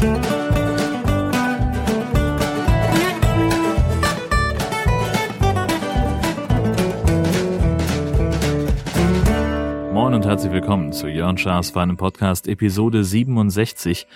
Moin 0.00 0.14
und 10.14 10.24
herzlich 10.24 10.52
willkommen 10.52 10.94
zu 10.94 11.06
Jörn 11.06 11.36
Schars 11.36 11.72
feinem 11.72 11.98
Podcast 11.98 12.48
Episode 12.48 13.04
67. 13.04 14.06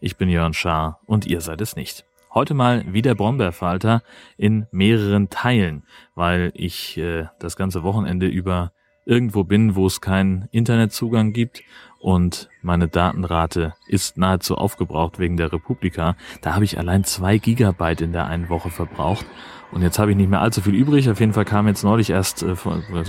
Ich 0.00 0.16
bin 0.16 0.30
Jörn 0.30 0.54
Schaar 0.54 1.00
und 1.04 1.26
ihr 1.26 1.42
seid 1.42 1.60
es 1.60 1.76
nicht. 1.76 2.06
Heute 2.32 2.54
mal 2.54 2.90
wieder 2.90 3.14
Brombeerfalter 3.14 4.02
in 4.38 4.66
mehreren 4.70 5.28
Teilen, 5.28 5.82
weil 6.14 6.52
ich 6.54 6.96
äh, 6.96 7.26
das 7.38 7.56
ganze 7.56 7.82
Wochenende 7.82 8.28
über 8.28 8.72
irgendwo 9.04 9.44
bin, 9.44 9.76
wo 9.76 9.86
es 9.86 10.00
keinen 10.00 10.48
Internetzugang 10.52 11.34
gibt 11.34 11.62
und 12.04 12.50
meine 12.60 12.86
Datenrate 12.86 13.72
ist 13.86 14.18
nahezu 14.18 14.58
aufgebraucht 14.58 15.18
wegen 15.18 15.38
der 15.38 15.50
Republika. 15.50 16.16
Da 16.42 16.54
habe 16.54 16.66
ich 16.66 16.78
allein 16.78 17.02
zwei 17.04 17.38
Gigabyte 17.38 18.02
in 18.02 18.12
der 18.12 18.26
einen 18.26 18.50
Woche 18.50 18.68
verbraucht 18.68 19.24
und 19.72 19.80
jetzt 19.80 19.98
habe 19.98 20.10
ich 20.10 20.16
nicht 20.18 20.28
mehr 20.28 20.42
allzu 20.42 20.60
viel 20.60 20.74
übrig. 20.74 21.08
Auf 21.08 21.18
jeden 21.18 21.32
Fall 21.32 21.46
kam 21.46 21.66
jetzt 21.66 21.82
neulich 21.82 22.10
erst, 22.10 22.42
äh, 22.42 22.56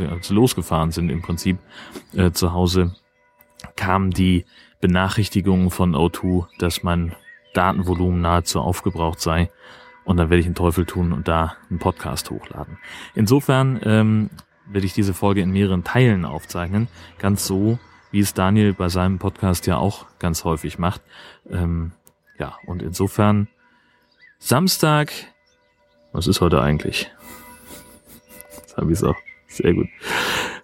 als 0.10 0.30
losgefahren 0.30 0.92
sind 0.92 1.10
im 1.10 1.22
Prinzip 1.22 1.58
äh, 2.14 2.32
zu 2.32 2.54
Hause, 2.54 2.96
kam 3.76 4.12
die 4.12 4.46
Benachrichtigung 4.80 5.72
von 5.72 5.94
O2, 5.94 6.46
dass 6.58 6.82
mein 6.82 7.14
Datenvolumen 7.54 8.22
nahezu 8.22 8.62
aufgebraucht 8.62 9.20
sei. 9.20 9.52
Und 10.06 10.16
dann 10.16 10.30
werde 10.30 10.40
ich 10.40 10.46
den 10.46 10.56
Teufel 10.56 10.86
tun 10.86 11.12
und 11.12 11.28
da 11.28 11.58
einen 11.70 11.80
Podcast 11.80 12.32
hochladen. 12.32 12.78
Insofern 13.14 13.78
ähm, 13.84 14.30
werde 14.68 14.88
ich 14.88 14.94
diese 14.94 15.14
Folge 15.14 15.42
in 15.42 15.52
mehreren 15.52 15.84
Teilen 15.84 16.24
aufzeichnen. 16.24 16.88
Ganz 17.20 17.46
so, 17.46 17.78
wie 18.16 18.22
es 18.22 18.34
Daniel 18.34 18.74
bei 18.74 18.88
seinem 18.88 19.20
Podcast 19.20 19.68
ja 19.68 19.76
auch 19.76 20.06
ganz 20.20 20.46
häufig 20.46 20.80
macht. 20.80 21.02
Ähm, 21.50 21.92
ja, 22.40 22.56
und 22.66 22.82
insofern 22.82 23.50
Samstag, 24.40 25.12
was 26.14 26.26
ist 26.26 26.40
heute 26.40 26.62
eigentlich? 26.62 27.12
Das 28.62 28.78
habe 28.78 28.94
ich 28.94 29.04
auch. 29.04 29.18
Sehr 29.50 29.74
gut. 29.74 29.88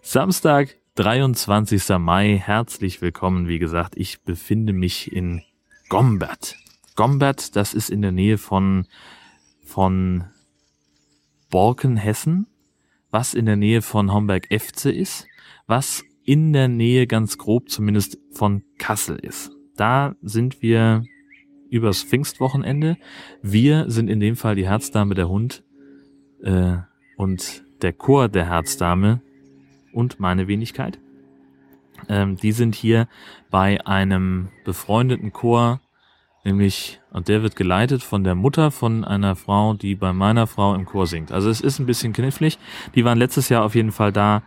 Samstag, 0.01 0.77
23. 0.95 1.89
Mai. 1.99 2.41
Herzlich 2.41 3.01
willkommen. 3.01 3.49
Wie 3.49 3.59
gesagt, 3.59 3.97
ich 3.97 4.21
befinde 4.21 4.71
mich 4.71 5.11
in 5.11 5.41
Gombert. 5.89 6.55
Gombert, 6.95 7.57
das 7.57 7.73
ist 7.73 7.89
in 7.89 8.01
der 8.01 8.13
Nähe 8.13 8.37
von, 8.37 8.87
von 9.65 10.23
Borken, 11.49 11.97
Hessen 11.97 12.47
was 13.11 13.33
in 13.33 13.45
der 13.45 13.57
Nähe 13.57 13.81
von 13.81 14.13
Homberg-Efze 14.13 14.89
ist, 14.89 15.27
was 15.67 16.03
in 16.23 16.53
der 16.53 16.67
Nähe 16.67 17.07
ganz 17.07 17.37
grob 17.37 17.69
zumindest 17.69 18.17
von 18.31 18.63
Kassel 18.77 19.17
ist. 19.17 19.51
Da 19.75 20.15
sind 20.21 20.61
wir 20.61 21.03
übers 21.69 22.03
Pfingstwochenende. 22.03 22.97
Wir 23.41 23.89
sind 23.89 24.09
in 24.09 24.19
dem 24.19 24.35
Fall 24.35 24.55
die 24.55 24.67
Herzdame 24.67 25.15
der 25.15 25.29
Hund 25.29 25.63
äh, 26.43 26.77
und 27.17 27.63
der 27.81 27.93
Chor 27.93 28.27
der 28.27 28.45
Herzdame 28.45 29.21
und 29.93 30.19
meine 30.19 30.47
Wenigkeit. 30.47 30.99
Ähm, 32.09 32.35
die 32.35 32.51
sind 32.51 32.75
hier 32.75 33.07
bei 33.49 33.85
einem 33.85 34.49
befreundeten 34.65 35.31
Chor 35.31 35.81
nämlich, 36.43 36.99
und 37.11 37.27
der 37.27 37.43
wird 37.43 37.55
geleitet 37.55 38.03
von 38.03 38.23
der 38.23 38.35
Mutter 38.35 38.71
von 38.71 39.03
einer 39.03 39.35
Frau, 39.35 39.73
die 39.73 39.95
bei 39.95 40.13
meiner 40.13 40.47
Frau 40.47 40.73
im 40.75 40.85
Chor 40.85 41.07
singt. 41.07 41.31
Also 41.31 41.49
es 41.49 41.61
ist 41.61 41.79
ein 41.79 41.85
bisschen 41.85 42.13
knifflig. 42.13 42.57
Die 42.95 43.05
waren 43.05 43.17
letztes 43.17 43.49
Jahr 43.49 43.63
auf 43.63 43.75
jeden 43.75 43.91
Fall 43.91 44.11
da 44.11 44.43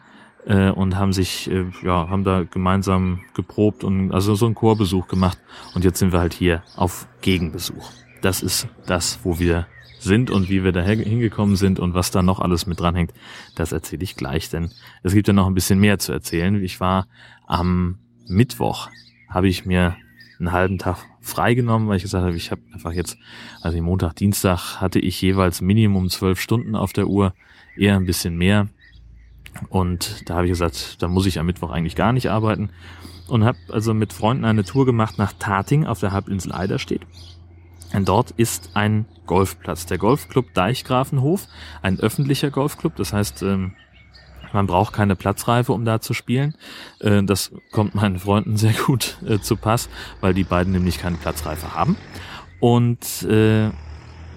äh, 0.46 0.70
und 0.70 0.96
haben 0.96 1.12
sich, 1.12 1.50
äh, 1.50 1.66
ja, 1.82 2.08
haben 2.08 2.24
da 2.24 2.44
gemeinsam 2.44 3.20
geprobt 3.34 3.84
und 3.84 4.12
also 4.12 4.34
so 4.34 4.46
einen 4.46 4.54
Chorbesuch 4.54 5.08
gemacht. 5.08 5.38
Und 5.74 5.84
jetzt 5.84 5.98
sind 5.98 6.12
wir 6.12 6.20
halt 6.20 6.34
hier 6.34 6.62
auf 6.76 7.06
Gegenbesuch. 7.20 7.90
Das 8.22 8.42
ist 8.42 8.68
das, 8.86 9.20
wo 9.22 9.38
wir 9.38 9.66
sind 10.04 10.30
und 10.30 10.50
wie 10.50 10.62
wir 10.62 10.72
da 10.72 10.82
hingekommen 10.82 11.56
sind 11.56 11.80
und 11.80 11.94
was 11.94 12.10
da 12.10 12.22
noch 12.22 12.38
alles 12.38 12.66
mit 12.66 12.78
dranhängt, 12.78 13.12
das 13.54 13.72
erzähle 13.72 14.04
ich 14.04 14.16
gleich, 14.16 14.50
denn 14.50 14.70
es 15.02 15.14
gibt 15.14 15.26
ja 15.26 15.32
noch 15.32 15.46
ein 15.46 15.54
bisschen 15.54 15.80
mehr 15.80 15.98
zu 15.98 16.12
erzählen. 16.12 16.62
Ich 16.62 16.78
war 16.78 17.06
am 17.46 17.98
Mittwoch, 18.26 18.90
habe 19.28 19.48
ich 19.48 19.64
mir 19.64 19.96
einen 20.38 20.52
halben 20.52 20.78
Tag 20.78 20.98
freigenommen, 21.20 21.88
weil 21.88 21.96
ich 21.96 22.02
gesagt 22.02 22.24
habe, 22.24 22.36
ich 22.36 22.50
habe 22.50 22.60
einfach 22.72 22.92
jetzt, 22.92 23.16
also 23.62 23.80
Montag, 23.82 24.16
Dienstag 24.16 24.80
hatte 24.80 24.98
ich 24.98 25.20
jeweils 25.22 25.60
Minimum 25.62 26.10
zwölf 26.10 26.40
Stunden 26.40 26.74
auf 26.76 26.92
der 26.92 27.06
Uhr, 27.06 27.34
eher 27.76 27.96
ein 27.96 28.04
bisschen 28.04 28.36
mehr. 28.36 28.68
Und 29.68 30.28
da 30.28 30.34
habe 30.34 30.46
ich 30.46 30.52
gesagt, 30.52 31.02
da 31.02 31.08
muss 31.08 31.26
ich 31.26 31.38
am 31.38 31.46
Mittwoch 31.46 31.70
eigentlich 31.70 31.96
gar 31.96 32.12
nicht 32.12 32.30
arbeiten. 32.30 32.70
Und 33.28 33.44
habe 33.44 33.58
also 33.70 33.94
mit 33.94 34.12
Freunden 34.12 34.44
eine 34.44 34.64
Tour 34.64 34.84
gemacht 34.86 35.18
nach 35.18 35.32
Tating 35.38 35.86
auf 35.86 36.00
der 36.00 36.12
Halbinsel 36.12 36.52
Eiderstedt. 36.52 37.02
Und 37.92 38.08
dort 38.08 38.32
ist 38.32 38.70
ein 38.74 39.06
Golfplatz, 39.26 39.86
der 39.86 39.98
Golfclub 39.98 40.52
Deichgrafenhof, 40.52 41.46
ein 41.80 42.00
öffentlicher 42.00 42.50
Golfclub. 42.50 42.96
Das 42.96 43.12
heißt, 43.12 43.42
ähm, 43.42 43.74
man 44.52 44.66
braucht 44.66 44.92
keine 44.92 45.16
Platzreife, 45.16 45.72
um 45.72 45.84
da 45.84 46.00
zu 46.00 46.14
spielen. 46.14 46.54
Äh, 47.00 47.22
das 47.22 47.52
kommt 47.72 47.94
meinen 47.94 48.18
Freunden 48.18 48.56
sehr 48.56 48.72
gut 48.72 49.18
äh, 49.26 49.38
zu 49.38 49.56
Pass, 49.56 49.88
weil 50.20 50.34
die 50.34 50.44
beiden 50.44 50.72
nämlich 50.72 50.98
keine 50.98 51.16
Platzreife 51.16 51.74
haben. 51.74 51.96
Und 52.60 53.22
äh, 53.22 53.70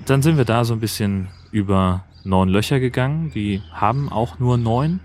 dann 0.06 0.22
sind 0.22 0.38
wir 0.38 0.46
da 0.46 0.64
so 0.64 0.74
ein 0.74 0.80
bisschen 0.80 1.30
über 1.52 2.06
neun 2.24 2.50
Löcher 2.50 2.80
gegangen. 2.80 3.32
Die 3.34 3.62
haben 3.72 4.10
auch 4.12 4.40
nur 4.40 4.58
neun. 4.58 5.00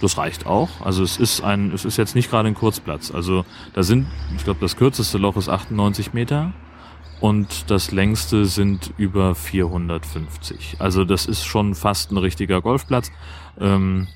Das 0.00 0.18
reicht 0.18 0.46
auch. 0.46 0.68
Also 0.80 1.02
es 1.02 1.16
ist 1.16 1.42
ein, 1.42 1.72
es 1.72 1.84
ist 1.84 1.96
jetzt 1.96 2.14
nicht 2.14 2.30
gerade 2.30 2.48
ein 2.48 2.54
Kurzplatz. 2.54 3.10
Also 3.10 3.44
da 3.72 3.82
sind, 3.82 4.06
ich 4.36 4.44
glaube, 4.44 4.60
das 4.60 4.76
kürzeste 4.76 5.18
Loch 5.18 5.36
ist 5.36 5.48
98 5.48 6.12
Meter 6.12 6.52
und 7.20 7.70
das 7.70 7.90
längste 7.90 8.44
sind 8.44 8.92
über 8.96 9.34
450. 9.34 10.76
Also 10.78 11.04
das 11.04 11.26
ist 11.26 11.44
schon 11.44 11.74
fast 11.74 12.10
ein 12.10 12.18
richtiger 12.18 12.60
Golfplatz. 12.60 13.10
Ähm, 13.58 14.08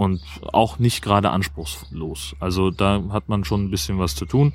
und 0.00 0.22
auch 0.54 0.78
nicht 0.78 1.02
gerade 1.02 1.28
anspruchslos. 1.28 2.34
Also 2.40 2.70
da 2.70 3.02
hat 3.10 3.28
man 3.28 3.44
schon 3.44 3.64
ein 3.64 3.70
bisschen 3.70 3.98
was 3.98 4.14
zu 4.14 4.24
tun. 4.24 4.54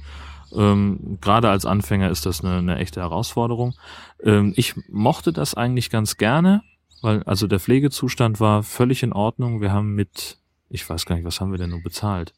Ähm, 0.55 1.19
gerade 1.21 1.51
als 1.51 1.67
Anfänger 1.67 2.09
ist 2.09 2.25
das 2.25 2.43
eine, 2.43 2.57
eine 2.57 2.77
echte 2.77 2.99
Herausforderung. 3.01 3.75
Ähm, 4.23 4.53
ich 4.55 4.73
mochte 4.89 5.31
das 5.31 5.53
eigentlich 5.53 5.91
ganz 5.91 6.17
gerne, 6.17 6.63
weil 7.05 7.21
also 7.23 7.45
der 7.45 7.59
Pflegezustand 7.59 8.39
war 8.39 8.63
völlig 8.63 9.03
in 9.03 9.13
Ordnung. 9.13 9.61
Wir 9.61 9.71
haben 9.71 9.93
mit, 9.93 10.37
ich 10.69 10.89
weiß 10.89 11.05
gar 11.05 11.15
nicht, 11.15 11.23
was 11.23 11.39
haben 11.39 11.51
wir 11.51 11.59
denn 11.59 11.69
nun 11.69 11.83
bezahlt? 11.83 12.33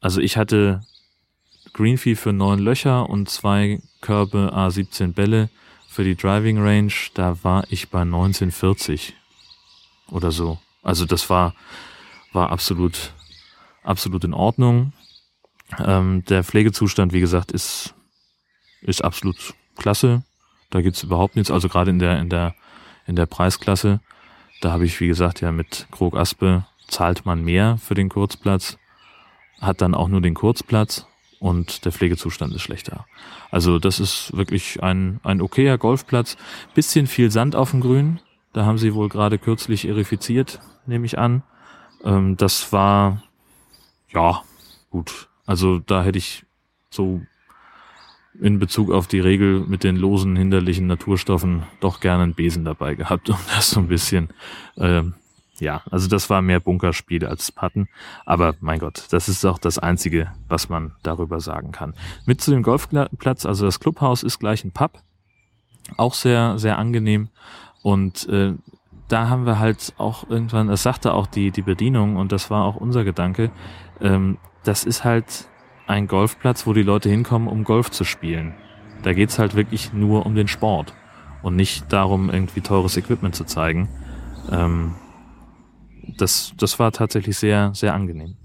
Also 0.00 0.20
ich 0.20 0.36
hatte 0.36 0.82
Greenfee 1.72 2.16
für 2.16 2.34
neun 2.34 2.58
Löcher 2.58 3.08
und 3.08 3.30
zwei 3.30 3.80
Körbe 4.02 4.52
A17 4.54 5.14
Bälle 5.14 5.48
für 5.88 6.04
die 6.04 6.16
Driving 6.16 6.58
Range. 6.58 6.92
Da 7.14 7.42
war 7.42 7.64
ich 7.70 7.88
bei 7.88 8.02
1940 8.02 9.14
oder 10.10 10.30
so. 10.30 10.58
Also 10.82 11.06
das 11.06 11.30
war, 11.30 11.54
war 12.34 12.50
absolut, 12.50 13.14
absolut 13.82 14.24
in 14.24 14.34
Ordnung. 14.34 14.92
Ähm, 15.78 16.26
der 16.26 16.44
Pflegezustand, 16.44 17.14
wie 17.14 17.20
gesagt, 17.20 17.52
ist, 17.52 17.94
ist 18.82 19.02
absolut 19.02 19.54
klasse. 19.76 20.24
Da 20.68 20.82
gibt's 20.82 21.02
überhaupt 21.02 21.36
nichts. 21.36 21.50
Also 21.50 21.70
gerade 21.70 21.90
in 21.90 21.98
der, 21.98 22.18
in 22.18 22.28
der, 22.28 22.54
in 23.06 23.16
der 23.16 23.26
Preisklasse, 23.26 24.00
da 24.60 24.72
habe 24.72 24.84
ich, 24.84 25.00
wie 25.00 25.08
gesagt, 25.08 25.40
ja 25.40 25.52
mit 25.52 25.86
Krog 25.90 26.16
Aspe 26.16 26.64
zahlt 26.88 27.26
man 27.26 27.42
mehr 27.42 27.78
für 27.78 27.94
den 27.94 28.08
Kurzplatz, 28.08 28.78
hat 29.60 29.80
dann 29.80 29.94
auch 29.94 30.08
nur 30.08 30.20
den 30.20 30.34
Kurzplatz 30.34 31.06
und 31.38 31.84
der 31.84 31.92
Pflegezustand 31.92 32.54
ist 32.54 32.62
schlechter. 32.62 33.06
Also 33.50 33.78
das 33.78 34.00
ist 34.00 34.34
wirklich 34.36 34.82
ein, 34.82 35.20
ein 35.22 35.42
okayer 35.42 35.76
Golfplatz. 35.76 36.36
Bisschen 36.74 37.06
viel 37.06 37.30
Sand 37.30 37.54
auf 37.54 37.72
dem 37.72 37.80
Grün. 37.80 38.20
Da 38.54 38.64
haben 38.64 38.78
sie 38.78 38.94
wohl 38.94 39.08
gerade 39.08 39.38
kürzlich 39.38 39.86
erifiziert, 39.86 40.60
nehme 40.86 41.04
ich 41.04 41.18
an. 41.18 41.42
Ähm, 42.02 42.36
das 42.36 42.72
war, 42.72 43.22
ja, 44.08 44.42
gut. 44.90 45.28
Also 45.44 45.80
da 45.80 46.02
hätte 46.02 46.18
ich 46.18 46.46
so 46.90 47.20
in 48.40 48.58
Bezug 48.58 48.90
auf 48.90 49.06
die 49.06 49.20
Regel 49.20 49.60
mit 49.60 49.84
den 49.84 49.96
losen 49.96 50.36
hinderlichen 50.36 50.86
Naturstoffen 50.86 51.64
doch 51.80 52.00
gerne 52.00 52.24
einen 52.24 52.34
Besen 52.34 52.64
dabei 52.64 52.94
gehabt, 52.94 53.30
um 53.30 53.38
das 53.54 53.70
so 53.70 53.80
ein 53.80 53.88
bisschen, 53.88 54.30
ähm, 54.76 55.14
ja, 55.60 55.82
also 55.90 56.08
das 56.08 56.30
war 56.30 56.42
mehr 56.42 56.60
Bunkerspiel 56.60 57.24
als 57.26 57.52
Patten. 57.52 57.88
Aber 58.26 58.54
mein 58.60 58.80
Gott, 58.80 59.06
das 59.10 59.28
ist 59.28 59.44
auch 59.44 59.58
das 59.58 59.78
Einzige, 59.78 60.32
was 60.48 60.68
man 60.68 60.92
darüber 61.02 61.40
sagen 61.40 61.70
kann. 61.70 61.94
Mit 62.26 62.40
zu 62.40 62.50
dem 62.50 62.62
Golfplatz, 62.62 63.46
also 63.46 63.64
das 63.66 63.78
Clubhaus 63.78 64.22
ist 64.22 64.40
gleich 64.40 64.64
ein 64.64 64.72
Pub. 64.72 65.00
Auch 65.96 66.14
sehr, 66.14 66.58
sehr 66.58 66.78
angenehm. 66.78 67.28
Und 67.82 68.28
äh, 68.28 68.54
da 69.08 69.28
haben 69.28 69.46
wir 69.46 69.58
halt 69.58 69.94
auch 69.98 70.28
irgendwann, 70.28 70.68
das 70.68 70.82
sagte 70.82 71.12
auch 71.12 71.26
die, 71.26 71.50
die 71.50 71.62
Bedienung 71.62 72.16
und 72.16 72.32
das 72.32 72.50
war 72.50 72.64
auch 72.64 72.76
unser 72.76 73.04
Gedanke, 73.04 73.50
ähm, 74.00 74.38
das 74.64 74.84
ist 74.84 75.04
halt 75.04 75.48
ein 75.86 76.06
Golfplatz, 76.06 76.66
wo 76.66 76.72
die 76.72 76.82
Leute 76.82 77.08
hinkommen, 77.08 77.48
um 77.48 77.64
Golf 77.64 77.90
zu 77.90 78.04
spielen. 78.04 78.54
Da 79.02 79.12
geht's 79.12 79.38
halt 79.38 79.54
wirklich 79.54 79.92
nur 79.92 80.24
um 80.26 80.34
den 80.34 80.48
Sport 80.48 80.94
und 81.42 81.56
nicht 81.56 81.92
darum, 81.92 82.30
irgendwie 82.30 82.62
teures 82.62 82.96
Equipment 82.96 83.34
zu 83.34 83.44
zeigen. 83.44 83.88
Ähm, 84.50 84.94
das, 86.16 86.54
das 86.56 86.78
war 86.78 86.92
tatsächlich 86.92 87.36
sehr, 87.36 87.74
sehr 87.74 87.94
angenehm. 87.94 88.36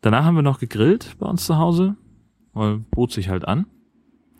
Danach 0.00 0.24
haben 0.24 0.34
wir 0.34 0.42
noch 0.42 0.58
gegrillt 0.58 1.16
bei 1.18 1.26
uns 1.26 1.44
zu 1.44 1.58
Hause, 1.58 1.96
weil 2.54 2.78
bot 2.78 3.12
sich 3.12 3.28
halt 3.28 3.46
an. 3.46 3.66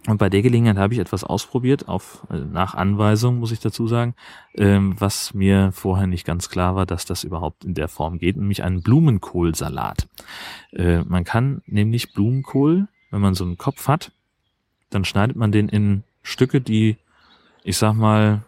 Und 0.09 0.19
bei 0.19 0.29
der 0.29 0.43
Gelegenheit 0.43 0.79
habe 0.79 0.95
ich 0.95 1.01
etwas 1.01 1.23
ausprobiert, 1.23 1.87
auf, 1.87 2.27
äh, 2.29 2.39
nach 2.39 2.75
Anweisung, 2.75 3.39
muss 3.39 3.53
ich 3.53 3.61
dazu 3.61 3.87
sagen, 3.87 4.15
ähm, 4.55 4.97
was 4.99 5.33
mir 5.33 5.71
vorher 5.73 6.09
nicht 6.09 6.27
ganz 6.27 6.49
klar 6.49 6.75
war, 6.75 6.87
dass 6.87 7.05
das 7.05 7.23
überhaupt 7.23 7.65
in 7.65 7.75
der 7.75 7.87
Form 7.87 8.19
geht, 8.19 8.37
nämlich 8.37 8.65
einen 8.65 8.83
Blumenkohlsalat. 8.83 10.09
Äh, 10.73 11.03
man 11.05 11.23
kann 11.23 11.63
nämlich 11.67 12.13
Blumenkohl, 12.13 12.89
wenn 13.11 13.21
man 13.21 13.35
so 13.35 13.45
einen 13.45 13.59
Kopf 13.59 13.87
hat, 13.87 14.11
dann 14.91 15.05
schneidet 15.05 15.37
man 15.37 15.53
den 15.53 15.69
in 15.69 16.03
Stücke, 16.23 16.61
die, 16.61 16.97
ich 17.63 17.77
sag 17.77 17.95
mal, 17.95 18.43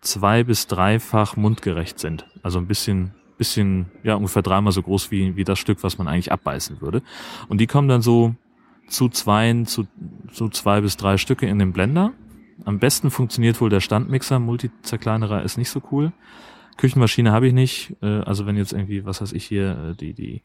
zwei 0.00 0.42
bis 0.42 0.66
dreifach 0.66 1.36
mundgerecht 1.36 2.00
sind. 2.00 2.26
Also 2.42 2.58
ein 2.58 2.66
bisschen, 2.66 3.14
bisschen, 3.36 3.86
ja, 4.02 4.16
ungefähr 4.16 4.42
dreimal 4.42 4.72
so 4.72 4.82
groß 4.82 5.10
wie, 5.12 5.36
wie 5.36 5.44
das 5.44 5.60
Stück, 5.60 5.82
was 5.82 5.98
man 5.98 6.08
eigentlich 6.08 6.32
abbeißen 6.32 6.80
würde. 6.80 7.02
Und 7.48 7.60
die 7.60 7.66
kommen 7.68 7.88
dann 7.88 8.02
so 8.02 8.34
zu 8.88 9.08
zwei, 9.08 9.62
zu, 9.64 9.86
zu 10.32 10.48
zwei 10.48 10.80
bis 10.80 10.96
drei 10.96 11.16
Stücke 11.16 11.46
in 11.46 11.58
den 11.58 11.72
Blender. 11.72 12.12
Am 12.64 12.78
besten 12.78 13.10
funktioniert 13.10 13.60
wohl 13.60 13.70
der 13.70 13.80
Standmixer. 13.80 14.38
Multizerkleinerer 14.38 15.42
ist 15.42 15.58
nicht 15.58 15.70
so 15.70 15.82
cool. 15.92 16.12
Küchenmaschine 16.76 17.32
habe 17.32 17.48
ich 17.48 17.52
nicht. 17.52 17.96
Äh, 18.02 18.20
also 18.20 18.46
wenn 18.46 18.56
jetzt 18.56 18.72
irgendwie, 18.72 19.04
was 19.04 19.20
weiß 19.20 19.32
ich 19.32 19.44
hier, 19.44 19.90
äh, 19.90 19.94
die, 19.94 20.12
die, 20.14 20.42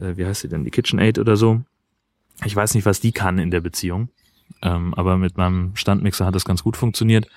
äh, 0.00 0.16
wie 0.16 0.24
heißt 0.24 0.40
sie 0.40 0.48
denn, 0.48 0.64
die 0.64 0.70
KitchenAid 0.70 1.18
oder 1.18 1.36
so. 1.36 1.62
Ich 2.44 2.56
weiß 2.56 2.74
nicht, 2.74 2.86
was 2.86 3.00
die 3.00 3.12
kann 3.12 3.38
in 3.38 3.50
der 3.50 3.60
Beziehung. 3.60 4.08
Ähm, 4.62 4.94
aber 4.94 5.16
mit 5.16 5.36
meinem 5.36 5.74
Standmixer 5.76 6.26
hat 6.26 6.34
das 6.34 6.44
ganz 6.44 6.62
gut 6.62 6.76
funktioniert, 6.76 7.28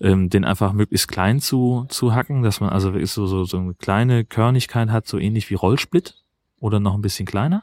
ähm, 0.00 0.30
den 0.30 0.44
einfach 0.44 0.72
möglichst 0.72 1.08
klein 1.08 1.40
zu, 1.40 1.86
zu 1.88 2.14
hacken, 2.14 2.42
dass 2.42 2.60
man 2.60 2.70
also 2.70 2.92
so, 3.06 3.26
so, 3.26 3.44
so 3.44 3.58
eine 3.58 3.74
kleine 3.74 4.24
Körnigkeit 4.24 4.90
hat, 4.90 5.06
so 5.06 5.18
ähnlich 5.18 5.50
wie 5.50 5.54
Rollsplit 5.54 6.22
oder 6.58 6.80
noch 6.80 6.94
ein 6.94 7.02
bisschen 7.02 7.26
kleiner. 7.26 7.62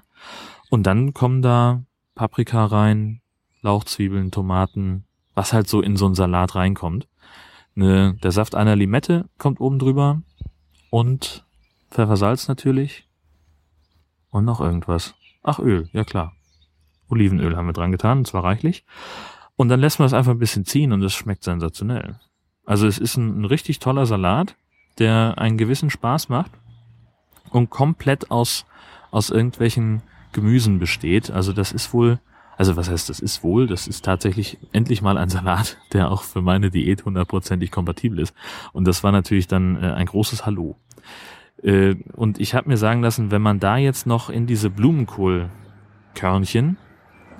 Und 0.69 0.83
dann 0.83 1.13
kommen 1.13 1.41
da 1.41 1.83
Paprika 2.15 2.65
rein, 2.65 3.21
Lauchzwiebeln, 3.61 4.31
Tomaten, 4.31 5.05
was 5.33 5.53
halt 5.53 5.67
so 5.67 5.81
in 5.81 5.95
so 5.95 6.05
einen 6.05 6.15
Salat 6.15 6.55
reinkommt. 6.55 7.07
Ne, 7.75 8.15
der 8.21 8.31
Saft 8.31 8.53
einer 8.53 8.75
Limette 8.75 9.29
kommt 9.37 9.59
oben 9.59 9.79
drüber 9.79 10.21
und 10.91 11.43
Pfeffersalz 11.89 12.47
natürlich 12.47 13.07
und 14.29 14.45
noch 14.45 14.61
irgendwas. 14.61 15.15
Ach, 15.41 15.59
Öl, 15.59 15.89
ja 15.91 16.03
klar. 16.03 16.33
Olivenöl 17.09 17.55
haben 17.55 17.67
wir 17.67 17.73
dran 17.73 17.91
getan, 17.91 18.19
und 18.19 18.27
zwar 18.27 18.43
reichlich. 18.43 18.85
Und 19.55 19.69
dann 19.69 19.79
lässt 19.79 19.99
man 19.99 20.05
es 20.05 20.13
einfach 20.13 20.31
ein 20.31 20.39
bisschen 20.39 20.65
ziehen 20.65 20.91
und 20.91 21.03
es 21.03 21.13
schmeckt 21.13 21.43
sensationell. 21.43 22.19
Also 22.65 22.87
es 22.87 22.97
ist 22.97 23.17
ein, 23.17 23.41
ein 23.41 23.45
richtig 23.45 23.79
toller 23.79 24.05
Salat, 24.05 24.55
der 24.99 25.35
einen 25.37 25.57
gewissen 25.57 25.89
Spaß 25.89 26.29
macht 26.29 26.51
und 27.49 27.69
komplett 27.69 28.31
aus, 28.31 28.65
aus 29.11 29.29
irgendwelchen 29.29 30.01
Gemüsen 30.33 30.79
besteht. 30.79 31.31
Also 31.31 31.53
das 31.53 31.71
ist 31.71 31.93
wohl, 31.93 32.19
also 32.57 32.75
was 32.75 32.89
heißt 32.89 33.09
das 33.09 33.19
ist 33.19 33.43
wohl, 33.43 33.67
das 33.67 33.87
ist 33.87 34.05
tatsächlich 34.05 34.57
endlich 34.71 35.01
mal 35.01 35.17
ein 35.17 35.29
Salat, 35.29 35.77
der 35.93 36.11
auch 36.11 36.23
für 36.23 36.41
meine 36.41 36.69
Diät 36.69 37.05
hundertprozentig 37.05 37.71
kompatibel 37.71 38.19
ist. 38.19 38.35
Und 38.73 38.85
das 38.85 39.03
war 39.03 39.11
natürlich 39.11 39.47
dann 39.47 39.81
äh, 39.81 39.91
ein 39.91 40.07
großes 40.07 40.45
Hallo. 40.45 40.75
Äh, 41.61 41.95
und 42.13 42.39
ich 42.39 42.55
habe 42.55 42.69
mir 42.69 42.77
sagen 42.77 43.01
lassen, 43.01 43.31
wenn 43.31 43.41
man 43.41 43.59
da 43.59 43.77
jetzt 43.77 44.05
noch 44.05 44.29
in 44.29 44.47
diese 44.47 44.69
Blumenkohlkörnchen 44.69 46.77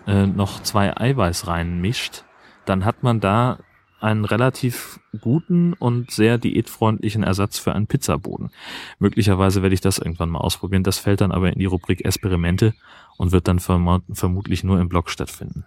äh, 0.08 0.28
noch 0.28 0.64
zwei 0.64 0.96
Eiweiß 0.96 1.48
reinmischt, 1.48 2.24
dann 2.66 2.86
hat 2.86 3.04
man 3.04 3.20
da 3.20 3.60
einen 4.04 4.26
relativ 4.26 5.00
guten 5.22 5.74
und 5.74 6.12
sehr 6.12 6.38
diätfreundlichen 6.38 7.24
Ersatz 7.24 7.58
für 7.58 7.74
einen 7.74 7.88
Pizzaboden. 7.88 8.52
Möglicherweise 9.00 9.62
werde 9.62 9.74
ich 9.74 9.82
das 9.82 9.98
irgendwann 9.98 10.30
mal 10.30 10.40
ausprobieren. 10.40 10.84
Das 10.84 11.00
fällt 11.00 11.22
dann 11.22 11.32
aber 11.32 11.52
in 11.52 11.60
die 11.60 11.66
Rubrik 11.66 12.04
Experimente 12.04 12.74
und 13.18 13.32
wird 13.32 13.48
dann 13.48 13.60
verm 13.60 14.04
vermutlich 14.12 14.64
nur 14.64 14.80
im 14.80 14.90
Blog 14.90 15.10
stattfinden. 15.10 15.66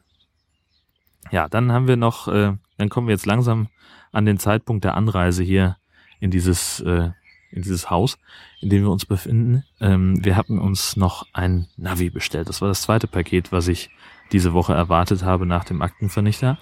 Ja, 1.31 1.49
dann 1.49 1.73
haben 1.73 1.89
wir 1.89 1.97
noch, 1.97 2.29
äh, 2.29 2.53
dann 2.77 2.89
kommen 2.89 3.09
wir 3.09 3.15
jetzt 3.15 3.27
langsam 3.27 3.69
an 4.13 4.27
den 4.27 4.39
Zeitpunkt 4.39 4.85
der 4.85 4.95
Anreise 4.95 5.43
hier 5.43 5.77
in 6.21 6.31
dieses 6.31 6.81
äh, 6.81 7.11
in 7.51 7.63
dieses 7.63 7.89
Haus, 7.89 8.19
in 8.61 8.69
dem 8.69 8.83
wir 8.83 8.91
uns 8.91 9.07
befinden. 9.07 9.65
Ähm, 9.81 10.23
wir 10.23 10.37
hatten 10.37 10.59
uns 10.59 10.97
noch 10.97 11.27
ein 11.33 11.69
Navi 11.77 12.11
bestellt. 12.11 12.49
Das 12.49 12.61
war 12.61 12.69
das 12.69 12.83
zweite 12.83 13.07
Paket, 13.07 13.51
was 13.51 13.69
ich 13.69 13.89
diese 14.33 14.53
Woche 14.53 14.75
erwartet 14.75 15.23
habe 15.23 15.47
nach 15.47 15.65
dem 15.65 15.81
Aktenvernichter. 15.81 16.59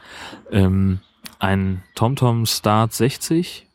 Ähm, 0.53 1.00
ein 1.38 1.82
TomTom 1.94 2.46
Start 2.46 2.92
60 2.92 3.66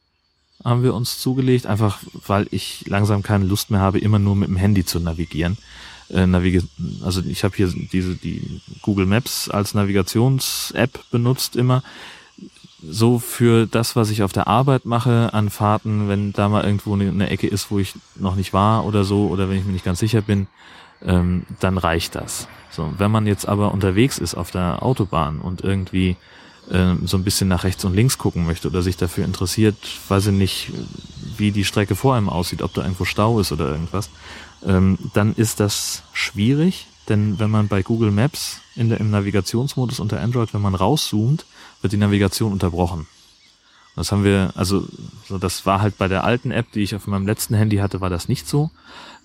haben 0.64 0.84
wir 0.84 0.94
uns 0.94 1.20
zugelegt, 1.20 1.66
einfach 1.66 2.00
weil 2.28 2.48
ich 2.52 2.86
langsam 2.88 3.24
keine 3.24 3.46
Lust 3.46 3.72
mehr 3.72 3.80
habe, 3.80 4.00
immer 4.00 4.20
nur 4.20 4.36
mit 4.36 4.50
dem 4.50 4.58
Handy 4.58 4.84
zu 4.86 5.00
navigieren. 5.00 5.58
Äh, 6.10 6.26
Navig 6.26 6.64
also 7.04 7.22
ich 7.22 7.44
habe 7.44 7.56
hier 7.56 7.68
diese 7.68 8.16
die 8.16 8.62
Google 8.82 9.06
Maps 9.06 9.50
als 9.50 9.74
Navigations-App 9.74 11.12
benutzt 11.12 11.56
immer. 11.56 11.84
So 12.82 13.20
für 13.20 13.68
das, 13.68 13.96
was 13.96 14.10
ich 14.10 14.24
auf 14.24 14.32
der 14.32 14.48
Arbeit 14.48 14.86
mache 14.86 15.34
an 15.34 15.50
Fahrten, 15.50 16.08
wenn 16.08 16.34
da 16.34 16.50
mal 16.50 16.64
irgendwo 16.64 16.94
eine, 16.94 17.10
eine 17.10 17.30
Ecke 17.30 17.48
ist, 17.48 17.72
wo 17.72 17.80
ich 17.80 17.94
noch 18.16 18.36
nicht 18.36 18.54
war 18.54 18.86
oder 18.86 19.04
so, 19.04 19.28
oder 19.28 19.50
wenn 19.50 19.58
ich 19.58 19.66
mir 19.66 19.74
nicht 19.74 19.86
ganz 19.86 20.00
sicher 20.00 20.22
bin, 20.22 20.48
ähm, 21.04 21.44
dann 21.60 21.78
reicht 21.78 22.16
das. 22.16 22.48
So, 22.72 22.94
wenn 22.98 23.12
man 23.12 23.28
jetzt 23.28 23.48
aber 23.48 23.74
unterwegs 23.74 24.18
ist 24.18 24.36
auf 24.36 24.52
der 24.52 24.82
Autobahn 24.82 25.40
und 25.40 25.62
irgendwie 25.62 26.16
äh, 26.70 26.96
so 27.06 27.18
ein 27.18 27.24
bisschen 27.24 27.48
nach 27.48 27.64
rechts 27.64 27.84
und 27.86 27.96
links 27.96 28.18
gucken 28.18 28.46
möchte 28.46 28.68
oder 28.68 28.82
sich 28.82 28.98
dafür 28.98 29.26
interessiert, 29.26 29.76
weiß 30.08 30.28
ich 30.28 30.34
nicht, 30.34 30.72
wie 31.38 31.52
die 31.52 31.66
Strecke 31.66 31.96
vor 31.96 32.16
einem 32.16 32.30
aussieht, 32.30 32.62
ob 32.62 32.74
da 32.74 32.82
irgendwo 32.82 33.06
Stau 33.06 33.40
ist 33.40 33.52
oder 33.52 33.70
irgendwas, 33.70 34.10
ähm, 34.66 34.98
dann 35.14 35.34
ist 35.36 35.60
das 35.60 36.04
schwierig, 36.14 36.88
denn 37.08 37.40
wenn 37.40 37.50
man 37.50 37.68
bei 37.68 37.82
Google 37.82 38.12
Maps 38.12 38.62
in 38.76 38.90
der, 38.90 39.00
im 39.00 39.10
Navigationsmodus 39.10 40.00
unter 40.00 40.20
Android, 40.20 40.54
wenn 40.54 40.62
man 40.62 40.76
rauszoomt, 40.76 41.46
wird 41.82 41.94
die 41.94 41.98
Navigation 41.98 42.52
unterbrochen. 42.52 43.08
Das 43.96 44.12
haben 44.12 44.24
wir, 44.24 44.54
also 44.56 44.88
so 45.28 45.38
das 45.38 45.66
war 45.66 45.82
halt 45.82 45.98
bei 45.98 46.08
der 46.08 46.24
alten 46.24 46.52
App, 46.52 46.72
die 46.72 46.82
ich 46.82 46.96
auf 46.96 47.08
meinem 47.08 47.28
letzten 47.28 47.56
Handy 47.56 47.78
hatte, 47.78 48.00
war 48.00 48.10
das 48.10 48.30
nicht 48.30 48.48
so. 48.48 48.70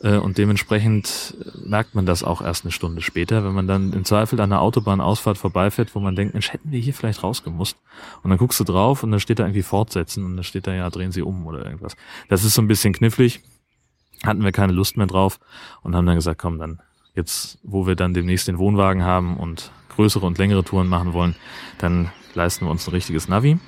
Äh, 0.05 0.19
und 0.19 0.39
dementsprechend 0.39 1.35
merkt 1.65 1.95
man 1.95 2.07
das 2.07 2.23
auch 2.23 2.43
erst 2.43 2.65
eine 2.65 2.73
Stunde 2.73 3.01
später, 3.01 3.43
wenn 3.45 3.55
man 3.55 3.67
dann 3.67 3.93
im 3.93 4.05
Zweifel 4.05 4.39
an 4.41 4.53
einer 4.53 4.61
Autobahnausfahrt 4.61 5.39
vorbeifährt, 5.39 5.95
wo 5.95 6.01
man 6.01 6.15
denkt, 6.15 6.35
Mensch, 6.35 6.53
hätten 6.53 6.71
wir 6.71 6.79
hier 6.79 6.95
vielleicht 6.95 7.23
rausgemusst. 7.23 7.77
Und 8.23 8.31
dann 8.31 8.39
guckst 8.39 8.61
du 8.61 8.65
drauf 8.65 9.03
und 9.03 9.11
dann 9.11 9.21
steht 9.21 9.39
da 9.39 9.45
irgendwie 9.45 9.63
fortsetzen 9.63 10.25
und 10.25 10.37
dann 10.37 10.45
steht 10.45 10.67
da 10.67 10.75
ja, 10.75 10.91
drehen 10.91 11.11
Sie 11.11 11.23
um 11.23 11.47
oder 11.47 11.65
irgendwas. 11.65 11.97
Das 12.29 12.45
ist 12.45 12.55
so 12.55 12.63
ein 12.63 12.69
bisschen 12.69 12.93
knifflig. 12.93 13.41
Hatten 14.23 14.45
wir 14.45 14.53
keine 14.53 14.73
Lust 14.73 14.97
mehr 14.97 15.07
drauf 15.07 15.41
und 15.83 15.97
haben 15.97 16.07
dann 16.07 16.17
gesagt, 16.17 16.41
komm, 16.41 16.59
dann 16.59 16.81
jetzt, 17.15 17.59
wo 17.63 17.87
wir 17.87 17.97
dann 17.97 18.15
demnächst 18.15 18.47
den 18.47 18.59
Wohnwagen 18.59 19.05
haben 19.05 19.37
und 19.37 19.71
größere 19.97 20.27
und 20.27 20.39
längere 20.39 20.65
Touren 20.65 20.89
machen 20.89 21.13
wollen, 21.13 21.35
dann 21.79 22.11
leisten 22.35 22.67
wir 22.67 22.71
uns 22.71 22.87
ein 22.87 22.91
richtiges 22.91 23.29
Navi. 23.29 23.59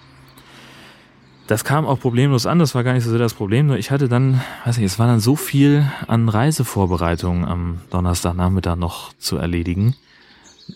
Das 1.47 1.63
kam 1.63 1.87
auch 1.87 2.01
problemlos 2.01 2.45
an, 2.47 2.59
das 2.59 2.75
war 2.75 2.83
gar 2.83 2.93
nicht 2.95 3.05
so 3.05 3.11
sehr 3.11 3.21
das 3.21 3.35
Problem, 3.35 3.69
nur 3.69 3.79
ich 3.79 3.93
hatte 3.93 4.09
dann, 4.09 4.41
weiß 4.65 4.79
nicht, 4.79 4.87
es 4.87 4.99
war 4.99 5.07
dann 5.07 5.21
so 5.21 5.37
viel 5.37 5.89
an 6.09 6.29
Reisevorbereitungen 6.29 7.45
am 7.45 7.81
Donnerstagnachmittag 7.91 8.75
noch 8.75 9.13
zu 9.19 9.37
erledigen 9.37 9.95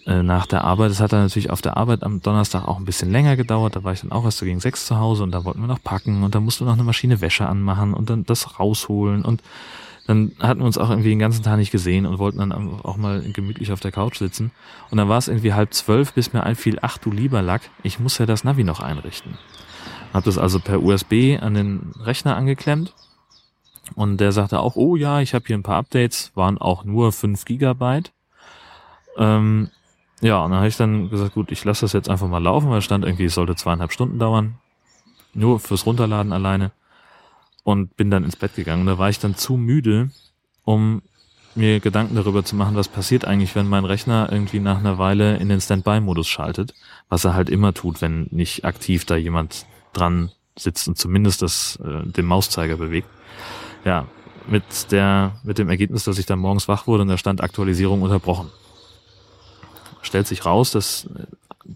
äh, 0.07 0.23
nach 0.23 0.47
der 0.47 0.63
Arbeit. 0.63 0.93
Das 0.93 1.01
hat 1.01 1.13
dann 1.13 1.25
natürlich 1.25 1.51
auf 1.51 1.61
der 1.61 1.77
Arbeit 1.77 2.05
am 2.05 2.23
Donnerstag 2.23 2.69
auch 2.69 2.79
ein 2.79 2.85
bisschen 2.85 3.11
länger 3.11 3.37
gedauert, 3.37 3.75
da 3.75 3.83
war 3.83 3.93
ich 3.93 4.03
dann 4.03 4.13
auch 4.13 4.25
erst 4.25 4.39
so 4.39 4.47
gegen 4.47 4.61
sechs 4.61 4.87
zu 4.87 4.97
Hause 5.01 5.25
und 5.25 5.33
da 5.33 5.45
wollten 5.45 5.61
wir 5.61 5.67
noch 5.67 5.83
packen 5.83 6.23
und 6.23 6.37
dann 6.37 6.45
mussten 6.45 6.65
wir 6.65 6.67
noch 6.67 6.79
eine 6.79 6.85
Maschine 6.85 7.21
Wäsche 7.21 7.47
anmachen 7.47 7.93
und 7.93 8.09
dann 8.09 8.25
das 8.25 8.61
rausholen 8.61 9.25
und 9.25 9.43
dann 10.07 10.33
hatten 10.39 10.61
wir 10.61 10.67
uns 10.67 10.79
auch 10.79 10.91
irgendwie 10.91 11.11
den 11.11 11.19
ganzen 11.19 11.43
Tag 11.43 11.57
nicht 11.57 11.73
gesehen 11.73 12.07
und 12.07 12.19
wollten 12.19 12.39
dann 12.39 12.53
auch 12.53 12.97
mal 12.97 13.23
gemütlich 13.33 13.73
auf 13.73 13.81
der 13.81 13.93
Couch 13.93 14.19
sitzen. 14.19 14.51
Und 14.91 14.99
dann 14.99 15.09
war 15.09 15.19
es 15.19 15.29
irgendwie 15.29 15.53
halb 15.53 15.73
zwölf, 15.73 16.15
bis 16.15 16.33
mir 16.33 16.43
einfiel, 16.43 16.79
ach 16.83 16.99
du 16.99 17.13
lieber 17.13 17.43
Lack, 17.43 17.63
ich 17.85 18.01
muss 18.01 18.19
ja 18.19 18.27
das 18.27 18.43
Navi 18.43 18.65
noch 18.65 18.81
einrichten. 18.81 19.39
Hab 20.13 20.25
das 20.25 20.39
also 20.39 20.59
per 20.61 20.83
USB 20.83 21.39
an 21.41 21.55
den 21.55 21.93
Rechner 22.01 22.37
angeklemmt. 22.37 22.95
Und 23.95 24.19
der 24.19 24.33
sagte 24.33 24.61
auch, 24.61 24.77
oh 24.77 24.97
ja, 24.97 25.21
ich 25.21 25.35
habe 25.35 25.45
hier 25.47 25.57
ein 25.57 25.63
paar 25.63 25.79
Updates, 25.79 26.33
waren 26.35 26.59
auch 26.59 26.85
nur 26.85 27.13
5 27.13 27.45
Gigabyte. 27.45 28.13
Ähm, 29.17 29.71
ja, 30.21 30.45
und 30.45 30.51
dann 30.51 30.59
habe 30.59 30.69
ich 30.69 30.77
dann 30.77 31.11
gesagt, 31.11 31.35
gut, 31.35 31.51
ich 31.51 31.65
lasse 31.65 31.83
das 31.83 31.93
jetzt 31.93 32.09
einfach 32.09 32.29
mal 32.29 32.43
laufen, 32.43 32.71
weil 32.71 32.79
es 32.79 32.85
stand 32.85 33.05
irgendwie, 33.05 33.25
es 33.25 33.35
sollte 33.35 33.57
zweieinhalb 33.57 33.93
Stunden 33.93 34.19
dauern. 34.19 34.57
Nur 35.33 35.61
fürs 35.61 35.87
Runterladen 35.87 36.33
alleine. 36.33 36.73
Und 37.63 37.97
bin 37.97 38.11
dann 38.11 38.25
ins 38.25 38.37
Bett 38.37 38.55
gegangen. 38.55 38.83
Und 38.83 38.87
da 38.87 38.99
war 38.99 39.11
ich 39.11 39.19
dann 39.19 39.37
zu 39.37 39.57
müde, 39.57 40.11
um 40.65 41.03
mir 41.55 41.81
Gedanken 41.81 42.15
darüber 42.15 42.45
zu 42.45 42.55
machen, 42.57 42.77
was 42.77 42.89
passiert 42.89 43.25
eigentlich, 43.25 43.55
wenn 43.55 43.69
mein 43.69 43.85
Rechner 43.85 44.29
irgendwie 44.31 44.61
nach 44.61 44.79
einer 44.79 44.99
Weile 44.99 45.37
in 45.37 45.49
den 45.49 45.61
Standby-Modus 45.61 46.29
schaltet, 46.29 46.75
was 47.09 47.25
er 47.25 47.35
halt 47.35 47.51
immer 47.51 47.75
tut, 47.75 48.01
wenn 48.01 48.29
nicht 48.31 48.65
aktiv 48.65 49.05
da 49.05 49.17
jemand 49.17 49.67
dran 49.93 50.31
sitzt 50.57 50.89
und 50.89 50.99
zumindest 50.99 51.43
das, 51.43 51.79
äh, 51.85 52.07
den 52.07 52.27
Mauszeiger 52.27 52.77
bewegt. 52.77 53.09
Ja, 53.85 54.07
mit 54.47 54.93
der, 54.93 55.39
mit 55.43 55.59
dem 55.59 55.69
Ergebnis, 55.69 56.05
dass 56.05 56.19
ich 56.19 56.27
dann 56.27 56.39
morgens 56.39 56.69
wach 56.69 56.87
wurde 56.87 57.03
und 57.03 57.09
da 57.09 57.19
stand 57.19 57.41
Aktualisierung 57.41 58.03
unterbrochen. 58.03 58.51
Stellt 60.03 60.27
sich 60.27 60.45
raus, 60.45 60.71
dass 60.71 61.09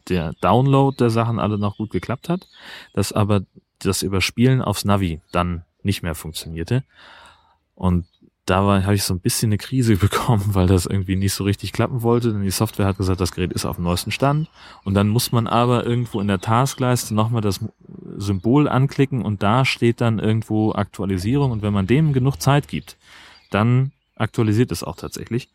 der 0.08 0.32
Download 0.40 0.96
der 0.96 1.10
Sachen 1.10 1.38
alle 1.38 1.58
noch 1.58 1.76
gut 1.76 1.90
geklappt 1.90 2.28
hat, 2.28 2.48
dass 2.94 3.12
aber 3.12 3.42
das 3.78 4.02
Überspielen 4.02 4.62
aufs 4.62 4.84
Navi 4.84 5.20
dann 5.30 5.64
nicht 5.82 6.02
mehr 6.02 6.14
funktionierte. 6.14 6.84
Und 7.74 8.06
da 8.46 8.82
habe 8.82 8.94
ich 8.94 9.04
so 9.04 9.14
ein 9.14 9.20
bisschen 9.20 9.48
eine 9.48 9.58
Krise 9.58 9.96
bekommen, 9.98 10.54
weil 10.54 10.66
das 10.66 10.86
irgendwie 10.86 11.16
nicht 11.16 11.34
so 11.34 11.44
richtig 11.44 11.72
klappen 11.72 12.02
wollte. 12.02 12.32
Denn 12.32 12.42
die 12.42 12.50
Software 12.50 12.86
hat 12.86 12.98
gesagt, 12.98 13.20
das 13.20 13.32
Gerät 13.32 13.52
ist 13.52 13.64
auf 13.64 13.76
dem 13.76 13.84
neuesten 13.84 14.10
Stand. 14.10 14.48
Und 14.84 14.94
dann 14.94 15.08
muss 15.08 15.32
man 15.32 15.46
aber 15.46 15.84
irgendwo 15.84 16.20
in 16.20 16.28
der 16.28 16.40
Taskleiste 16.40 17.14
nochmal 17.14 17.42
das 17.42 17.60
Symbol 18.16 18.68
anklicken 18.68 19.22
und 19.22 19.42
da 19.42 19.64
steht 19.64 20.00
dann 20.00 20.18
irgendwo 20.18 20.72
Aktualisierung. 20.72 21.50
Und 21.50 21.62
wenn 21.62 21.72
man 21.72 21.86
dem 21.86 22.12
genug 22.12 22.40
Zeit 22.40 22.68
gibt, 22.68 22.96
dann 23.50 23.92
aktualisiert 24.16 24.72
es 24.72 24.84
auch 24.84 24.96
tatsächlich. 24.96 25.48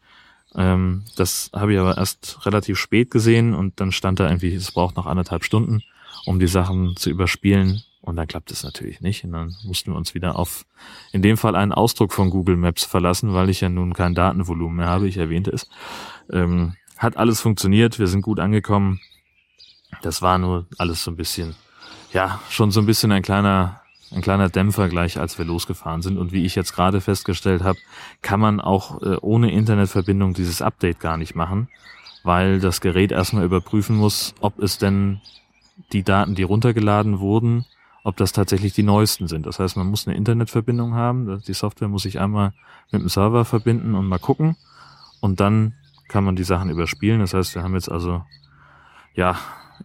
Ähm, 0.56 1.04
das 1.16 1.52
habe 1.54 1.74
ich 1.74 1.80
aber 1.80 1.98
erst 1.98 2.46
relativ 2.46 2.78
spät 2.80 3.12
gesehen 3.12 3.54
und 3.54 3.80
dann 3.80 3.92
stand 3.92 4.20
da 4.20 4.28
irgendwie, 4.28 4.54
es 4.56 4.72
braucht 4.72 4.96
noch 4.96 5.06
anderthalb 5.06 5.44
Stunden, 5.44 5.84
um 6.26 6.40
die 6.40 6.48
Sachen 6.48 6.96
zu 6.96 7.10
überspielen. 7.10 7.84
Und 8.02 8.16
dann 8.16 8.28
klappt 8.28 8.52
es 8.52 8.64
natürlich 8.64 9.02
nicht. 9.02 9.24
Und 9.24 9.34
dann 9.34 9.56
mussten 9.64 9.92
wir 9.92 9.98
uns 9.98 10.16
wieder 10.16 10.38
auf, 10.38 10.66
in 11.12 11.22
dem 11.22 11.38
Fall 11.38 11.56
einen 11.56 11.74
Ausdruck 11.74 12.14
von 12.14 12.30
Google 12.30 12.56
Maps 12.56 12.86
verlassen, 12.86 13.34
weil 13.34 13.50
ich 13.50 13.62
ja 13.62 13.70
nun 13.70 13.94
kein 13.94 14.16
Datenvolumen 14.16 14.78
mehr 14.78 14.88
habe. 14.88 15.08
Ich 15.08 15.18
erwähnte 15.18 15.52
es. 15.52 15.68
Ähm, 16.32 16.76
hat 16.98 17.18
alles 17.18 17.42
funktioniert. 17.42 18.00
Wir 18.00 18.08
sind 18.08 18.22
gut 18.22 18.40
angekommen. 18.40 19.00
Das 20.02 20.22
war 20.22 20.38
nur 20.38 20.66
alles 20.78 21.04
so 21.04 21.12
ein 21.12 21.18
bisschen, 21.18 21.56
ja, 22.14 22.40
schon 22.50 22.72
so 22.72 22.80
ein 22.80 22.86
bisschen 22.86 23.12
ein 23.12 23.22
kleiner, 23.22 23.82
ein 24.12 24.22
kleiner 24.22 24.50
Dämpfer 24.50 24.88
gleich, 24.88 25.20
als 25.20 25.38
wir 25.38 25.46
losgefahren 25.46 26.02
sind. 26.02 26.18
Und 26.18 26.32
wie 26.32 26.46
ich 26.46 26.56
jetzt 26.56 26.74
gerade 26.74 27.02
festgestellt 27.02 27.64
habe, 27.64 27.80
kann 28.22 28.40
man 28.40 28.62
auch 28.62 29.02
äh, 29.02 29.18
ohne 29.22 29.52
Internetverbindung 29.52 30.34
dieses 30.34 30.62
Update 30.62 31.00
gar 31.00 31.18
nicht 31.18 31.36
machen, 31.36 31.70
weil 32.24 32.60
das 32.60 32.82
Gerät 32.82 33.12
erstmal 33.12 33.46
überprüfen 33.46 33.96
muss, 33.96 34.34
ob 34.40 34.60
es 34.60 34.78
denn 34.78 35.22
die 35.92 36.04
Daten, 36.04 36.36
die 36.36 36.44
runtergeladen 36.44 37.20
wurden, 37.20 37.66
ob 38.04 38.18
das 38.18 38.32
tatsächlich 38.32 38.74
die 38.74 38.84
neuesten 38.84 39.28
sind. 39.28 39.46
Das 39.46 39.60
heißt, 39.60 39.78
man 39.78 39.88
muss 39.88 40.08
eine 40.08 40.16
Internetverbindung 40.16 40.94
haben. 40.94 41.42
Die 41.48 41.54
Software 41.54 41.88
muss 41.88 42.04
sich 42.04 42.20
einmal 42.20 42.54
mit 42.92 43.02
dem 43.02 43.10
Server 43.10 43.46
verbinden 43.46 43.96
und 43.96 44.08
mal 44.08 44.20
gucken. 44.20 44.56
Und 45.22 45.40
dann 45.40 45.74
kann 46.08 46.24
man 46.24 46.36
die 46.36 46.44
Sachen 46.44 46.70
überspielen. 46.70 47.20
Das 47.20 47.34
heißt, 47.34 47.56
wir 47.56 47.64
haben 47.64 47.74
jetzt 47.74 47.92
also, 47.92 48.24
ja, 49.14 49.36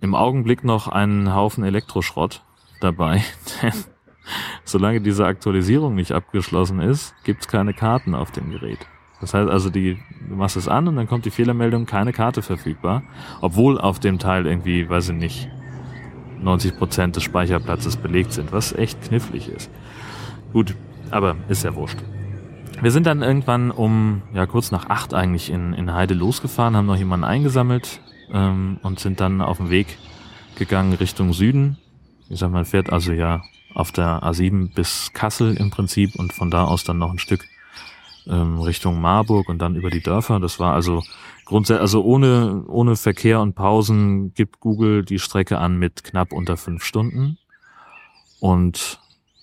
im 0.01 0.15
Augenblick 0.15 0.65
noch 0.65 0.89
einen 0.89 1.35
Haufen 1.35 1.65
Elektroschrott 1.65 2.43
dabei. 2.81 3.23
Denn 3.63 3.73
solange 4.65 5.01
diese 5.01 5.27
Aktualisierung 5.27 5.95
nicht 5.95 6.13
abgeschlossen 6.13 6.81
ist, 6.81 7.15
gibt's 7.25 7.49
keine 7.49 7.75
Karten 7.75 8.15
auf 8.15 8.31
dem 8.31 8.51
Gerät. 8.51 8.87
Das 9.21 9.33
heißt 9.33 9.49
also, 9.49 9.71
die, 9.71 9.99
du 10.29 10.37
machst 10.37 10.57
es 10.57 10.69
an 10.69 10.89
und 10.89 10.97
dann 10.97 11.07
kommt 11.07 11.25
die 11.25 11.31
Fehlermeldung, 11.31 11.87
keine 11.87 12.13
Karte 12.13 12.43
verfügbar. 12.43 13.03
Obwohl 13.41 13.81
auf 13.81 13.99
dem 13.99 14.19
Teil 14.19 14.47
irgendwie, 14.47 14.89
weiß 14.89 15.11
ich 15.11 15.17
nicht, 15.17 15.49
90 16.45 16.77
Prozent 16.77 17.17
des 17.17 17.23
Speicherplatzes 17.23 17.97
belegt 17.97 18.33
sind, 18.33 18.53
was 18.53 18.73
echt 18.73 19.01
knifflig 19.03 19.49
ist. 19.49 19.71
Gut, 20.53 20.75
aber 21.11 21.37
ist 21.49 21.65
ja 21.65 21.75
wurscht. 21.75 21.99
Wir 22.81 22.91
sind 22.91 23.07
dann 23.07 23.23
irgendwann 23.23 23.71
um, 23.71 24.23
ja, 24.35 24.47
kurz 24.47 24.71
nach 24.71 24.91
acht 24.91 25.15
eigentlich 25.15 25.51
in, 25.51 25.73
in 25.73 25.93
Heide 25.93 26.15
losgefahren, 26.15 26.77
haben 26.77 26.87
noch 26.87 26.97
jemanden 26.97 27.25
eingesammelt 27.25 28.01
ähm, 28.33 28.79
und 28.83 29.01
sind 29.01 29.21
dann 29.21 29.41
auf 29.41 29.59
den 29.59 29.71
Weg 29.71 29.99
gegangen 30.57 30.93
Richtung 30.95 31.33
Süden. 31.33 31.79
Ich 32.29 32.41
sag 32.41 32.51
mal, 32.51 32.65
fährt 32.65 32.93
also 32.93 33.13
ja 33.13 33.43
auf 33.75 33.91
der 33.91 34.23
A7 34.23 34.75
bis 34.75 35.13
Kassel 35.13 35.57
im 35.57 35.71
Prinzip 35.71 36.15
und 36.17 36.33
von 36.33 36.51
da 36.51 36.65
aus 36.65 36.85
dann 36.85 36.99
noch 36.99 37.11
ein 37.11 37.19
Stück 37.19 37.47
ähm, 38.27 38.61
Richtung 38.61 39.01
Marburg 39.01 39.49
und 39.49 39.59
dann 39.59 39.77
über 39.77 39.91
die 39.91 40.03
Dörfer. 40.03 40.41
Das 40.41 40.59
war 40.59 40.75
also 40.75 41.03
grundsätzlich, 41.45 41.81
also 41.81 42.03
ohne, 42.03 42.65
ohne 42.67 42.97
Verkehr 42.97 43.41
und 43.41 43.55
Pausen 43.55 44.35
gibt 44.35 44.61
Google 44.61 45.05
die 45.05 45.19
Strecke 45.19 45.59
an 45.59 45.79
mit 45.79 46.05
knapp 46.05 46.33
unter 46.33 46.57
fünf 46.57 46.85
Stunden. 46.85 47.39
Und 48.41 49.01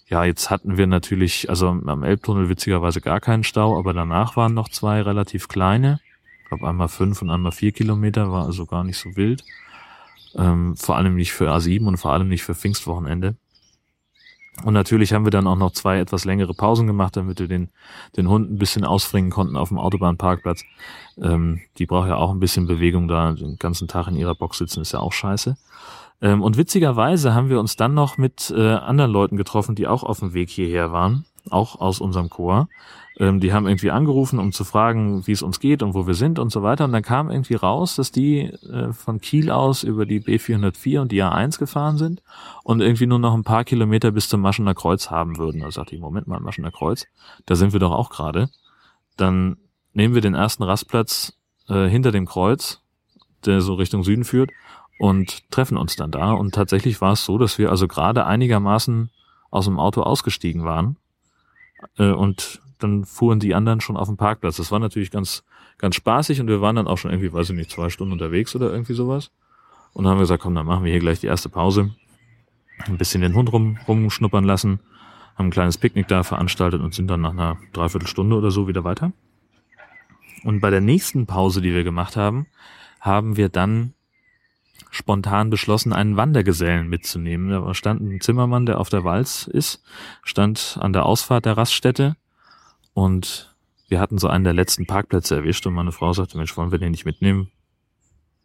ja, 0.08 0.26
jetzt 0.26 0.50
hatten 0.50 0.78
wir 0.78 0.88
natürlich, 0.88 1.50
also 1.50 1.70
am 1.70 2.04
Elbtunnel 2.04 2.50
witzigerweise 2.50 3.02
gar 3.02 3.22
keinen 3.22 3.44
Stau, 3.44 3.80
aber 3.80 3.94
danach 3.94 4.36
waren 4.36 4.54
noch 4.54 4.70
zwei 4.70 5.02
relativ 5.02 5.48
kleine. 5.48 6.00
Ich 6.44 6.50
glaube 6.50 6.68
einmal 6.68 6.90
fünf 6.90 7.22
und 7.22 7.30
einmal 7.30 7.54
vier 7.54 7.72
Kilometer, 7.72 8.32
war 8.32 8.46
also 8.46 8.66
gar 8.66 8.84
nicht 8.84 8.98
so 8.98 9.16
wild. 9.16 9.44
Ähm, 10.36 10.76
vor 10.76 10.98
allem 10.98 11.16
nicht 11.16 11.32
für 11.32 11.50
A7 11.52 11.86
und 11.86 11.98
vor 11.98 12.12
allem 12.12 12.28
nicht 12.28 12.44
für 12.44 12.56
Pfingstwochenende. 12.56 13.36
Und 14.64 14.74
natürlich 14.74 15.14
haben 15.14 15.26
wir 15.26 15.32
dann 15.32 15.48
auch 15.48 15.56
noch 15.56 15.72
zwei 15.72 16.00
etwas 16.00 16.26
längere 16.26 16.54
Pausen 16.54 16.86
gemacht, 16.86 17.16
damit 17.16 17.40
wir 17.40 17.48
den, 17.48 17.70
den 18.18 18.28
Hund 18.28 18.52
ein 18.52 18.58
bisschen 18.58 18.84
ausfringen 18.84 19.32
konnten 19.32 19.56
auf 19.56 19.70
dem 19.70 19.80
Autobahnparkplatz. 19.80 20.64
Ähm, 21.22 21.62
die 21.78 21.86
braucht 21.86 22.10
ja 22.10 22.18
auch 22.18 22.32
ein 22.32 22.40
bisschen 22.40 22.68
Bewegung 22.68 23.08
da. 23.08 23.32
Den 23.32 23.58
ganzen 23.58 23.88
Tag 23.88 24.08
in 24.08 24.16
ihrer 24.16 24.36
Box 24.36 24.58
sitzen 24.58 24.82
ist 24.82 24.92
ja 24.92 25.00
auch 25.00 25.14
scheiße. 25.14 25.56
Ähm, 26.22 26.44
und 26.44 26.58
witzigerweise 26.58 27.34
haben 27.34 27.50
wir 27.50 27.60
uns 27.60 27.76
dann 27.76 27.94
noch 27.94 28.18
mit 28.18 28.54
äh, 28.56 28.74
anderen 28.74 29.12
Leuten 29.12 29.38
getroffen, 29.38 29.76
die 29.76 29.88
auch 29.88 30.04
auf 30.04 30.20
dem 30.20 30.34
Weg 30.34 30.50
hierher 30.50 30.92
waren, 30.92 31.26
auch 31.50 31.80
aus 31.80 32.00
unserem 32.00 32.30
Chor. 32.30 32.68
Ähm, 33.18 33.40
die 33.40 33.54
haben 33.54 33.68
irgendwie 33.68 33.92
angerufen, 33.92 34.40
um 34.40 34.52
zu 34.52 34.64
fragen, 34.64 35.26
wie 35.28 35.32
es 35.32 35.42
uns 35.42 35.60
geht 35.60 35.84
und 35.84 35.94
wo 35.94 36.08
wir 36.08 36.14
sind 36.14 36.40
und 36.40 36.52
so 36.52 36.64
weiter. 36.64 36.86
Und 36.86 36.94
dann 36.94 37.04
kam 37.04 37.30
irgendwie 37.30 37.56
raus, 37.56 37.96
dass 37.96 38.12
die 38.12 38.46
äh, 38.46 38.94
von 38.94 39.20
Kiel 39.20 39.52
aus 39.52 39.84
über 39.84 40.06
die 40.06 40.22
B404 40.22 41.00
und 41.02 41.12
die 41.12 41.22
A1 41.22 41.60
gefahren 41.60 41.98
sind 41.98 42.22
und 42.64 42.82
irgendwie 42.82 43.08
nur 43.08 43.20
noch 43.20 43.34
ein 43.34 43.44
paar 43.44 43.64
Kilometer 43.64 44.12
bis 44.12 44.30
zum 44.30 44.42
Maschener 44.42 44.74
Kreuz 44.74 45.10
haben 45.10 45.38
würden. 45.38 45.62
Da 45.62 45.72
sagte 45.72 45.96
ich, 45.96 46.02
Moment 46.02 46.28
mal, 46.28 46.40
Maschener 46.40 46.72
Kreuz, 46.72 47.06
da 47.46 47.56
sind 47.56 47.74
wir 47.74 47.80
doch 47.80 47.92
auch 47.92 48.10
gerade. 48.10 48.50
Dann 49.18 49.58
nehmen 49.94 50.16
wir 50.16 50.22
den 50.22 50.36
ersten 50.36 50.64
Rastplatz 50.64 51.34
äh, 51.68 51.88
hinter 51.88 52.12
dem 52.12 52.26
Kreuz, 52.26 52.82
der 53.46 53.62
so 53.62 53.74
Richtung 53.74 54.04
Süden 54.04 54.24
führt 54.24 54.52
und 55.00 55.52
treffen 55.52 55.78
uns 55.78 55.96
dann 55.96 56.12
da. 56.12 56.32
Und 56.32 56.56
tatsächlich 56.56 57.02
war 57.02 57.14
es 57.14 57.26
so, 57.26 57.38
dass 57.38 57.58
wir 57.58 57.72
also 57.72 57.88
gerade 57.88 58.26
einigermaßen 58.26 59.10
aus 59.50 59.66
dem 59.66 59.80
Auto 59.80 60.02
ausgestiegen 60.02 60.64
waren 60.64 60.96
äh, 61.98 62.12
und 62.12 62.62
dann 62.80 63.06
fuhren 63.06 63.40
die 63.40 63.56
anderen 63.56 63.82
schon 63.82 63.98
auf 63.98 64.08
dem 64.08 64.18
Parkplatz. 64.18 64.58
Das 64.58 64.72
war 64.72 64.80
natürlich 64.80 65.12
ganz, 65.12 65.44
ganz 65.78 65.96
spaßig 65.96 66.42
und 66.42 66.48
wir 66.48 66.62
waren 66.62 66.76
dann 66.76 66.88
auch 66.88 66.98
schon 66.98 67.12
irgendwie, 67.12 67.32
weiß 67.32 67.50
ich 67.52 67.56
nicht, 67.56 67.72
zwei 67.72 67.90
Stunden 67.90 68.14
unterwegs 68.14 68.56
oder 68.56 68.72
irgendwie 68.72 68.94
sowas. 68.94 69.32
Und 69.94 70.04
dann 70.04 70.12
haben 70.12 70.18
wir 70.18 70.24
gesagt, 70.24 70.44
komm, 70.44 70.56
dann 70.56 70.66
machen 70.66 70.84
wir 70.84 70.92
hier 70.92 71.02
gleich 71.02 71.20
die 71.20 71.28
erste 71.28 71.50
Pause. 71.50 71.94
Ein 72.86 72.98
bisschen 72.98 73.22
den 73.22 73.36
Hund 73.36 73.52
rum, 73.52 73.78
rumschnuppern 73.88 74.44
lassen, 74.44 74.80
haben 75.36 75.48
ein 75.48 75.52
kleines 75.52 75.78
Picknick 75.78 76.08
da 76.08 76.24
veranstaltet 76.24 76.82
und 76.82 76.94
sind 76.94 77.08
dann 77.08 77.22
nach 77.22 77.32
einer 77.32 77.58
Dreiviertelstunde 77.74 78.36
oder 78.36 78.52
so 78.52 78.68
wieder 78.68 78.84
weiter. 78.84 79.12
Und 80.44 80.60
bei 80.62 80.70
der 80.72 80.82
nächsten 80.82 81.28
Pause, 81.28 81.62
die 81.62 81.74
wir 81.74 81.84
gemacht 81.84 82.16
haben, 82.16 82.48
haben 83.00 83.38
wir 83.38 83.50
dann 83.50 83.94
spontan 84.92 85.50
beschlossen, 85.50 85.94
einen 85.94 86.18
Wandergesellen 86.18 86.88
mitzunehmen. 86.88 87.50
Da 87.50 87.74
stand 87.74 88.02
ein 88.02 88.22
Zimmermann, 88.22 88.66
der 88.68 88.80
auf 88.80 88.90
der 88.90 89.04
Walz 89.04 89.48
ist, 89.48 89.82
stand 90.22 90.78
an 90.80 90.94
der 90.94 91.06
Ausfahrt 91.06 91.46
der 91.46 91.58
Raststätte 91.58 92.18
und 92.94 93.56
wir 93.88 94.00
hatten 94.00 94.18
so 94.18 94.28
einen 94.28 94.44
der 94.44 94.54
letzten 94.54 94.86
Parkplätze 94.86 95.36
erwischt 95.36 95.66
und 95.66 95.74
meine 95.74 95.92
Frau 95.92 96.14
sagte, 96.14 96.38
Mensch, 96.38 96.56
wollen 96.56 96.72
wir 96.72 96.80
den 96.80 96.92
nicht 96.92 97.06
mitnehmen? 97.06 97.52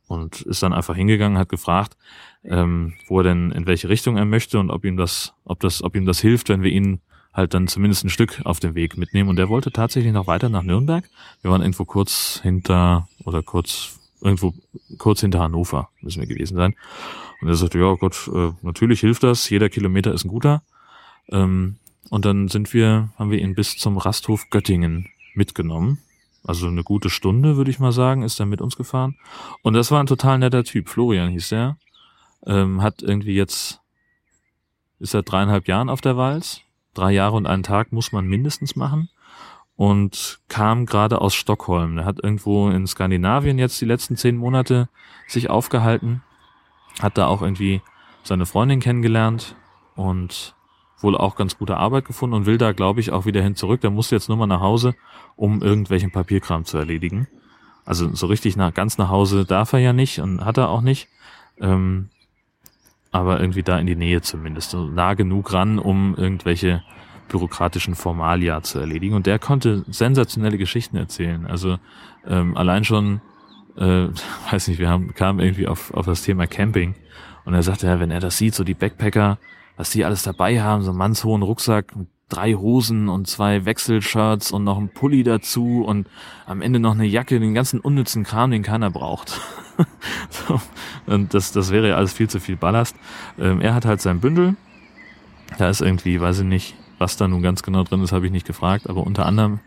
Und 0.08 0.42
ist 0.42 0.62
dann 0.62 0.72
einfach 0.72 0.94
hingegangen, 0.94 1.36
hat 1.36 1.48
gefragt, 1.48 1.96
ähm, 2.44 2.94
wo 3.08 3.20
er 3.20 3.24
denn, 3.24 3.50
in 3.50 3.66
welche 3.66 3.88
Richtung 3.88 4.16
er 4.16 4.24
möchte 4.24 4.60
und 4.60 4.70
ob 4.70 4.84
ihm 4.84 4.96
das, 4.96 5.34
ob 5.44 5.58
das, 5.58 5.82
ob 5.82 5.96
ihm 5.96 6.06
das 6.06 6.20
hilft, 6.20 6.48
wenn 6.48 6.62
wir 6.62 6.70
ihn 6.70 7.00
halt 7.32 7.54
dann 7.54 7.66
zumindest 7.66 8.04
ein 8.04 8.10
Stück 8.10 8.40
auf 8.44 8.60
dem 8.60 8.76
Weg 8.76 8.96
mitnehmen. 8.96 9.28
Und 9.28 9.38
er 9.38 9.48
wollte 9.48 9.72
tatsächlich 9.72 10.12
noch 10.12 10.28
weiter 10.28 10.48
nach 10.48 10.62
Nürnberg. 10.62 11.04
Wir 11.42 11.50
waren 11.50 11.60
irgendwo 11.60 11.84
kurz 11.84 12.40
hinter 12.42 13.08
oder 13.24 13.42
kurz 13.42 13.98
irgendwo 14.26 14.54
kurz 14.98 15.20
hinter 15.20 15.40
Hannover 15.40 15.88
müssen 16.00 16.20
wir 16.20 16.26
gewesen 16.26 16.56
sein. 16.56 16.74
Und 17.40 17.48
er 17.48 17.54
sagte, 17.54 17.78
ja 17.78 17.94
Gott, 17.94 18.28
äh, 18.34 18.52
natürlich 18.62 19.00
hilft 19.00 19.22
das. 19.22 19.48
Jeder 19.48 19.68
Kilometer 19.68 20.12
ist 20.12 20.24
ein 20.24 20.28
guter. 20.28 20.62
Ähm, 21.28 21.76
und 22.10 22.24
dann 22.24 22.48
sind 22.48 22.72
wir, 22.74 23.10
haben 23.18 23.30
wir 23.30 23.40
ihn 23.40 23.54
bis 23.54 23.76
zum 23.76 23.98
Rasthof 23.98 24.48
Göttingen 24.50 25.08
mitgenommen. 25.34 25.98
Also 26.44 26.68
eine 26.68 26.84
gute 26.84 27.10
Stunde, 27.10 27.56
würde 27.56 27.70
ich 27.70 27.78
mal 27.78 27.92
sagen, 27.92 28.22
ist 28.22 28.38
er 28.38 28.46
mit 28.46 28.60
uns 28.60 28.76
gefahren. 28.76 29.16
Und 29.62 29.74
das 29.74 29.90
war 29.90 30.00
ein 30.00 30.06
total 30.06 30.38
netter 30.38 30.64
Typ. 30.64 30.88
Florian 30.88 31.30
hieß 31.30 31.52
er. 31.52 31.76
Ähm, 32.46 32.82
hat 32.82 33.02
irgendwie 33.02 33.34
jetzt, 33.34 33.80
ist 35.00 35.10
seit 35.10 35.30
dreieinhalb 35.30 35.66
Jahren 35.66 35.90
auf 35.90 36.00
der 36.00 36.16
Walz. 36.16 36.60
Drei 36.94 37.12
Jahre 37.12 37.36
und 37.36 37.46
einen 37.46 37.64
Tag 37.64 37.92
muss 37.92 38.12
man 38.12 38.26
mindestens 38.26 38.76
machen. 38.76 39.08
Und 39.76 40.40
kam 40.48 40.86
gerade 40.86 41.20
aus 41.20 41.34
Stockholm. 41.34 41.98
Er 41.98 42.04
hat 42.06 42.22
irgendwo 42.22 42.70
in 42.70 42.86
Skandinavien 42.86 43.58
jetzt 43.58 43.80
die 43.80 43.84
letzten 43.84 44.16
zehn 44.16 44.36
Monate 44.36 44.88
sich 45.26 45.50
aufgehalten. 45.50 46.22
Hat 47.00 47.18
da 47.18 47.26
auch 47.26 47.42
irgendwie 47.42 47.82
seine 48.22 48.46
Freundin 48.46 48.80
kennengelernt 48.80 49.54
und 49.94 50.54
wohl 51.00 51.16
auch 51.16 51.36
ganz 51.36 51.58
gute 51.58 51.76
Arbeit 51.76 52.06
gefunden 52.06 52.34
und 52.34 52.46
will 52.46 52.56
da, 52.56 52.72
glaube 52.72 53.00
ich, 53.00 53.12
auch 53.12 53.26
wieder 53.26 53.42
hin 53.42 53.54
zurück. 53.54 53.82
Der 53.82 53.90
muss 53.90 54.10
jetzt 54.10 54.28
nur 54.28 54.38
mal 54.38 54.46
nach 54.46 54.60
Hause, 54.60 54.94
um 55.36 55.60
irgendwelchen 55.62 56.10
Papierkram 56.10 56.64
zu 56.64 56.78
erledigen. 56.78 57.28
Also 57.84 58.12
so 58.14 58.26
richtig 58.26 58.56
nach, 58.56 58.72
ganz 58.72 58.98
nach 58.98 59.10
Hause 59.10 59.44
darf 59.44 59.72
er 59.72 59.78
ja 59.78 59.92
nicht 59.92 60.18
und 60.20 60.44
hat 60.44 60.56
er 60.56 60.70
auch 60.70 60.80
nicht. 60.80 61.08
Ähm, 61.60 62.08
aber 63.12 63.40
irgendwie 63.40 63.62
da 63.62 63.78
in 63.78 63.86
die 63.86 63.96
Nähe 63.96 64.22
zumindest. 64.22 64.70
So 64.70 64.86
nah 64.86 65.14
genug 65.14 65.52
ran, 65.52 65.78
um 65.78 66.14
irgendwelche 66.16 66.82
bürokratischen 67.28 67.94
Formalia 67.94 68.62
zu 68.62 68.78
erledigen. 68.78 69.14
Und 69.14 69.26
der 69.26 69.38
konnte 69.38 69.84
sensationelle 69.88 70.58
Geschichten 70.58 70.96
erzählen. 70.96 71.46
Also 71.46 71.78
ähm, 72.26 72.56
allein 72.56 72.84
schon, 72.84 73.20
äh, 73.76 74.08
weiß 74.50 74.68
nicht, 74.68 74.78
wir 74.78 74.88
haben, 74.88 75.14
kamen 75.14 75.40
irgendwie 75.40 75.66
auf, 75.66 75.92
auf 75.94 76.06
das 76.06 76.22
Thema 76.22 76.46
Camping. 76.46 76.94
Und 77.44 77.54
er 77.54 77.62
sagte, 77.62 77.86
ja, 77.86 78.00
wenn 78.00 78.10
er 78.10 78.20
das 78.20 78.38
sieht, 78.38 78.54
so 78.54 78.64
die 78.64 78.74
Backpacker, 78.74 79.38
was 79.76 79.90
die 79.90 80.04
alles 80.04 80.22
dabei 80.22 80.60
haben, 80.60 80.82
so 80.82 80.90
einen 80.90 80.98
mannshohen 80.98 81.42
Rucksack, 81.42 81.92
drei 82.28 82.54
Hosen 82.54 83.08
und 83.08 83.28
zwei 83.28 83.64
Wechselshirts 83.64 84.50
und 84.50 84.64
noch 84.64 84.78
ein 84.78 84.88
Pulli 84.88 85.22
dazu 85.22 85.84
und 85.86 86.08
am 86.44 86.60
Ende 86.60 86.80
noch 86.80 86.92
eine 86.92 87.06
Jacke, 87.06 87.38
den 87.38 87.54
ganzen 87.54 87.78
unnützen 87.78 88.24
Kram, 88.24 88.50
den 88.50 88.62
keiner 88.62 88.90
braucht. 88.90 89.40
so, 90.30 90.60
und 91.06 91.34
das, 91.34 91.52
das 91.52 91.70
wäre 91.70 91.88
ja 91.88 91.96
alles 91.96 92.12
viel 92.12 92.28
zu 92.28 92.40
viel 92.40 92.56
Ballast. 92.56 92.96
Ähm, 93.38 93.60
er 93.60 93.74
hat 93.74 93.84
halt 93.84 94.00
sein 94.00 94.20
Bündel. 94.20 94.56
Da 95.58 95.68
ist 95.68 95.80
irgendwie, 95.80 96.20
weiß 96.20 96.40
ich 96.40 96.46
nicht, 96.46 96.74
was 96.98 97.16
da 97.16 97.28
nun 97.28 97.42
ganz 97.42 97.62
genau 97.62 97.84
drin 97.84 98.02
ist, 98.02 98.12
habe 98.12 98.26
ich 98.26 98.32
nicht 98.32 98.46
gefragt, 98.46 98.88
aber 98.88 99.06
unter 99.06 99.26
anderem 99.26 99.60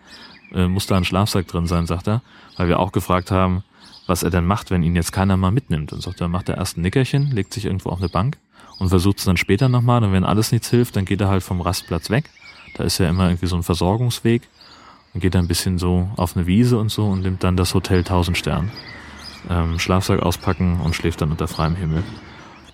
äh, 0.54 0.68
muss 0.68 0.88
da 0.88 0.98
ein 0.98 1.06
Schlafsack 1.06 1.48
drin 1.48 1.68
sein, 1.68 1.86
sagt 1.86 2.08
er, 2.08 2.22
weil 2.58 2.68
wir 2.68 2.80
auch 2.80 2.92
gefragt 2.92 3.32
haben, 3.32 3.64
was 4.08 4.24
er 4.24 4.32
denn 4.32 4.46
macht, 4.46 4.72
wenn 4.72 4.84
ihn 4.84 4.96
jetzt 4.96 5.12
keiner 5.12 5.38
mal 5.38 5.52
mitnimmt. 5.52 5.94
Und 5.94 6.02
sagt 6.02 6.20
er, 6.20 6.28
macht 6.28 6.50
er 6.50 6.58
erst 6.58 6.78
ein 6.78 6.82
Nickerchen, 6.82 7.32
legt 7.32 7.54
sich 7.54 7.66
irgendwo 7.66 7.90
auf 7.90 8.00
eine 8.00 8.10
Bank 8.10 8.38
und 8.80 8.90
versucht 8.90 9.20
es 9.20 9.26
dann 9.26 9.38
später 9.38 9.70
nochmal. 9.70 10.04
Und 10.04 10.12
wenn 10.12 10.24
alles 10.24 10.52
nichts 10.52 10.70
hilft, 10.70 10.96
dann 10.96 11.06
geht 11.06 11.22
er 11.22 11.30
halt 11.30 11.44
vom 11.44 11.62
Rastplatz 11.62 12.10
weg. 12.10 12.30
Da 12.76 12.84
ist 12.84 12.98
ja 12.98 13.08
immer 13.08 13.28
irgendwie 13.28 13.46
so 13.46 13.56
ein 13.56 13.64
Versorgungsweg. 13.64 14.48
Und 15.14 15.22
geht 15.22 15.34
dann 15.34 15.46
ein 15.46 15.48
bisschen 15.48 15.80
so 15.80 16.10
auf 16.18 16.36
eine 16.36 16.46
Wiese 16.46 16.78
und 16.78 16.90
so 16.90 17.08
und 17.08 17.22
nimmt 17.22 17.44
dann 17.44 17.58
das 17.58 17.74
Hotel 17.74 18.04
Tausendstern. 18.04 18.72
Ähm, 19.50 19.80
Schlafsack 19.80 20.22
auspacken 20.22 20.80
und 20.82 20.96
schläft 20.96 21.22
dann 21.22 21.32
unter 21.32 21.48
freiem 21.48 21.76
Himmel. 21.76 22.04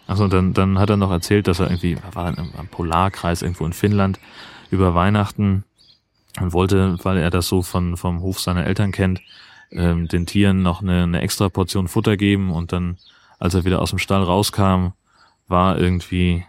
Also 0.07 0.27
dann, 0.27 0.53
dann 0.53 0.77
hat 0.77 0.89
er 0.89 0.97
noch 0.97 1.11
erzählt, 1.11 1.47
dass 1.47 1.59
er 1.59 1.67
irgendwie, 1.67 1.97
war 2.13 2.37
am 2.37 2.67
Polarkreis 2.69 3.41
irgendwo 3.41 3.65
in 3.65 3.73
Finnland 3.73 4.19
über 4.69 4.93
Weihnachten 4.93 5.63
und 6.39 6.53
wollte, 6.53 6.97
weil 7.03 7.17
er 7.17 7.29
das 7.29 7.47
so 7.47 7.61
von, 7.61 7.97
vom 7.97 8.21
Hof 8.21 8.39
seiner 8.39 8.65
Eltern 8.65 8.91
kennt, 8.91 9.21
ähm, 9.71 10.07
den 10.07 10.25
Tieren 10.25 10.61
noch 10.61 10.81
eine, 10.81 11.03
eine 11.03 11.21
extra 11.21 11.49
Portion 11.49 11.87
Futter 11.87 12.17
geben 12.17 12.51
und 12.51 12.71
dann, 12.71 12.97
als 13.39 13.53
er 13.53 13.65
wieder 13.65 13.81
aus 13.81 13.89
dem 13.89 13.99
Stall 13.99 14.23
rauskam, 14.23 14.89
war 15.47 15.77
irgendwie, 15.77 16.45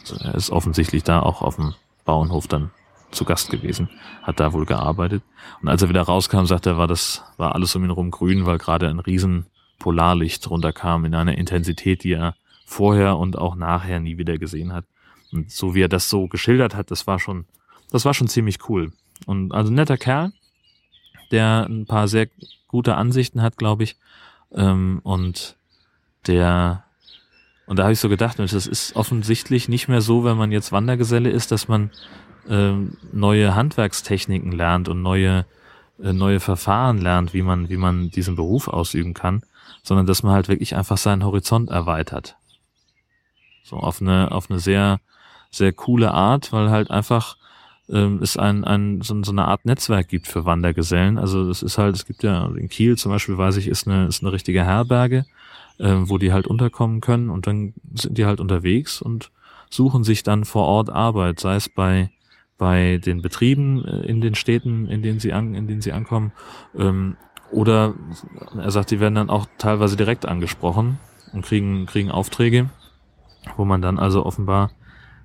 also 0.00 0.16
er 0.16 0.34
ist 0.34 0.50
offensichtlich 0.50 1.04
da 1.04 1.20
auch 1.20 1.42
auf 1.42 1.56
dem 1.56 1.74
Bauernhof 2.04 2.48
dann 2.48 2.70
zu 3.10 3.24
Gast 3.24 3.50
gewesen, 3.50 3.88
hat 4.22 4.40
da 4.40 4.52
wohl 4.52 4.66
gearbeitet. 4.66 5.22
Und 5.62 5.68
als 5.68 5.82
er 5.82 5.88
wieder 5.88 6.02
rauskam, 6.02 6.44
sagte 6.44 6.70
er, 6.70 6.78
war 6.78 6.86
das, 6.86 7.24
war 7.38 7.54
alles 7.54 7.74
um 7.74 7.84
ihn 7.84 7.90
rum 7.90 8.10
grün, 8.10 8.44
weil 8.44 8.58
gerade 8.58 8.88
ein 8.88 8.98
riesen 8.98 9.46
Polarlicht 9.78 10.48
runterkam 10.50 11.04
in 11.04 11.14
einer 11.14 11.38
Intensität, 11.38 12.04
die 12.04 12.12
er 12.12 12.34
vorher 12.68 13.16
und 13.16 13.38
auch 13.38 13.56
nachher 13.56 13.98
nie 13.98 14.18
wieder 14.18 14.36
gesehen 14.36 14.72
hat. 14.74 14.84
Und 15.32 15.50
so 15.50 15.74
wie 15.74 15.82
er 15.82 15.88
das 15.88 16.10
so 16.10 16.28
geschildert 16.28 16.74
hat, 16.74 16.90
das 16.90 17.06
war 17.06 17.18
schon, 17.18 17.46
das 17.90 18.04
war 18.04 18.12
schon 18.12 18.28
ziemlich 18.28 18.68
cool. 18.68 18.92
Und 19.26 19.52
also 19.52 19.72
netter 19.72 19.96
Kerl, 19.96 20.32
der 21.30 21.66
ein 21.68 21.86
paar 21.86 22.08
sehr 22.08 22.28
gute 22.68 22.94
Ansichten 22.94 23.40
hat, 23.40 23.56
glaube 23.56 23.84
ich. 23.84 23.96
Ähm, 24.52 25.00
und 25.02 25.56
der, 26.26 26.84
und 27.66 27.78
da 27.78 27.84
habe 27.84 27.94
ich 27.94 28.00
so 28.00 28.10
gedacht, 28.10 28.38
das 28.38 28.52
ist 28.52 28.96
offensichtlich 28.96 29.68
nicht 29.68 29.88
mehr 29.88 30.02
so, 30.02 30.24
wenn 30.24 30.36
man 30.36 30.52
jetzt 30.52 30.70
Wandergeselle 30.70 31.30
ist, 31.30 31.50
dass 31.50 31.68
man 31.68 31.90
ähm, 32.48 32.98
neue 33.12 33.54
Handwerkstechniken 33.54 34.52
lernt 34.52 34.88
und 34.88 35.00
neue, 35.00 35.46
äh, 36.02 36.12
neue 36.12 36.40
Verfahren 36.40 36.98
lernt, 36.98 37.32
wie 37.32 37.42
man, 37.42 37.70
wie 37.70 37.76
man 37.78 38.10
diesen 38.10 38.36
Beruf 38.36 38.68
ausüben 38.68 39.14
kann, 39.14 39.42
sondern 39.82 40.06
dass 40.06 40.22
man 40.22 40.32
halt 40.32 40.48
wirklich 40.48 40.76
einfach 40.76 40.98
seinen 40.98 41.24
Horizont 41.24 41.70
erweitert. 41.70 42.37
So 43.68 43.76
auf 43.76 44.00
eine, 44.00 44.32
auf 44.32 44.50
eine 44.50 44.58
sehr, 44.58 45.00
sehr 45.50 45.72
coole 45.72 46.12
Art, 46.12 46.52
weil 46.52 46.70
halt 46.70 46.90
einfach 46.90 47.36
ähm, 47.90 48.20
es 48.22 48.36
ein, 48.36 48.64
ein, 48.64 49.02
so, 49.02 49.22
so 49.22 49.32
eine 49.32 49.46
Art 49.46 49.64
Netzwerk 49.64 50.08
gibt 50.08 50.26
für 50.26 50.44
Wandergesellen. 50.44 51.18
Also 51.18 51.48
es 51.50 51.62
ist 51.62 51.76
halt, 51.76 51.94
es 51.94 52.06
gibt 52.06 52.22
ja 52.22 52.46
in 52.46 52.68
Kiel 52.68 52.96
zum 52.96 53.12
Beispiel, 53.12 53.36
weiß 53.36 53.56
ich, 53.56 53.68
ist 53.68 53.86
eine, 53.86 54.06
ist 54.06 54.22
eine 54.22 54.32
richtige 54.32 54.64
Herberge, 54.64 55.26
äh, 55.78 55.94
wo 56.00 56.18
die 56.18 56.32
halt 56.32 56.46
unterkommen 56.46 57.00
können 57.00 57.28
und 57.28 57.46
dann 57.46 57.74
sind 57.94 58.16
die 58.16 58.24
halt 58.24 58.40
unterwegs 58.40 59.02
und 59.02 59.30
suchen 59.70 60.02
sich 60.02 60.22
dann 60.22 60.44
vor 60.44 60.64
Ort 60.64 60.90
Arbeit, 60.90 61.40
sei 61.40 61.56
es 61.56 61.68
bei 61.68 62.10
bei 62.56 62.98
den 62.98 63.22
Betrieben 63.22 63.84
äh, 63.84 64.00
in 64.00 64.20
den 64.20 64.34
Städten, 64.34 64.88
in 64.88 65.00
denen 65.00 65.20
sie 65.20 65.32
an, 65.32 65.54
in 65.54 65.68
denen 65.68 65.80
sie 65.80 65.92
ankommen, 65.92 66.32
ähm, 66.76 67.16
oder 67.50 67.94
er 68.58 68.70
sagt, 68.70 68.90
die 68.90 69.00
werden 69.00 69.14
dann 69.14 69.30
auch 69.30 69.46
teilweise 69.56 69.96
direkt 69.96 70.26
angesprochen 70.26 70.98
und 71.32 71.44
kriegen 71.44 71.86
kriegen 71.86 72.10
Aufträge, 72.10 72.68
wo 73.56 73.64
man 73.64 73.82
dann 73.82 73.98
also 73.98 74.24
offenbar 74.24 74.70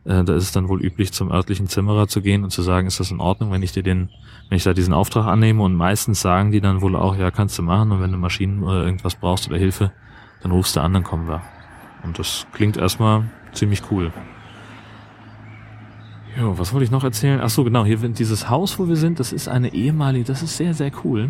äh, 0.06 0.24
da 0.24 0.36
ist 0.36 0.43
es 0.43 0.52
dann 0.52 0.67
wohl 0.67 0.84
üblich, 0.84 1.13
zum 1.13 1.32
örtlichen 1.32 1.67
Zimmerer 1.67 2.08
zu 2.08 2.21
gehen 2.21 2.43
und 2.43 2.50
zu 2.50 2.62
sagen, 2.62 2.88
ist 2.88 3.00
das 3.00 3.12
in 3.12 3.19
Ordnung, 3.19 3.52
wenn 3.52 3.63
ich 3.63 3.71
dir 3.71 3.84
den, 3.84 4.10
wenn 4.50 4.58
ich 4.58 4.63
da 4.63 4.74
diesen 4.74 4.93
Auftrag 4.93 5.28
annehme 5.28 5.63
und 5.63 5.76
meistens 5.76 6.21
sagen 6.21 6.52
die 6.52 6.62
dann 6.62 6.82
wohl 6.82 6.95
auch, 6.95 7.15
ja, 7.15 7.32
kannst 7.32 7.58
du 7.58 7.63
machen 7.63 7.91
und 7.91 8.02
wenn 8.02 8.12
du 8.12 8.17
Maschinen 8.17 8.63
oder 8.63 8.84
irgendwas 8.84 9.15
brauchst 9.15 9.47
oder 9.47 9.58
Hilfe, 9.58 9.91
dann 10.41 10.52
rufst 10.52 10.76
du 10.76 10.82
an, 10.82 10.93
dann 10.93 11.04
kommen 11.04 11.28
wir. 11.28 11.41
Und 12.04 12.19
das 12.19 12.45
klingt 12.52 12.76
erstmal 12.76 13.30
ziemlich 13.54 13.82
cool. 13.91 14.12
Jo, 16.38 16.58
was 16.58 16.74
wollte 16.74 16.84
ich 16.84 16.91
noch 16.91 17.04
erzählen? 17.04 17.39
Ach 17.41 17.50
so, 17.50 17.63
genau, 17.63 17.86
hier 17.86 17.97
dieses 17.97 18.50
Haus, 18.50 18.80
wo 18.80 18.89
wir 18.89 18.95
sind, 18.95 19.19
das 19.19 19.32
ist 19.32 19.47
eine 19.47 19.74
ehemalige, 19.74 20.26
das 20.26 20.41
ist 20.41 20.58
sehr, 20.58 20.74
sehr 20.74 20.91
cool. 21.06 21.30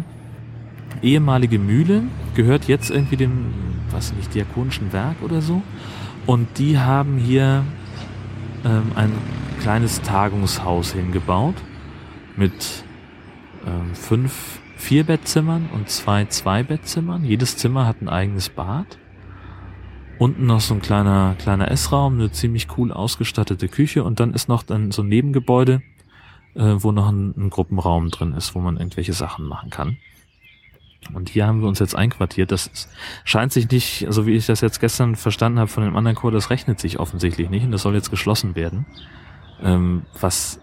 Ehemalige 1.02 1.60
Mühle, 1.60 2.04
gehört 2.36 2.68
jetzt 2.68 2.90
irgendwie 2.90 3.18
dem, 3.18 3.54
was 3.92 4.14
nicht, 4.14 4.34
diakonischen 4.34 4.94
Werk 4.94 5.18
oder 5.22 5.42
so. 5.42 5.62
Und 6.26 6.58
die 6.58 6.80
haben 6.80 7.18
hier 7.18 7.66
ähm, 8.64 8.92
ein 8.96 9.12
kleines 9.60 10.02
Tagungshaus 10.02 10.94
hingebaut 10.94 11.56
mit 12.38 12.84
ähm, 13.66 13.94
fünf 13.94 14.60
Vierbettzimmern 14.78 15.70
und 15.74 15.90
zwei 15.90 16.26
Zweibettzimmern. 16.26 17.24
Jedes 17.24 17.58
Zimmer 17.58 17.86
hat 17.86 18.02
ein 18.02 18.10
eigenes 18.10 18.50
Bad. 18.50 18.98
Unten 20.20 20.46
noch 20.46 20.62
so 20.62 20.74
ein 20.74 20.82
kleiner, 20.82 21.36
kleiner 21.40 21.70
Essraum, 21.72 22.16
eine 22.16 22.32
ziemlich 22.32 22.68
cool 22.78 22.92
ausgestattete 22.92 23.68
Küche 23.68 24.04
und 24.04 24.20
dann 24.20 24.34
ist 24.34 24.48
noch 24.48 24.64
dann 24.64 24.92
so 24.92 25.02
ein 25.02 25.10
Nebengebäude, 25.10 25.82
äh, 26.56 26.76
wo 26.78 26.92
noch 26.92 27.10
ein, 27.10 27.34
ein 27.36 27.50
Gruppenraum 27.50 28.10
drin 28.10 28.34
ist, 28.34 28.56
wo 28.56 28.60
man 28.60 28.78
irgendwelche 28.78 29.14
Sachen 29.14 29.46
machen 29.46 29.70
kann. 29.70 29.98
Und 31.14 31.30
hier 31.30 31.48
haben 31.48 31.62
wir 31.62 31.68
uns 31.68 31.80
jetzt 31.80 31.96
einquartiert. 31.96 32.52
Das 32.52 32.90
scheint 33.24 33.52
sich 33.52 33.70
nicht, 33.70 34.06
so 34.10 34.26
wie 34.26 34.36
ich 34.36 34.46
das 34.46 34.62
jetzt 34.62 34.80
gestern 34.80 35.16
verstanden 35.16 35.60
habe 35.60 35.70
von 35.70 35.84
dem 35.84 35.96
anderen 35.96 36.16
Chor, 36.16 36.32
das 36.32 36.50
rechnet 36.50 36.80
sich 36.80 37.00
offensichtlich 37.00 37.50
nicht 37.50 37.66
und 37.66 37.72
das 37.72 37.82
soll 37.82 37.96
jetzt 37.96 38.10
geschlossen 38.10 38.56
werden. 38.56 38.86
Ähm, 39.62 40.04
was 40.20 40.60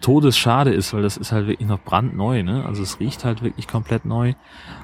todesschade 0.00 0.72
ist, 0.72 0.92
weil 0.92 1.02
das 1.02 1.16
ist 1.16 1.32
halt 1.32 1.46
wirklich 1.46 1.68
noch 1.68 1.82
brandneu, 1.82 2.42
ne? 2.42 2.64
Also 2.64 2.82
es 2.82 3.00
riecht 3.00 3.24
halt 3.24 3.42
wirklich 3.42 3.66
komplett 3.66 4.04
neu. 4.04 4.34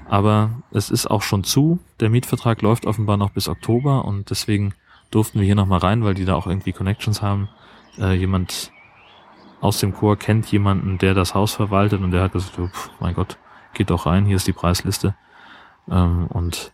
Aber 0.08 0.62
es 0.70 0.90
ist 0.90 1.10
auch 1.10 1.22
schon 1.22 1.44
zu. 1.44 1.78
Der 2.00 2.10
Mietvertrag 2.10 2.62
läuft 2.62 2.86
offenbar 2.86 3.16
noch 3.16 3.30
bis 3.30 3.48
Oktober 3.48 4.04
und 4.04 4.30
deswegen 4.30 4.74
durften 5.10 5.38
wir 5.38 5.46
hier 5.46 5.54
nochmal 5.54 5.80
rein, 5.80 6.04
weil 6.04 6.14
die 6.14 6.24
da 6.24 6.34
auch 6.34 6.46
irgendwie 6.46 6.72
Connections 6.72 7.22
haben. 7.22 7.48
Äh, 7.98 8.14
jemand 8.14 8.72
aus 9.60 9.78
dem 9.78 9.94
Chor 9.94 10.16
kennt 10.16 10.50
jemanden, 10.50 10.98
der 10.98 11.14
das 11.14 11.34
Haus 11.34 11.54
verwaltet 11.54 12.00
und 12.00 12.10
der 12.10 12.22
hat 12.22 12.32
gesagt, 12.32 12.58
oh, 12.58 12.68
mein 12.98 13.14
Gott, 13.14 13.38
geht 13.74 13.90
doch 13.90 14.06
rein, 14.06 14.26
hier 14.26 14.36
ist 14.36 14.46
die 14.46 14.52
Preisliste. 14.52 15.14
Ähm, 15.90 16.26
und 16.28 16.72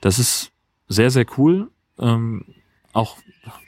das 0.00 0.18
ist 0.18 0.52
sehr, 0.88 1.10
sehr 1.10 1.26
cool. 1.36 1.70
Ähm, 1.98 2.44
auch 2.92 3.16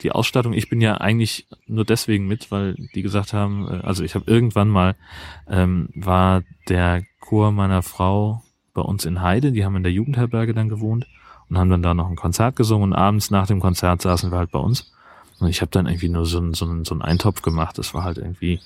die 0.01 0.11
Ausstattung, 0.11 0.53
ich 0.53 0.69
bin 0.69 0.81
ja 0.81 0.97
eigentlich 0.97 1.47
nur 1.67 1.85
deswegen 1.85 2.27
mit, 2.27 2.51
weil 2.51 2.75
die 2.93 3.01
gesagt 3.01 3.33
haben, 3.33 3.67
äh, 3.67 3.85
also 3.85 4.03
ich 4.03 4.15
habe 4.15 4.29
irgendwann 4.29 4.69
mal, 4.69 4.95
ähm, 5.47 5.89
war 5.95 6.43
der 6.67 7.03
Chor 7.19 7.51
meiner 7.51 7.81
Frau 7.81 8.43
bei 8.73 8.81
uns 8.81 9.05
in 9.05 9.21
Heide, 9.21 9.51
die 9.51 9.65
haben 9.65 9.75
in 9.75 9.83
der 9.83 9.91
Jugendherberge 9.91 10.53
dann 10.53 10.69
gewohnt 10.69 11.07
und 11.49 11.57
haben 11.57 11.69
dann 11.69 11.83
da 11.83 11.93
noch 11.93 12.09
ein 12.09 12.15
Konzert 12.15 12.55
gesungen 12.55 12.91
und 12.91 12.97
abends 12.97 13.31
nach 13.31 13.47
dem 13.47 13.59
Konzert 13.59 14.01
saßen 14.01 14.31
wir 14.31 14.37
halt 14.37 14.51
bei 14.51 14.59
uns. 14.59 14.91
Und 15.39 15.47
ich 15.47 15.61
habe 15.61 15.71
dann 15.71 15.87
irgendwie 15.87 16.09
nur 16.09 16.25
so 16.25 16.37
einen 16.37 16.53
so 16.53 16.65
einen, 16.65 16.85
so 16.85 16.93
einen 16.93 17.01
Eintopf 17.01 17.41
gemacht. 17.41 17.77
Das 17.77 17.93
war 17.93 18.03
halt 18.03 18.17
irgendwie, 18.17 18.59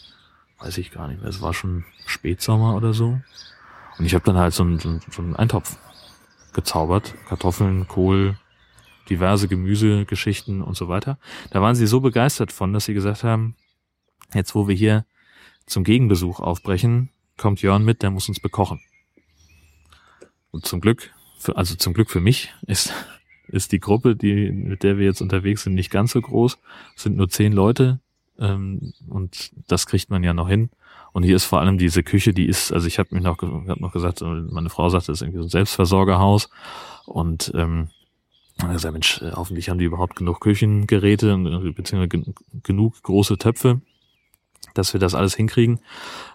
weiß 0.60 0.78
ich 0.78 0.92
gar 0.92 1.08
nicht 1.08 1.22
mehr, 1.22 1.30
es 1.30 1.42
war 1.42 1.54
schon 1.54 1.86
Spätsommer 2.06 2.76
oder 2.76 2.94
so. 2.94 3.20
Und 3.98 4.06
ich 4.06 4.14
habe 4.14 4.26
dann 4.26 4.38
halt 4.38 4.54
so 4.54 4.64
einen, 4.64 4.80
so, 4.80 5.22
einen, 5.22 5.36
Eintopf 5.36 5.78
gezaubert. 6.54 7.16
Kartoffeln, 7.28 7.88
Kohl, 7.88 8.38
diverse 9.10 9.48
Gemüsegeschichten 9.48 10.62
und 10.62 10.76
so 10.76 10.88
weiter. 10.88 11.18
Da 11.52 11.62
waren 11.62 11.76
sie 11.76 11.88
so 11.88 12.02
begeistert 12.02 12.52
von, 12.52 12.74
dass 12.74 12.86
sie 12.86 12.94
gesagt 12.94 13.24
haben, 13.24 13.56
jetzt 14.34 14.56
wo 14.56 14.68
wir 14.68 14.76
hier 14.76 15.06
zum 15.66 15.84
Gegenbesuch 15.84 16.40
aufbrechen, 16.40 17.10
kommt 17.38 17.62
Jörn 17.62 17.84
mit, 17.84 18.02
der 18.02 18.12
muss 18.12 18.28
uns 18.28 18.40
bekochen. 18.40 18.82
Und 20.52 20.66
zum 20.66 20.82
Glück, 20.82 21.12
für, 21.38 21.56
also 21.58 21.76
zum 21.76 21.94
Glück 21.94 22.10
für 22.10 22.22
mich 22.22 22.54
ist, 22.66 22.94
ist 23.48 23.72
die 23.72 23.80
Gruppe, 23.80 24.16
die, 24.16 24.52
mit 24.52 24.84
der 24.84 24.98
wir 24.98 25.06
jetzt 25.06 25.22
unterwegs 25.22 25.64
sind, 25.64 25.74
nicht 25.74 25.92
ganz 25.92 26.12
so 26.12 26.22
groß. 26.22 26.58
Es 26.96 27.04
sind 27.04 27.16
nur 27.16 27.30
zehn 27.30 27.54
Leute 27.54 28.00
ähm, 28.40 28.94
und 29.08 29.52
das 29.68 29.86
kriegt 29.86 30.10
man 30.10 30.24
ja 30.24 30.34
noch 30.34 30.50
hin. 30.50 30.70
Und 31.14 31.24
hier 31.24 31.36
ist 31.36 31.46
vor 31.46 31.60
allem 31.62 31.78
diese 31.78 32.04
Küche, 32.04 32.34
die 32.34 32.46
ist, 32.46 32.72
also 32.72 32.88
ich 32.88 33.00
habe 33.00 33.16
mich 33.16 33.24
noch, 33.24 33.38
hab 33.40 33.80
noch 33.80 33.92
gesagt, 33.92 34.22
meine 34.22 34.70
Frau 34.70 34.90
sagte, 34.90 35.08
das 35.08 35.18
ist 35.18 35.22
irgendwie 35.22 35.40
so 35.40 35.46
ein 35.46 35.50
Selbstversorgerhaus. 35.50 36.50
Und 37.06 37.52
ähm, 37.56 37.90
also 38.60 38.92
Mensch, 38.92 39.22
äh, 39.22 39.32
hoffentlich 39.34 39.70
haben 39.70 39.78
die 39.78 39.86
überhaupt 39.86 40.16
genug 40.16 40.42
Küchengeräte, 40.42 41.38
beziehungsweise 41.76 42.34
genug 42.64 43.02
große 43.04 43.38
Töpfe, 43.38 43.82
dass 44.74 44.94
wir 44.94 45.00
das 45.00 45.16
alles 45.16 45.36
hinkriegen. 45.36 45.80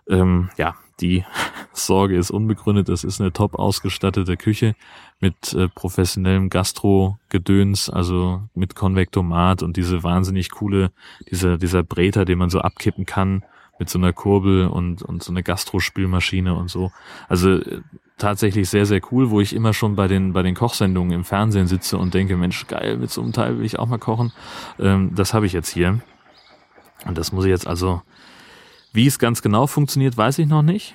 Ähm, 0.09 0.51
ja, 0.57 0.75
die 1.01 1.25
Sorge 1.73 2.17
ist 2.17 2.31
unbegründet. 2.31 2.89
Das 2.89 3.05
ist 3.05 3.21
eine 3.21 3.33
top 3.33 3.57
ausgestattete 3.57 4.37
Küche 4.37 4.75
mit 5.21 5.53
äh, 5.53 5.69
professionellem 5.69 6.49
Gastro-Gedöns, 6.49 7.91
also 7.91 8.43
mit 8.55 8.75
Konvektomat 8.75 9.63
und 9.63 9.77
diese 9.77 10.03
wahnsinnig 10.03 10.51
coole, 10.51 10.93
dieser, 11.31 11.59
dieser 11.59 11.83
Breter, 11.83 12.25
den 12.25 12.39
man 12.39 12.51
so 12.51 12.61
abkippen 12.61 13.07
kann 13.07 13.45
mit 13.79 13.89
so 13.89 13.99
einer 13.99 14.13
Kurbel 14.13 14.67
und, 14.67 15.03
und 15.03 15.23
so 15.23 15.33
eine 15.33 15.43
Gastrospülmaschine 15.43 16.55
und 16.55 16.71
so. 16.71 16.93
Also 17.29 17.55
äh, 17.55 17.81
tatsächlich 18.19 18.69
sehr, 18.69 18.87
sehr 18.87 19.01
cool, 19.11 19.31
wo 19.31 19.41
ich 19.41 19.55
immer 19.55 19.75
schon 19.75 19.97
bei 19.97 20.07
den, 20.09 20.33
bei 20.33 20.43
den 20.43 20.55
Kochsendungen 20.55 21.13
im 21.13 21.25
Fernsehen 21.25 21.67
sitze 21.67 21.99
und 21.99 22.15
denke, 22.15 22.37
Mensch, 22.37 22.67
geil, 22.69 22.97
mit 22.97 23.11
so 23.11 23.23
einem 23.23 23.33
Teil 23.33 23.59
will 23.59 23.65
ich 23.65 23.79
auch 23.79 23.87
mal 23.87 23.99
kochen. 23.99 24.33
Ähm, 24.79 25.13
das 25.15 25.35
habe 25.35 25.47
ich 25.47 25.53
jetzt 25.53 25.71
hier. 25.71 26.01
Und 27.05 27.19
das 27.19 27.33
muss 27.33 27.45
ich 27.45 27.51
jetzt 27.51 27.67
also, 27.67 28.03
wie 28.93 29.07
es 29.07 29.19
ganz 29.19 29.43
genau 29.43 29.67
funktioniert, 29.67 30.17
weiß 30.17 30.39
ich 30.39 30.47
noch 30.47 30.63
nicht. 30.63 30.95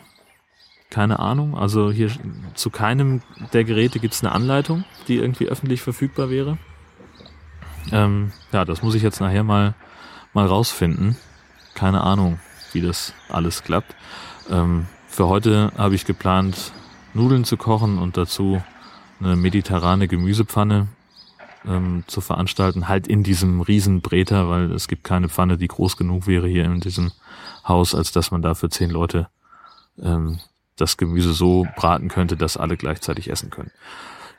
Keine 0.90 1.20
Ahnung. 1.20 1.58
Also 1.58 1.92
hier 1.92 2.10
zu 2.54 2.70
keinem 2.70 3.22
der 3.52 3.66
Geräte 3.66 4.00
gibt 4.00 4.14
es 4.14 4.24
eine 4.24 4.32
Anleitung, 4.32 4.86
die 5.08 5.18
irgendwie 5.18 5.48
öffentlich 5.48 5.82
verfügbar 5.82 6.30
wäre. 6.30 6.58
Ähm, 7.92 8.32
ja, 8.52 8.64
das 8.64 8.82
muss 8.82 8.96
ich 8.96 9.04
jetzt 9.04 9.20
nachher 9.20 9.44
mal, 9.44 9.76
mal 10.34 10.46
rausfinden. 10.46 11.18
Keine 11.74 12.02
Ahnung, 12.02 12.40
wie 12.78 12.82
das 12.86 13.14
alles 13.30 13.64
klappt. 13.64 13.96
Ähm, 14.50 14.86
für 15.08 15.28
heute 15.28 15.72
habe 15.78 15.96
ich 15.96 16.06
geplant, 16.06 16.72
Nudeln 17.14 17.44
zu 17.44 17.58
kochen 17.58 17.98
und 17.98 18.18
dazu 18.18 18.62
eine 19.20 19.36
mediterrane 19.36 20.08
Gemüsepfanne 20.08 20.88
ähm, 21.66 22.04
zu 22.06 22.22
veranstalten, 22.22 22.88
halt 22.88 23.08
in 23.08 23.24
diesem 23.24 23.62
Riesenbreter, 23.62 24.48
weil 24.48 24.72
es 24.72 24.88
gibt 24.88 25.04
keine 25.04 25.28
Pfanne, 25.28 25.58
die 25.58 25.68
groß 25.68 25.98
genug 25.98 26.28
wäre 26.28 26.48
hier 26.48 26.66
in 26.66 26.80
diesem 26.80 27.12
Haus, 27.68 27.96
als 27.96 28.12
dass 28.12 28.30
man 28.30 28.44
da 28.44 28.54
für 28.54 28.70
zehn 28.70 28.92
Leute 28.92 29.28
ähm, 30.00 30.40
das 30.76 30.98
Gemüse 30.98 31.34
so 31.34 31.66
braten 31.76 32.10
könnte, 32.10 32.38
dass 32.38 32.58
alle 32.58 32.78
gleichzeitig 32.78 33.32
essen 33.32 33.50
können. 33.50 33.72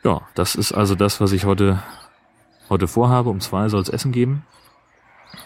Ja, 0.04 0.22
das 0.36 0.54
ist 0.54 0.70
also 0.70 0.94
das, 0.94 1.20
was 1.20 1.32
ich 1.32 1.44
heute, 1.44 1.82
heute 2.70 2.86
vorhabe. 2.86 3.30
Um 3.30 3.40
zwei 3.40 3.68
soll 3.68 3.82
es 3.82 3.88
Essen 3.88 4.12
geben. 4.12 4.44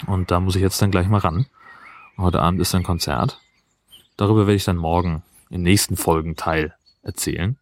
Und 0.06 0.30
da 0.30 0.40
muss 0.40 0.56
ich 0.56 0.62
jetzt 0.62 0.82
dann 0.82 0.90
gleich 0.90 1.08
mal 1.08 1.20
ran. 1.20 1.46
Heute 2.18 2.40
Abend 2.40 2.60
ist 2.60 2.74
ein 2.74 2.82
Konzert. 2.82 3.40
Darüber 4.16 4.46
werde 4.46 4.56
ich 4.56 4.64
dann 4.64 4.76
morgen 4.76 5.22
im 5.50 5.62
nächsten 5.62 5.96
Folgenteil 5.96 6.74
erzählen. 7.02 7.58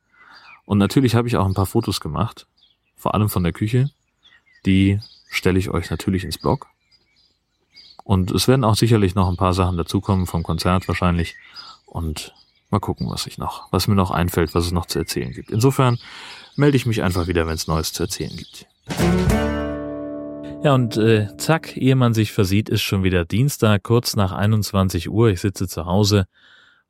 Und 0.64 0.78
natürlich 0.78 1.14
habe 1.14 1.28
ich 1.28 1.36
auch 1.36 1.46
ein 1.46 1.54
paar 1.54 1.66
Fotos 1.66 2.00
gemacht, 2.00 2.46
vor 2.96 3.14
allem 3.14 3.28
von 3.28 3.42
der 3.42 3.52
Küche. 3.52 3.90
Die 4.66 5.00
stelle 5.30 5.58
ich 5.58 5.70
euch 5.70 5.90
natürlich 5.90 6.24
ins 6.24 6.38
Blog. 6.38 6.66
Und 8.04 8.30
es 8.32 8.48
werden 8.48 8.64
auch 8.64 8.76
sicherlich 8.76 9.14
noch 9.14 9.28
ein 9.28 9.36
paar 9.36 9.54
Sachen 9.54 9.76
dazukommen 9.76 10.26
vom 10.26 10.42
Konzert 10.42 10.88
wahrscheinlich. 10.88 11.36
Und 11.86 12.34
mal 12.70 12.80
gucken, 12.80 13.08
was 13.08 13.26
ich 13.26 13.38
noch, 13.38 13.70
was 13.72 13.88
mir 13.88 13.94
noch 13.94 14.10
einfällt, 14.10 14.54
was 14.54 14.66
es 14.66 14.72
noch 14.72 14.86
zu 14.86 14.98
erzählen 14.98 15.32
gibt. 15.32 15.50
Insofern 15.50 15.98
melde 16.56 16.76
ich 16.76 16.86
mich 16.86 17.02
einfach 17.02 17.26
wieder, 17.26 17.46
wenn 17.46 17.54
es 17.54 17.66
Neues 17.66 17.92
zu 17.92 18.02
erzählen 18.02 18.36
gibt. 18.36 18.66
Ja, 20.62 20.74
und 20.74 20.98
äh, 20.98 21.34
zack, 21.38 21.74
ehe 21.78 21.96
man 21.96 22.12
sich 22.12 22.32
versieht, 22.32 22.68
ist 22.68 22.82
schon 22.82 23.02
wieder 23.02 23.24
Dienstag, 23.24 23.82
kurz 23.82 24.14
nach 24.14 24.32
21 24.32 25.08
Uhr. 25.08 25.30
Ich 25.30 25.40
sitze 25.40 25.66
zu 25.66 25.86
Hause 25.86 26.26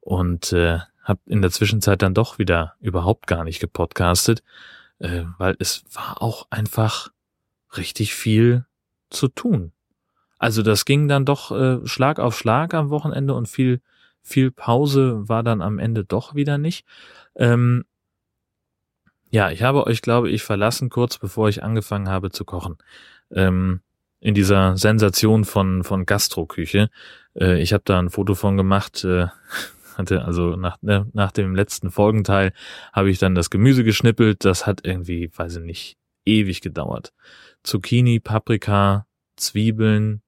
und 0.00 0.52
äh, 0.52 0.80
habe 1.04 1.20
in 1.26 1.40
der 1.40 1.52
Zwischenzeit 1.52 2.02
dann 2.02 2.12
doch 2.12 2.38
wieder 2.38 2.74
überhaupt 2.80 3.28
gar 3.28 3.44
nicht 3.44 3.60
gepodcastet, 3.60 4.42
äh, 4.98 5.22
weil 5.38 5.54
es 5.60 5.84
war 5.92 6.20
auch 6.20 6.48
einfach 6.50 7.10
richtig 7.76 8.12
viel 8.12 8.64
zu 9.08 9.28
tun. 9.28 9.70
Also 10.40 10.62
das 10.62 10.84
ging 10.84 11.06
dann 11.06 11.24
doch 11.24 11.52
äh, 11.52 11.86
Schlag 11.86 12.18
auf 12.18 12.36
Schlag 12.36 12.74
am 12.74 12.90
Wochenende 12.90 13.34
und 13.34 13.46
viel, 13.46 13.82
viel 14.20 14.50
Pause 14.50 15.28
war 15.28 15.44
dann 15.44 15.62
am 15.62 15.78
Ende 15.78 16.04
doch 16.04 16.34
wieder 16.34 16.58
nicht. 16.58 16.84
Ähm, 17.36 17.84
ja, 19.30 19.50
ich 19.52 19.62
habe 19.62 19.86
euch, 19.86 20.02
glaube 20.02 20.28
ich, 20.28 20.42
verlassen, 20.42 20.90
kurz 20.90 21.18
bevor 21.18 21.48
ich 21.48 21.62
angefangen 21.62 22.08
habe 22.08 22.30
zu 22.30 22.44
kochen. 22.44 22.78
Ähm, 23.34 23.80
in 24.20 24.34
dieser 24.34 24.76
Sensation 24.76 25.44
von, 25.44 25.82
von 25.82 26.04
Gastroküche. 26.04 26.90
Äh, 27.34 27.60
ich 27.60 27.72
habe 27.72 27.82
da 27.84 27.98
ein 27.98 28.10
Foto 28.10 28.34
von 28.34 28.56
gemacht. 28.56 29.04
Äh, 29.04 29.28
hatte 29.96 30.24
also 30.24 30.56
nach, 30.56 30.78
ne, 30.82 31.06
nach 31.12 31.32
dem 31.32 31.54
letzten 31.54 31.90
Folgenteil 31.90 32.52
habe 32.92 33.10
ich 33.10 33.18
dann 33.18 33.34
das 33.34 33.50
Gemüse 33.50 33.84
geschnippelt. 33.84 34.44
Das 34.44 34.66
hat 34.66 34.80
irgendwie, 34.84 35.30
weiß 35.34 35.56
ich 35.56 35.64
nicht, 35.64 35.96
ewig 36.24 36.60
gedauert. 36.60 37.12
Zucchini, 37.62 38.20
Paprika, 38.20 39.06
Zwiebeln, 39.36 40.22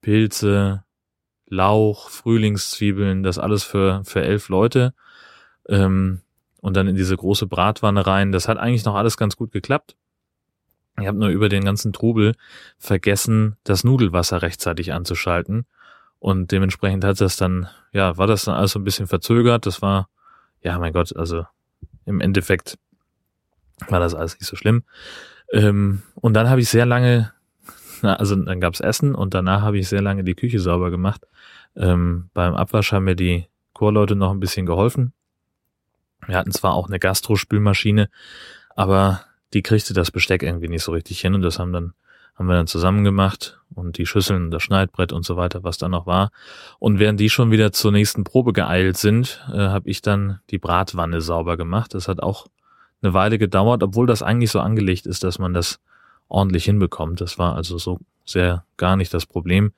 Pilze, 0.00 0.84
Lauch, 1.46 2.10
Frühlingszwiebeln, 2.10 3.22
das 3.22 3.38
alles 3.38 3.62
für, 3.64 4.02
für 4.04 4.22
elf 4.22 4.48
Leute. 4.48 4.94
Ähm, 5.68 6.20
und 6.60 6.76
dann 6.76 6.88
in 6.88 6.96
diese 6.96 7.16
große 7.16 7.46
Bratwanne 7.46 8.06
rein. 8.06 8.32
Das 8.32 8.48
hat 8.48 8.58
eigentlich 8.58 8.84
noch 8.84 8.94
alles 8.94 9.16
ganz 9.16 9.36
gut 9.36 9.52
geklappt. 9.52 9.96
Ich 11.00 11.06
habe 11.06 11.18
nur 11.18 11.28
über 11.28 11.48
den 11.48 11.64
ganzen 11.64 11.92
Trubel 11.92 12.34
vergessen, 12.78 13.56
das 13.64 13.84
Nudelwasser 13.84 14.42
rechtzeitig 14.42 14.92
anzuschalten. 14.92 15.66
Und 16.18 16.50
dementsprechend 16.50 17.04
hat 17.04 17.20
das 17.20 17.36
dann, 17.36 17.68
ja, 17.92 18.16
war 18.16 18.26
das 18.26 18.44
dann 18.44 18.54
alles 18.54 18.72
so 18.72 18.80
ein 18.80 18.84
bisschen 18.84 19.06
verzögert. 19.06 19.66
Das 19.66 19.82
war, 19.82 20.08
ja, 20.62 20.78
mein 20.78 20.92
Gott, 20.92 21.16
also 21.16 21.46
im 22.04 22.20
Endeffekt 22.20 22.78
war 23.88 24.00
das 24.00 24.14
alles 24.14 24.34
nicht 24.34 24.46
so 24.46 24.56
schlimm. 24.56 24.82
Ähm, 25.52 26.02
und 26.16 26.34
dann 26.34 26.50
habe 26.50 26.60
ich 26.60 26.68
sehr 26.68 26.86
lange, 26.86 27.32
also 28.02 28.34
dann 28.34 28.60
gab's 28.60 28.80
Essen 28.80 29.14
und 29.14 29.34
danach 29.34 29.62
habe 29.62 29.78
ich 29.78 29.88
sehr 29.88 30.02
lange 30.02 30.24
die 30.24 30.34
Küche 30.34 30.58
sauber 30.58 30.90
gemacht. 30.90 31.26
Ähm, 31.76 32.30
beim 32.34 32.54
Abwasch 32.54 32.92
haben 32.92 33.04
mir 33.04 33.14
die 33.14 33.46
Chorleute 33.72 34.16
noch 34.16 34.32
ein 34.32 34.40
bisschen 34.40 34.66
geholfen. 34.66 35.12
Wir 36.26 36.36
hatten 36.36 36.50
zwar 36.50 36.74
auch 36.74 36.88
eine 36.88 36.98
Gastrospülmaschine, 36.98 38.10
aber 38.74 39.22
die 39.54 39.62
kriegte 39.62 39.94
das 39.94 40.10
Besteck 40.10 40.42
irgendwie 40.42 40.68
nicht 40.68 40.82
so 40.82 40.92
richtig 40.92 41.20
hin 41.20 41.34
und 41.34 41.42
das 41.42 41.58
haben 41.58 41.72
dann 41.72 41.94
haben 42.38 42.46
wir 42.46 42.54
dann 42.54 42.68
zusammen 42.68 43.02
gemacht 43.02 43.58
und 43.74 43.98
die 43.98 44.06
Schüsseln, 44.06 44.52
das 44.52 44.62
Schneidbrett 44.62 45.12
und 45.12 45.24
so 45.24 45.36
weiter, 45.36 45.64
was 45.64 45.76
da 45.76 45.88
noch 45.88 46.06
war. 46.06 46.30
Und 46.78 47.00
während 47.00 47.18
die 47.18 47.30
schon 47.30 47.50
wieder 47.50 47.72
zur 47.72 47.90
nächsten 47.90 48.22
Probe 48.22 48.52
geeilt 48.52 48.96
sind, 48.96 49.44
äh, 49.52 49.58
habe 49.58 49.90
ich 49.90 50.02
dann 50.02 50.38
die 50.50 50.58
Bratwanne 50.58 51.20
sauber 51.20 51.56
gemacht. 51.56 51.94
Das 51.94 52.06
hat 52.06 52.22
auch 52.22 52.46
eine 53.02 53.12
Weile 53.12 53.38
gedauert, 53.38 53.82
obwohl 53.82 54.06
das 54.06 54.22
eigentlich 54.22 54.52
so 54.52 54.60
angelegt 54.60 55.06
ist, 55.06 55.24
dass 55.24 55.40
man 55.40 55.52
das 55.52 55.80
ordentlich 56.28 56.64
hinbekommt. 56.64 57.20
Das 57.20 57.38
war 57.38 57.56
also 57.56 57.76
so 57.76 57.98
sehr 58.24 58.64
gar 58.76 58.96
nicht 58.96 59.12
das 59.12 59.26
Problem, 59.26 59.72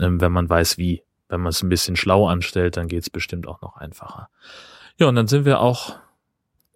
ähm, 0.00 0.20
wenn 0.20 0.32
man 0.32 0.50
weiß 0.50 0.78
wie. 0.78 1.02
Wenn 1.28 1.42
man 1.42 1.50
es 1.50 1.62
ein 1.62 1.68
bisschen 1.68 1.94
schlau 1.94 2.26
anstellt, 2.26 2.76
dann 2.76 2.88
geht's 2.88 3.08
bestimmt 3.08 3.46
auch 3.46 3.60
noch 3.60 3.76
einfacher. 3.76 4.28
Ja, 4.98 5.06
und 5.06 5.14
dann 5.14 5.28
sind 5.28 5.44
wir 5.44 5.60
auch 5.60 5.94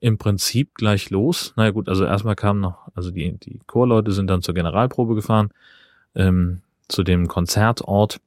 im 0.04 0.18
Prinzip 0.18 0.74
gleich 0.74 1.08
los. 1.08 1.54
Naja 1.56 1.70
gut, 1.70 1.88
also 1.88 2.04
erstmal 2.04 2.36
kamen 2.36 2.60
noch, 2.60 2.88
also 2.94 3.10
die, 3.10 3.38
die 3.38 3.58
Chorleute 3.66 4.12
sind 4.12 4.28
dann 4.28 4.42
zur 4.42 4.52
Generalprobe 4.52 5.14
gefahren, 5.14 5.48
ähm, 6.14 6.60
zu 6.88 7.04
dem 7.04 7.26
Konzertort. 7.26 8.20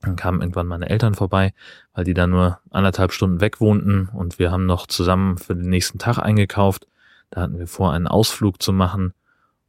Dann 0.00 0.16
kamen 0.16 0.40
irgendwann 0.40 0.66
meine 0.66 0.88
Eltern 0.88 1.12
vorbei, 1.12 1.52
weil 1.92 2.04
die 2.04 2.14
da 2.14 2.26
nur 2.26 2.58
anderthalb 2.70 3.12
Stunden 3.12 3.42
weg 3.42 3.60
wohnten 3.60 4.08
und 4.14 4.38
wir 4.38 4.50
haben 4.50 4.64
noch 4.64 4.86
zusammen 4.86 5.36
für 5.36 5.54
den 5.54 5.68
nächsten 5.68 5.98
Tag 5.98 6.16
eingekauft. 6.16 6.86
Da 7.28 7.42
hatten 7.42 7.58
wir 7.58 7.66
vor, 7.66 7.92
einen 7.92 8.06
Ausflug 8.06 8.62
zu 8.62 8.72
machen 8.72 9.12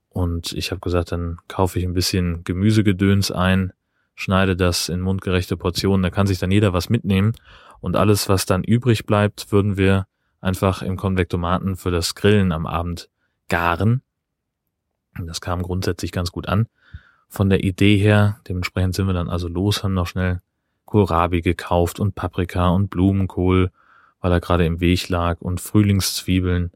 und 0.07 0.53
ich 0.53 0.71
habe 0.71 0.79
gesagt, 0.79 1.11
dann 1.11 1.39
kaufe 1.49 1.79
ich 1.79 1.85
ein 1.85 1.93
bisschen 1.93 2.45
Gemüsegedöns 2.45 3.31
ein, 3.31 3.73
schneide 4.13 4.55
das 4.55 4.87
in 4.87 5.01
mundgerechte 5.01 5.57
Portionen, 5.57 6.01
da 6.01 6.09
kann 6.11 6.27
sich 6.27 6.39
dann 6.39 6.51
jeder 6.51 6.71
was 6.71 6.89
mitnehmen 6.89 7.33
und 7.81 7.97
alles, 7.97 8.29
was 8.29 8.45
dann 8.45 8.63
übrig 8.63 9.05
bleibt, 9.05 9.51
würden 9.51 9.75
wir 9.75 10.07
einfach 10.41 10.81
im 10.81 10.97
Konvektomaten 10.97 11.75
für 11.75 11.91
das 11.91 12.15
Grillen 12.15 12.51
am 12.51 12.65
Abend 12.65 13.09
garen. 13.49 14.01
Das 15.25 15.41
kam 15.41 15.61
grundsätzlich 15.61 16.11
ganz 16.11 16.31
gut 16.31 16.47
an. 16.47 16.67
Von 17.27 17.49
der 17.49 17.63
Idee 17.63 17.97
her, 17.97 18.39
dementsprechend 18.47 18.95
sind 18.95 19.07
wir 19.07 19.13
dann 19.13 19.29
also 19.29 19.47
los, 19.47 19.83
haben 19.83 19.93
noch 19.93 20.07
schnell 20.07 20.41
Kohlrabi 20.85 21.41
gekauft 21.41 21.99
und 21.99 22.15
Paprika 22.15 22.69
und 22.69 22.89
Blumenkohl, 22.89 23.71
weil 24.21 24.31
er 24.31 24.39
gerade 24.39 24.65
im 24.65 24.79
Weg 24.79 25.09
lag 25.09 25.41
und 25.41 25.59
Frühlingszwiebeln, 25.59 26.71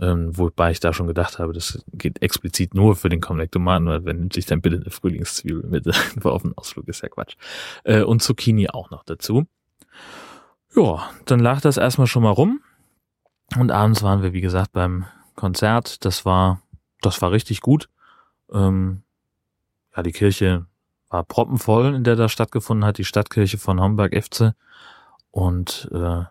ähm, 0.00 0.36
wobei 0.36 0.72
ich 0.72 0.80
da 0.80 0.92
schon 0.92 1.06
gedacht 1.06 1.38
habe, 1.38 1.52
das 1.52 1.84
geht 1.92 2.20
explizit 2.20 2.74
nur 2.74 2.96
für 2.96 3.08
den 3.08 3.20
Konvektomaten, 3.20 3.86
weil 3.86 4.04
wer 4.04 4.14
nimmt 4.14 4.32
sich 4.32 4.46
dann 4.46 4.60
bitte 4.60 4.76
eine 4.76 4.90
Frühlingszwiebel 4.90 5.66
mit 5.68 5.86
auf 6.24 6.42
den 6.42 6.56
Ausflug, 6.58 6.88
ist 6.88 7.02
ja 7.02 7.08
Quatsch. 7.08 7.36
Äh, 7.84 8.02
und 8.02 8.22
Zucchini 8.22 8.68
auch 8.70 8.90
noch 8.90 9.04
dazu. 9.04 9.46
Ja, 10.74 11.08
dann 11.26 11.38
lag 11.38 11.60
das 11.60 11.76
erstmal 11.76 12.08
schon 12.08 12.24
mal 12.24 12.30
rum. 12.30 12.60
Und 13.56 13.70
abends 13.70 14.02
waren 14.02 14.22
wir, 14.22 14.32
wie 14.32 14.40
gesagt, 14.40 14.72
beim 14.72 15.06
Konzert. 15.34 16.04
Das 16.04 16.24
war, 16.24 16.60
das 17.00 17.22
war 17.22 17.30
richtig 17.30 17.60
gut. 17.60 17.88
Ähm, 18.52 19.02
ja, 19.96 20.02
die 20.02 20.12
Kirche 20.12 20.66
war 21.08 21.24
proppenvoll, 21.24 21.94
in 21.94 22.04
der 22.04 22.16
das 22.16 22.32
stattgefunden 22.32 22.84
hat, 22.84 22.98
die 22.98 23.04
Stadtkirche 23.04 23.58
von 23.58 23.80
Homberg-Efze. 23.80 24.54
Und 25.30 25.88
äh, 25.92 26.24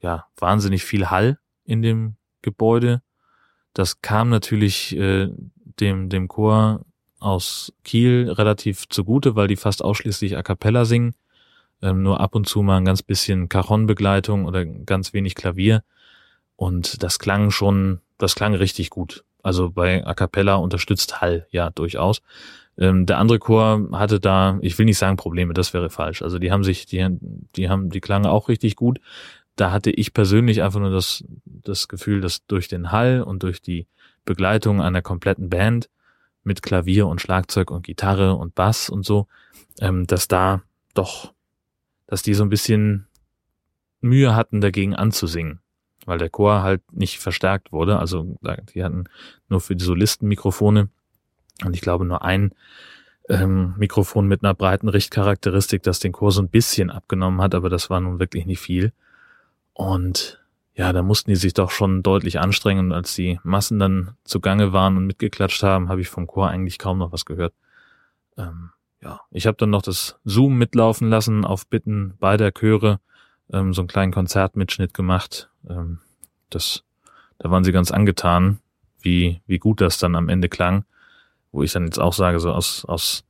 ja, 0.00 0.26
wahnsinnig 0.36 0.84
viel 0.84 1.10
Hall 1.10 1.38
in 1.64 1.82
dem 1.82 2.16
Gebäude. 2.42 3.02
Das 3.74 4.00
kam 4.00 4.28
natürlich 4.28 4.96
äh, 4.96 5.28
dem, 5.80 6.08
dem 6.08 6.28
Chor 6.28 6.84
aus 7.20 7.72
Kiel 7.84 8.30
relativ 8.30 8.88
zugute, 8.88 9.36
weil 9.36 9.48
die 9.48 9.56
fast 9.56 9.84
ausschließlich 9.84 10.36
a 10.36 10.42
cappella 10.42 10.84
singen. 10.84 11.14
ähm, 11.82 12.02
nur 12.02 12.20
ab 12.20 12.34
und 12.34 12.48
zu 12.48 12.62
mal 12.62 12.78
ein 12.78 12.84
ganz 12.84 13.02
bisschen 13.02 13.48
Cajon-Begleitung 13.48 14.44
oder 14.46 14.64
ganz 14.64 15.12
wenig 15.12 15.34
Klavier. 15.34 15.84
Und 16.58 17.04
das 17.04 17.20
klang 17.20 17.52
schon, 17.52 18.00
das 18.18 18.34
klang 18.34 18.52
richtig 18.52 18.90
gut. 18.90 19.24
Also 19.44 19.70
bei 19.70 20.04
A 20.04 20.12
Cappella 20.14 20.56
unterstützt 20.56 21.20
Hall 21.20 21.46
ja 21.50 21.70
durchaus. 21.70 22.20
Ähm, 22.76 23.06
der 23.06 23.18
andere 23.18 23.38
Chor 23.38 23.88
hatte 23.92 24.18
da, 24.18 24.58
ich 24.60 24.76
will 24.76 24.86
nicht 24.86 24.98
sagen 24.98 25.16
Probleme, 25.16 25.54
das 25.54 25.72
wäre 25.72 25.88
falsch. 25.88 26.20
Also 26.20 26.40
die 26.40 26.50
haben 26.50 26.64
sich, 26.64 26.84
die, 26.84 27.06
die 27.54 27.68
haben, 27.68 27.90
die 27.90 28.00
klangen 28.00 28.26
auch 28.26 28.48
richtig 28.48 28.74
gut. 28.74 28.98
Da 29.54 29.70
hatte 29.70 29.92
ich 29.92 30.12
persönlich 30.12 30.60
einfach 30.60 30.80
nur 30.80 30.90
das, 30.90 31.22
das 31.44 31.86
Gefühl, 31.86 32.20
dass 32.20 32.44
durch 32.46 32.66
den 32.66 32.90
Hall 32.90 33.22
und 33.22 33.44
durch 33.44 33.62
die 33.62 33.86
Begleitung 34.24 34.82
einer 34.82 35.00
kompletten 35.00 35.48
Band 35.48 35.88
mit 36.42 36.60
Klavier 36.60 37.06
und 37.06 37.20
Schlagzeug 37.20 37.70
und 37.70 37.86
Gitarre 37.86 38.34
und 38.34 38.56
Bass 38.56 38.90
und 38.90 39.06
so, 39.06 39.28
ähm, 39.80 40.08
dass 40.08 40.26
da 40.26 40.62
doch, 40.94 41.32
dass 42.08 42.22
die 42.22 42.34
so 42.34 42.42
ein 42.42 42.48
bisschen 42.48 43.06
Mühe 44.00 44.34
hatten, 44.34 44.60
dagegen 44.60 44.96
anzusingen, 44.96 45.60
weil 46.06 46.18
der 46.18 46.30
Chor 46.30 46.62
halt 46.62 46.82
nicht 46.92 47.18
verstärkt 47.18 47.72
wurde. 47.72 47.98
Also 47.98 48.36
die 48.74 48.82
hatten 48.82 49.04
nur 49.48 49.60
für 49.60 49.76
die 49.76 49.84
Solisten 49.84 50.28
Mikrofone 50.28 50.88
und 51.64 51.74
ich 51.74 51.80
glaube 51.80 52.04
nur 52.04 52.22
ein 52.24 52.52
ähm, 53.28 53.74
Mikrofon 53.76 54.26
mit 54.26 54.42
einer 54.42 54.54
breiten 54.54 54.88
Richtcharakteristik, 54.88 55.82
das 55.82 56.00
den 56.00 56.12
Chor 56.12 56.32
so 56.32 56.40
ein 56.40 56.48
bisschen 56.48 56.90
abgenommen 56.90 57.40
hat, 57.40 57.54
aber 57.54 57.68
das 57.68 57.90
war 57.90 58.00
nun 58.00 58.18
wirklich 58.18 58.46
nicht 58.46 58.60
viel. 58.60 58.92
Und 59.74 60.42
ja, 60.74 60.92
da 60.92 61.02
mussten 61.02 61.30
die 61.30 61.36
sich 61.36 61.54
doch 61.54 61.70
schon 61.70 62.02
deutlich 62.02 62.38
anstrengen. 62.38 62.86
Und 62.86 62.92
als 62.92 63.14
die 63.14 63.40
Massen 63.42 63.78
dann 63.78 64.14
zugange 64.24 64.72
waren 64.72 64.96
und 64.96 65.06
mitgeklatscht 65.06 65.62
haben, 65.62 65.88
habe 65.88 66.00
ich 66.00 66.08
vom 66.08 66.26
Chor 66.26 66.48
eigentlich 66.48 66.78
kaum 66.78 66.98
noch 66.98 67.12
was 67.12 67.24
gehört. 67.24 67.52
Ähm, 68.36 68.70
ja, 69.02 69.20
ich 69.30 69.46
habe 69.46 69.56
dann 69.56 69.70
noch 69.70 69.82
das 69.82 70.18
Zoom 70.24 70.56
mitlaufen 70.56 71.08
lassen 71.10 71.44
auf 71.44 71.66
Bitten 71.66 72.14
beider 72.18 72.52
Chöre, 72.52 73.00
ähm, 73.52 73.74
so 73.74 73.82
einen 73.82 73.88
kleinen 73.88 74.12
Konzertmitschnitt 74.12 74.94
gemacht. 74.94 75.47
Ähm, 75.68 75.98
das, 76.50 76.84
da 77.38 77.50
waren 77.50 77.64
sie 77.64 77.72
ganz 77.72 77.90
angetan, 77.90 78.60
wie, 79.00 79.40
wie 79.46 79.58
gut 79.58 79.80
das 79.80 79.98
dann 79.98 80.14
am 80.14 80.28
Ende 80.28 80.48
klang. 80.48 80.84
Wo 81.52 81.62
ich 81.62 81.72
dann 81.72 81.84
jetzt 81.84 81.98
auch 81.98 82.12
sage, 82.12 82.40
so 82.40 82.52
aus, 82.52 82.84
aus, 82.84 83.24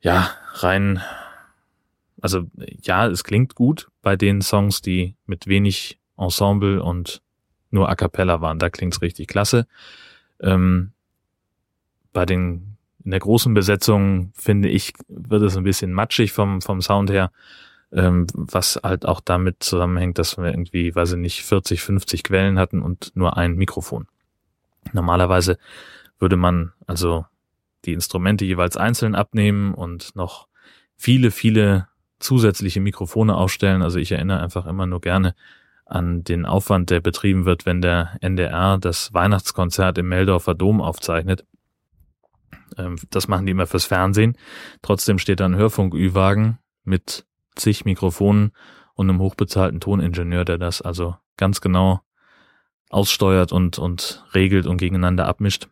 ja, 0.00 0.30
rein, 0.54 1.02
also 2.20 2.46
ja, 2.82 3.06
es 3.06 3.24
klingt 3.24 3.54
gut 3.54 3.88
bei 4.02 4.16
den 4.16 4.40
Songs, 4.40 4.80
die 4.80 5.16
mit 5.26 5.46
wenig 5.46 5.98
Ensemble 6.16 6.82
und 6.82 7.22
nur 7.70 7.88
A 7.88 7.94
cappella 7.94 8.40
waren. 8.40 8.58
Da 8.58 8.70
klingt's 8.70 9.02
richtig 9.02 9.28
klasse. 9.28 9.66
Ähm, 10.40 10.92
bei 12.12 12.24
den 12.24 12.76
in 13.04 13.12
der 13.12 13.20
großen 13.20 13.54
Besetzung 13.54 14.32
finde 14.34 14.68
ich, 14.68 14.92
wird 15.06 15.42
es 15.42 15.56
ein 15.56 15.62
bisschen 15.62 15.92
matschig 15.92 16.32
vom, 16.32 16.60
vom 16.60 16.82
Sound 16.82 17.08
her, 17.08 17.30
ähm, 17.92 18.26
was 18.34 18.80
halt 18.82 19.06
auch 19.06 19.20
damit 19.20 19.62
zusammenhängt, 19.62 20.18
dass 20.18 20.38
wir 20.38 20.46
irgendwie, 20.46 20.94
weiß 20.94 21.12
ich 21.12 21.18
nicht, 21.18 21.42
40, 21.42 21.82
50 21.82 22.24
Quellen 22.24 22.58
hatten 22.58 22.82
und 22.82 23.12
nur 23.14 23.36
ein 23.36 23.54
Mikrofon. 23.54 24.06
Normalerweise 24.92 25.58
würde 26.18 26.36
man 26.36 26.72
also 26.86 27.26
die 27.84 27.92
Instrumente 27.92 28.44
jeweils 28.44 28.76
einzeln 28.76 29.14
abnehmen 29.14 29.74
und 29.74 30.14
noch 30.16 30.48
viele, 30.96 31.30
viele 31.30 31.88
zusätzliche 32.18 32.80
Mikrofone 32.80 33.34
aufstellen. 33.34 33.82
Also 33.82 33.98
ich 33.98 34.12
erinnere 34.12 34.40
einfach 34.40 34.66
immer 34.66 34.86
nur 34.86 35.00
gerne 35.00 35.34
an 35.84 36.24
den 36.24 36.46
Aufwand, 36.46 36.90
der 36.90 37.00
betrieben 37.00 37.44
wird, 37.44 37.64
wenn 37.64 37.80
der 37.80 38.16
NDR 38.20 38.78
das 38.78 39.14
Weihnachtskonzert 39.14 39.98
im 39.98 40.08
Meldorfer 40.08 40.54
Dom 40.54 40.80
aufzeichnet. 40.80 41.44
Ähm, 42.76 42.96
das 43.10 43.28
machen 43.28 43.46
die 43.46 43.52
immer 43.52 43.66
fürs 43.66 43.84
Fernsehen. 43.84 44.36
Trotzdem 44.82 45.18
steht 45.18 45.40
da 45.40 45.44
ein 45.44 45.54
Hörfunk-Ü-Wagen 45.54 46.58
mit 46.84 47.24
zig 47.56 47.84
Mikrofonen 47.84 48.52
und 48.94 49.10
einem 49.10 49.20
hochbezahlten 49.20 49.80
Toningenieur, 49.80 50.44
der 50.44 50.58
das 50.58 50.82
also 50.82 51.16
ganz 51.36 51.60
genau 51.60 52.00
aussteuert 52.88 53.52
und, 53.52 53.78
und 53.78 54.24
regelt 54.34 54.66
und 54.66 54.76
gegeneinander 54.76 55.26
abmischt. 55.26 55.68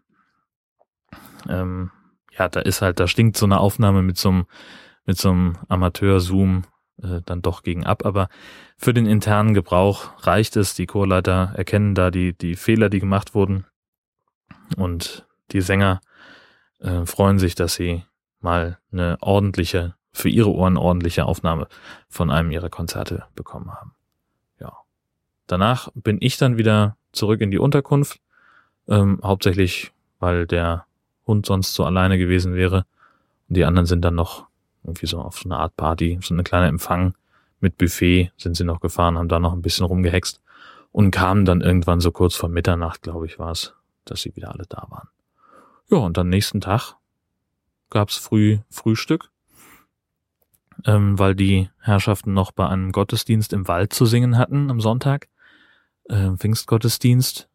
Ähm, 1.48 1.90
ja, 2.36 2.48
da 2.48 2.60
ist 2.60 2.82
halt, 2.82 3.00
da 3.00 3.06
stinkt 3.06 3.36
so 3.36 3.46
eine 3.46 3.60
Aufnahme 3.60 4.02
mit 4.02 4.18
so 4.18 4.30
einem, 4.30 4.46
mit 5.04 5.18
so 5.18 5.30
einem 5.30 5.58
Amateur-Zoom 5.68 6.64
äh, 7.02 7.20
dann 7.24 7.42
doch 7.42 7.62
gegen 7.62 7.84
ab. 7.84 8.04
Aber 8.04 8.28
für 8.76 8.92
den 8.92 9.06
internen 9.06 9.54
Gebrauch 9.54 10.26
reicht 10.26 10.56
es. 10.56 10.74
Die 10.74 10.86
Chorleiter 10.86 11.52
erkennen 11.54 11.94
da 11.94 12.10
die, 12.10 12.36
die 12.36 12.56
Fehler, 12.56 12.88
die 12.88 13.00
gemacht 13.00 13.34
wurden. 13.34 13.66
Und 14.76 15.26
die 15.52 15.60
Sänger 15.60 16.00
äh, 16.80 17.04
freuen 17.06 17.38
sich, 17.38 17.54
dass 17.54 17.74
sie 17.74 18.04
mal 18.40 18.78
eine 18.92 19.16
ordentliche, 19.20 19.94
für 20.14 20.28
ihre 20.28 20.50
Ohren 20.50 20.78
ordentliche 20.78 21.26
Aufnahme 21.26 21.66
von 22.08 22.30
einem 22.30 22.50
ihrer 22.50 22.70
Konzerte 22.70 23.24
bekommen 23.34 23.72
haben. 23.72 23.94
Ja. 24.60 24.72
Danach 25.46 25.90
bin 25.94 26.18
ich 26.20 26.38
dann 26.38 26.56
wieder 26.56 26.96
zurück 27.12 27.40
in 27.40 27.50
die 27.50 27.58
Unterkunft, 27.58 28.20
ähm, 28.88 29.20
hauptsächlich, 29.22 29.92
weil 30.20 30.46
der 30.46 30.86
Hund 31.26 31.44
sonst 31.44 31.74
so 31.74 31.84
alleine 31.84 32.16
gewesen 32.16 32.54
wäre. 32.54 32.86
Und 33.48 33.56
die 33.56 33.64
anderen 33.64 33.86
sind 33.86 34.02
dann 34.02 34.14
noch 34.14 34.46
irgendwie 34.84 35.06
so 35.06 35.20
auf 35.20 35.38
so 35.38 35.48
eine 35.48 35.58
Art 35.58 35.76
Party, 35.76 36.18
so 36.22 36.32
eine 36.32 36.44
kleine 36.44 36.68
Empfang 36.68 37.14
mit 37.60 37.76
Buffet 37.78 38.30
sind 38.36 38.56
sie 38.56 38.64
noch 38.64 38.80
gefahren, 38.80 39.18
haben 39.18 39.28
da 39.28 39.40
noch 39.40 39.52
ein 39.52 39.62
bisschen 39.62 39.86
rumgehext 39.86 40.40
und 40.92 41.10
kamen 41.10 41.44
dann 41.44 41.60
irgendwann 41.60 42.00
so 42.00 42.12
kurz 42.12 42.36
vor 42.36 42.48
Mitternacht, 42.48 43.02
glaube 43.02 43.26
ich, 43.26 43.38
war 43.38 43.50
es, 43.50 43.74
dass 44.04 44.22
sie 44.22 44.36
wieder 44.36 44.52
alle 44.52 44.64
da 44.68 44.86
waren. 44.90 45.08
Ja, 45.90 45.98
und 45.98 46.16
am 46.18 46.28
nächsten 46.28 46.60
Tag 46.60 46.94
gab's 47.90 48.16
früh 48.16 48.58
Frühstück, 48.70 49.30
ähm, 50.86 51.18
weil 51.18 51.34
die 51.34 51.70
Herrschaften 51.80 52.34
noch 52.34 52.52
bei 52.52 52.68
einem 52.68 52.92
Gottesdienst 52.92 53.52
im 53.52 53.68
Wald 53.68 53.92
zu 53.92 54.06
singen 54.06 54.38
hatten 54.38 54.70
am 54.70 54.80
Sonntag, 54.80 55.28
äh, 56.04 56.30
Pfingstgottesdienst. 56.36 57.48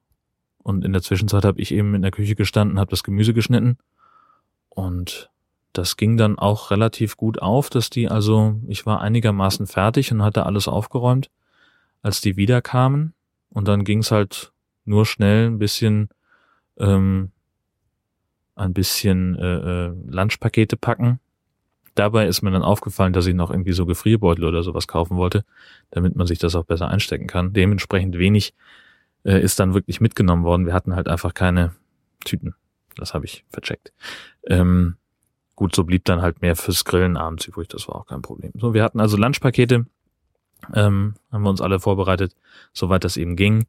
Und 0.61 0.83
in 0.83 0.93
der 0.93 1.01
Zwischenzeit 1.01 1.45
habe 1.45 1.61
ich 1.61 1.73
eben 1.73 1.95
in 1.95 2.01
der 2.01 2.11
Küche 2.11 2.35
gestanden, 2.35 2.79
habe 2.79 2.91
das 2.91 3.03
Gemüse 3.03 3.33
geschnitten 3.33 3.77
und 4.69 5.29
das 5.73 5.97
ging 5.97 6.17
dann 6.17 6.39
auch 6.39 6.71
relativ 6.71 7.17
gut 7.17 7.41
auf, 7.41 7.69
dass 7.69 7.89
die 7.89 8.07
also, 8.07 8.55
ich 8.67 8.85
war 8.85 9.01
einigermaßen 9.01 9.67
fertig 9.67 10.11
und 10.11 10.23
hatte 10.23 10.45
alles 10.45 10.67
aufgeräumt, 10.67 11.29
als 12.01 12.21
die 12.21 12.37
wiederkamen. 12.37 13.13
Und 13.49 13.67
dann 13.67 13.83
ging's 13.83 14.11
halt 14.11 14.51
nur 14.85 15.05
schnell 15.05 15.47
ein 15.47 15.59
bisschen, 15.59 16.09
ähm, 16.77 17.31
ein 18.55 18.73
bisschen 18.73 19.35
äh, 19.35 19.87
äh, 19.87 19.93
Lunchpakete 20.07 20.75
packen. 20.77 21.19
Dabei 21.99 22.27
ist 22.27 22.41
mir 22.41 22.51
dann 22.51 22.63
aufgefallen, 22.63 23.13
dass 23.13 23.27
ich 23.27 23.35
noch 23.35 23.51
irgendwie 23.51 23.73
so 23.73 23.85
Gefrierbeutel 23.85 24.45
oder 24.45 24.63
sowas 24.63 24.87
kaufen 24.87 25.17
wollte, 25.17 25.43
damit 25.91 26.15
man 26.15 26.27
sich 26.27 26.39
das 26.39 26.55
auch 26.55 26.65
besser 26.65 26.87
einstecken 26.87 27.27
kann. 27.27 27.53
Dementsprechend 27.53 28.17
wenig 28.17 28.53
äh, 29.23 29.41
ist 29.41 29.59
dann 29.59 29.73
wirklich 29.73 29.99
mitgenommen 29.99 30.43
worden. 30.43 30.65
Wir 30.65 30.73
hatten 30.73 30.95
halt 30.95 31.07
einfach 31.07 31.33
keine 31.33 31.75
Tüten. 32.23 32.55
Das 32.95 33.13
habe 33.13 33.25
ich 33.25 33.43
vercheckt. 33.49 33.91
Ähm, 34.47 34.95
Gut, 35.59 35.75
so 35.75 35.83
blieb 35.83 36.05
dann 36.05 36.21
halt 36.21 36.41
mehr 36.41 36.55
fürs 36.55 36.85
Grillen 36.85 37.17
abends 37.17 37.45
übrig, 37.45 37.67
das 37.67 37.89
war 37.89 37.97
auch 37.97 38.05
kein 38.05 38.21
Problem. 38.21 38.53
So, 38.55 38.73
wir 38.73 38.81
hatten 38.81 39.01
also 39.01 39.17
Lunchpakete, 39.17 39.85
ähm, 40.73 41.15
haben 41.33 41.43
wir 41.43 41.49
uns 41.49 41.59
alle 41.59 41.81
vorbereitet, 41.81 42.33
soweit 42.71 43.03
das 43.03 43.17
eben 43.17 43.35
ging, 43.35 43.65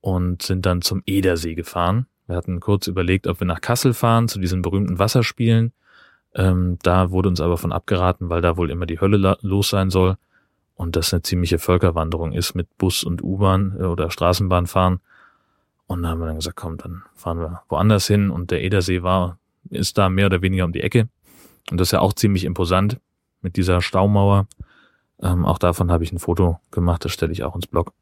und 0.00 0.42
sind 0.42 0.64
dann 0.66 0.82
zum 0.82 1.02
Edersee 1.04 1.56
gefahren. 1.56 2.06
Wir 2.28 2.36
hatten 2.36 2.60
kurz 2.60 2.86
überlegt, 2.86 3.26
ob 3.26 3.40
wir 3.40 3.46
nach 3.48 3.60
Kassel 3.60 3.92
fahren, 3.92 4.28
zu 4.28 4.38
diesen 4.38 4.62
berühmten 4.62 5.00
Wasserspielen. 5.00 5.72
Ähm, 6.36 6.78
da 6.82 7.10
wurde 7.10 7.30
uns 7.30 7.40
aber 7.40 7.56
von 7.56 7.72
abgeraten, 7.72 8.28
weil 8.28 8.42
da 8.42 8.56
wohl 8.56 8.70
immer 8.70 8.84
die 8.86 9.00
Hölle 9.00 9.38
los 9.40 9.70
sein 9.70 9.90
soll 9.90 10.16
und 10.74 10.94
das 10.94 11.12
eine 11.12 11.22
ziemliche 11.22 11.58
Völkerwanderung 11.58 12.32
ist 12.32 12.54
mit 12.54 12.76
Bus 12.76 13.02
und 13.02 13.22
U-Bahn 13.22 13.76
äh, 13.80 13.84
oder 13.84 14.10
Straßenbahn 14.10 14.66
fahren. 14.66 15.00
Und 15.86 16.02
da 16.02 16.10
haben 16.10 16.20
wir 16.20 16.26
dann 16.26 16.36
gesagt, 16.36 16.56
komm, 16.56 16.76
dann 16.76 17.02
fahren 17.14 17.38
wir 17.38 17.62
woanders 17.68 18.06
hin. 18.06 18.30
Und 18.30 18.50
der 18.50 18.62
Edersee 18.62 19.02
war, 19.02 19.38
ist 19.70 19.96
da 19.96 20.10
mehr 20.10 20.26
oder 20.26 20.42
weniger 20.42 20.64
um 20.64 20.72
die 20.72 20.82
Ecke. 20.82 21.08
Und 21.70 21.80
das 21.80 21.88
ist 21.88 21.92
ja 21.92 22.00
auch 22.00 22.12
ziemlich 22.12 22.44
imposant 22.44 23.00
mit 23.40 23.56
dieser 23.56 23.80
Staumauer. 23.80 24.46
Ähm, 25.22 25.46
auch 25.46 25.58
davon 25.58 25.90
habe 25.90 26.04
ich 26.04 26.12
ein 26.12 26.18
Foto 26.18 26.60
gemacht, 26.70 27.04
das 27.04 27.12
stelle 27.12 27.32
ich 27.32 27.42
auch 27.44 27.54
ins 27.54 27.66
Blog. 27.66 27.92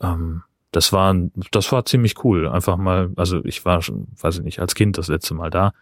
Ähm, 0.00 0.42
das 0.70 0.92
war, 0.92 1.14
das 1.50 1.72
war 1.72 1.84
ziemlich 1.86 2.22
cool. 2.22 2.46
Einfach 2.46 2.76
mal, 2.76 3.10
also 3.16 3.44
ich 3.44 3.64
war 3.64 3.82
schon, 3.82 4.08
weiß 4.20 4.38
ich 4.38 4.44
nicht, 4.44 4.60
als 4.60 4.74
Kind 4.74 4.98
das 4.98 5.08
letzte 5.08 5.34
Mal 5.34 5.50
da. 5.50 5.72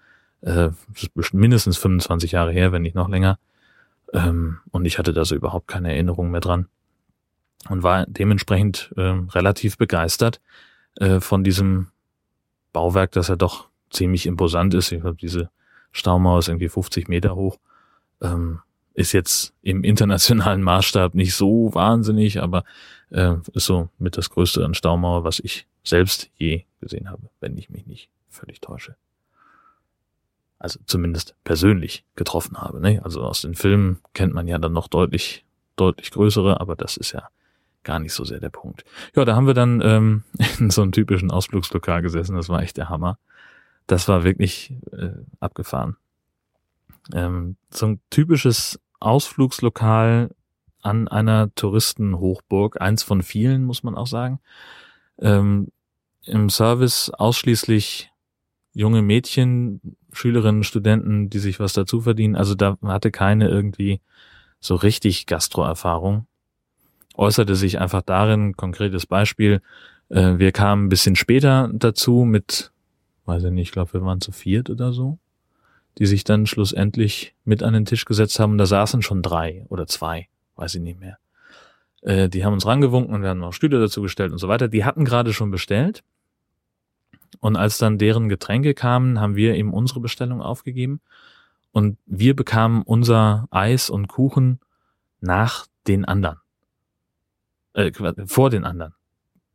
Äh, 0.45 0.71
das 0.93 1.09
ist 1.15 1.35
mindestens 1.35 1.79
25 1.79 2.33
Jahre 2.33 2.53
her, 2.53 2.73
wenn 2.73 2.83
nicht 2.83 2.95
noch 2.95 3.09
länger. 3.09 3.39
Ähm, 4.13 4.59
und 4.71 4.85
ich 4.85 4.99
hatte 4.99 5.13
da 5.13 5.25
so 5.25 5.35
überhaupt 5.35 5.69
keine 5.69 5.93
Erinnerung 5.93 6.31
mehr 6.31 6.41
dran. 6.41 6.69
Und 7.69 7.83
war 7.83 8.05
dementsprechend 8.07 8.93
äh, 8.97 9.01
relativ 9.31 9.79
begeistert 9.79 10.41
äh, 10.97 11.21
von 11.21 11.45
diesem 11.45 11.89
Bauwerk, 12.73 13.13
das 13.13 13.29
ja 13.29 13.37
doch 13.37 13.69
ziemlich 13.89 14.27
imposant 14.27 14.75
ist. 14.75 14.93
Ich 14.93 15.03
habe 15.03 15.17
diese 15.17 15.51
Staumauer 15.93 16.41
ist 16.41 16.49
irgendwie 16.49 16.69
50 16.69 17.09
Meter 17.09 17.35
hoch. 17.35 17.59
Ähm, 18.21 18.61
ist 18.93 19.13
jetzt 19.13 19.55
im 19.63 19.83
internationalen 19.83 20.63
Maßstab 20.63 21.15
nicht 21.15 21.35
so 21.35 21.75
wahnsinnig, 21.75 22.43
aber 22.43 22.65
äh, 23.11 23.37
ist 23.55 23.65
so 23.67 23.89
mit 23.99 24.19
das 24.19 24.29
Größte 24.29 24.65
an 24.65 24.75
Staumauer, 24.75 25.25
was 25.25 25.41
ich 25.41 25.67
selbst 25.85 26.31
je 26.37 26.65
gesehen 26.81 27.11
habe, 27.11 27.31
wenn 27.41 27.57
ich 27.57 27.71
mich 27.71 27.87
nicht 27.87 28.11
völlig 28.29 28.61
täusche. 28.61 28.97
Also 30.65 30.81
zumindest 30.87 31.35
persönlich 31.45 32.07
getroffen 32.17 32.57
habe. 32.57 32.81
Ne? 32.81 32.99
Also 33.05 33.23
aus 33.23 33.43
den 33.43 33.55
Filmen 33.55 33.99
kennt 34.15 34.33
man 34.33 34.49
ja 34.49 34.57
dann 34.57 34.73
noch 34.73 34.89
deutlich 34.89 35.45
deutlich 35.77 36.11
größere, 36.11 36.59
aber 36.59 36.75
das 36.75 36.97
ist 36.97 37.13
ja 37.13 37.29
gar 37.83 37.99
nicht 37.99 38.15
so 38.15 38.25
sehr 38.25 38.41
der 38.41 38.49
Punkt. 38.49 38.83
Ja, 39.15 39.27
da 39.27 39.37
haben 39.37 39.47
wir 39.47 39.53
dann 39.53 39.83
ähm, 39.83 40.23
in 40.59 40.71
so 40.71 40.81
einem 40.81 40.93
typischen 40.93 41.31
Ausflugslokal 41.31 42.01
gesessen, 42.01 42.35
das 42.35 42.49
war 42.49 42.63
echt 42.63 42.79
der 42.79 42.89
Hammer. 42.89 43.19
Das 43.87 44.09
war 44.09 44.25
wirklich 44.25 44.73
äh, 44.93 45.11
abgefahren. 45.39 45.99
Ähm, 47.13 47.57
so 47.69 47.85
ein 47.85 48.01
typisches 48.09 48.81
Ausflugslokal 49.01 50.31
an 50.81 51.09
einer 51.09 51.55
Touristenhochburg, 51.57 52.81
eins 52.81 53.03
von 53.03 53.23
vielen, 53.23 53.65
muss 53.65 53.83
man 53.83 53.97
auch 53.97 54.07
sagen. 54.07 54.41
Ähm, 55.19 55.69
Im 56.23 56.49
Service 56.49 57.11
ausschließlich 57.11 58.11
junge 58.75 59.03
Mädchen, 59.03 59.81
Schülerinnen, 60.15 60.65
Studenten, 60.65 61.31
die 61.31 61.39
sich 61.39 61.61
was 61.61 61.73
dazu 61.73 62.01
verdienen. 62.01 62.37
Also 62.37 62.55
da 62.55 62.77
hatte 62.85 63.11
keine 63.11 63.49
irgendwie 63.49 64.01
so 64.61 64.75
richtig 64.75 65.27
Gastroerfahrung. 65.27 66.27
Äußerte 67.17 67.55
sich 67.55 67.79
einfach 67.79 68.03
darin, 68.03 68.57
konkretes 68.57 69.07
Beispiel, 69.07 69.61
äh, 70.09 70.39
wir 70.39 70.53
kamen 70.53 70.87
ein 70.87 70.89
bisschen 70.89 71.17
später 71.17 71.71
dazu 71.73 72.25
mit, 72.25 72.73
weiß 73.27 73.45
ich 73.45 73.51
nicht, 73.51 73.69
ich 73.69 73.73
glaube, 73.73 73.93
wir 73.95 74.03
waren 74.03 74.21
zu 74.21 74.33
viert 74.33 74.71
oder 74.71 74.93
so, 74.93 75.19
die 75.99 76.07
sich 76.07 76.25
dann 76.25 76.47
schlussendlich 76.47 77.35
mit 77.45 77.63
an 77.63 77.75
den 77.75 77.85
Tisch 77.85 78.05
gesetzt 78.05 78.39
haben. 78.41 78.59
Da 78.59 78.67
saßen 78.67 79.03
schon 79.03 79.23
drei 79.23 79.67
oder 79.69 79.87
zwei, 79.87 80.29
weiß 80.57 80.77
ich 80.77 80.83
nicht 80.83 81.01
mehr. 81.01 81.19
Äh, 82.03 82.29
die 82.29 82.45
haben 82.45 82.55
uns 82.55 82.67
rangewunken 82.67 83.15
und 83.15 83.23
wir 83.23 83.31
haben 83.31 83.41
noch 83.41 83.53
Stühle 83.53 83.81
dazu 83.81 84.03
gestellt 84.03 84.33
und 84.33 84.39
so 84.39 84.49
weiter. 84.49 84.69
Die 84.69 84.85
hatten 84.85 85.05
gerade 85.05 85.33
schon 85.33 85.51
bestellt 85.51 86.03
und 87.41 87.57
als 87.57 87.79
dann 87.79 87.99
deren 87.99 88.29
Getränke 88.29 88.75
kamen, 88.75 89.21
haben 89.21 89.37
wir 89.37 89.55
eben 89.55 89.73
unsere 89.73 90.01
Bestellung 90.01 90.41
aufgegeben. 90.41 91.01
Und 91.73 91.99
wir 92.07 92.37
bekamen 92.37 92.83
unser 92.83 93.49
Eis 93.51 93.91
und 93.91 94.07
Kuchen 94.07 94.61
nach 95.21 95.67
den 95.87 96.05
anderen. 96.05 96.39
Äh, 97.73 97.93
vor 98.27 98.51
den 98.51 98.65
anderen. 98.65 98.95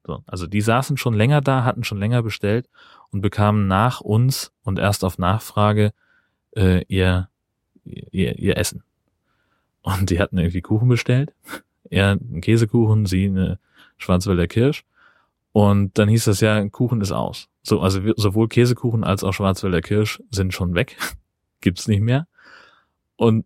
So, 0.06 0.24
also 0.26 0.48
die 0.48 0.62
saßen 0.62 0.98
schon 0.98 1.14
länger 1.14 1.42
da, 1.42 1.64
hatten 1.64 1.84
schon 1.84 2.00
länger 2.00 2.24
bestellt 2.24 2.70
und 3.12 3.22
bekamen 3.22 3.68
nach 3.68 4.02
uns 4.02 4.52
und 4.64 4.80
erst 4.80 5.04
auf 5.04 5.18
Nachfrage 5.18 5.94
äh, 6.56 6.84
ihr, 6.88 7.30
ihr, 7.84 8.38
ihr 8.38 8.58
Essen. 8.58 8.84
Und 9.82 10.10
die 10.10 10.20
hatten 10.20 10.38
irgendwie 10.38 10.62
Kuchen 10.62 10.90
bestellt. 10.90 11.34
Er 11.92 12.12
einen 12.12 12.42
Käsekuchen, 12.42 13.08
sie 13.08 13.26
eine 13.26 13.58
Schwarzwälder 13.98 14.46
Kirsch. 14.46 14.84
Und 15.52 15.98
dann 15.98 16.10
hieß 16.10 16.26
das 16.26 16.42
ja, 16.42 16.68
Kuchen 16.70 17.02
ist 17.02 17.12
aus. 17.12 17.48
So, 17.64 17.82
also 17.82 18.02
sowohl 18.16 18.48
Käsekuchen 18.48 19.04
als 19.04 19.24
auch 19.24 19.34
Schwarzwälder 19.34 19.82
Kirsch 19.82 20.22
sind 20.32 20.54
schon 20.54 20.76
weg. 20.76 20.98
Gibt's 21.62 21.88
nicht 21.88 22.02
mehr. 22.02 22.28
Und 23.16 23.46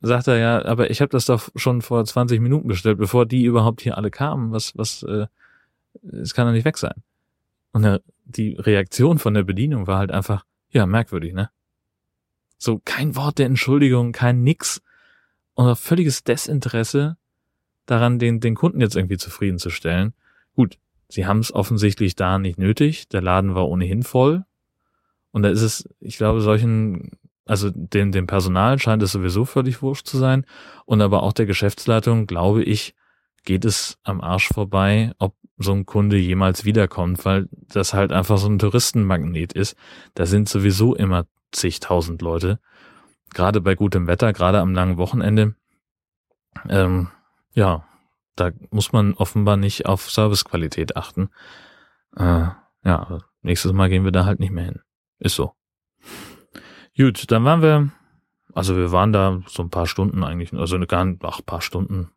sagt 0.00 0.26
er 0.28 0.36
ja, 0.36 0.64
aber 0.64 0.90
ich 0.90 1.00
habe 1.00 1.10
das 1.10 1.26
doch 1.26 1.48
schon 1.54 1.80
vor 1.80 2.04
20 2.04 2.40
Minuten 2.40 2.68
bestellt, 2.68 2.98
bevor 2.98 3.24
die 3.26 3.44
überhaupt 3.44 3.80
hier 3.80 3.96
alle 3.96 4.10
kamen. 4.10 4.52
Was, 4.52 4.76
was, 4.76 5.02
äh, 5.04 5.26
es 6.12 6.34
kann 6.34 6.46
doch 6.46 6.52
nicht 6.52 6.66
weg 6.66 6.76
sein. 6.76 7.02
Und 7.72 8.00
die 8.24 8.54
Reaktion 8.54 9.18
von 9.18 9.34
der 9.34 9.42
Bedienung 9.42 9.86
war 9.86 9.98
halt 9.98 10.12
einfach, 10.12 10.44
ja, 10.70 10.86
merkwürdig, 10.86 11.32
ne? 11.34 11.50
So 12.58 12.80
kein 12.84 13.16
Wort 13.16 13.38
der 13.38 13.46
Entschuldigung, 13.46 14.12
kein 14.12 14.42
Nix. 14.42 14.80
Und 15.54 15.76
völliges 15.78 16.24
Desinteresse 16.24 17.16
daran, 17.86 18.18
den, 18.18 18.40
den 18.40 18.54
Kunden 18.54 18.80
jetzt 18.80 18.96
irgendwie 18.96 19.18
zufriedenzustellen. 19.18 20.14
Gut, 20.54 20.78
Sie 21.14 21.26
haben 21.26 21.38
es 21.38 21.54
offensichtlich 21.54 22.16
da 22.16 22.40
nicht 22.40 22.58
nötig. 22.58 23.08
Der 23.08 23.22
Laden 23.22 23.54
war 23.54 23.68
ohnehin 23.68 24.02
voll. 24.02 24.44
Und 25.30 25.44
da 25.44 25.48
ist 25.48 25.62
es, 25.62 25.88
ich 26.00 26.16
glaube, 26.16 26.40
solchen, 26.40 27.12
also 27.46 27.70
dem, 27.72 28.10
dem 28.10 28.26
Personal 28.26 28.80
scheint 28.80 29.00
es 29.00 29.12
sowieso 29.12 29.44
völlig 29.44 29.80
wurscht 29.80 30.08
zu 30.08 30.18
sein. 30.18 30.44
Und 30.86 31.00
aber 31.02 31.22
auch 31.22 31.32
der 31.32 31.46
Geschäftsleitung, 31.46 32.26
glaube 32.26 32.64
ich, 32.64 32.96
geht 33.44 33.64
es 33.64 33.96
am 34.02 34.20
Arsch 34.20 34.48
vorbei, 34.48 35.12
ob 35.20 35.36
so 35.56 35.70
ein 35.70 35.86
Kunde 35.86 36.16
jemals 36.16 36.64
wiederkommt, 36.64 37.24
weil 37.24 37.48
das 37.52 37.94
halt 37.94 38.10
einfach 38.10 38.38
so 38.38 38.48
ein 38.48 38.58
Touristenmagnet 38.58 39.52
ist. 39.52 39.76
Da 40.14 40.26
sind 40.26 40.48
sowieso 40.48 40.96
immer 40.96 41.26
zigtausend 41.52 42.22
Leute. 42.22 42.58
Gerade 43.32 43.60
bei 43.60 43.76
gutem 43.76 44.08
Wetter, 44.08 44.32
gerade 44.32 44.58
am 44.58 44.74
langen 44.74 44.96
Wochenende. 44.96 45.54
Ähm, 46.68 47.06
ja, 47.52 47.84
da 48.36 48.50
muss 48.70 48.92
man 48.92 49.14
offenbar 49.14 49.56
nicht 49.56 49.86
auf 49.86 50.10
Servicequalität 50.10 50.96
achten. 50.96 51.30
Äh, 52.16 52.48
ja, 52.84 53.18
nächstes 53.42 53.72
Mal 53.72 53.88
gehen 53.88 54.04
wir 54.04 54.12
da 54.12 54.24
halt 54.24 54.40
nicht 54.40 54.52
mehr 54.52 54.64
hin. 54.64 54.80
Ist 55.18 55.36
so. 55.36 55.52
Gut, 56.96 57.30
dann 57.30 57.44
waren 57.44 57.62
wir, 57.62 57.90
also 58.52 58.76
wir 58.76 58.92
waren 58.92 59.12
da 59.12 59.40
so 59.46 59.62
ein 59.62 59.70
paar 59.70 59.86
Stunden 59.86 60.22
eigentlich, 60.22 60.52
also 60.52 60.76
eine 60.76 60.86
gar, 60.86 61.06
ach, 61.22 61.40
paar 61.44 61.60
Stunden, 61.60 62.10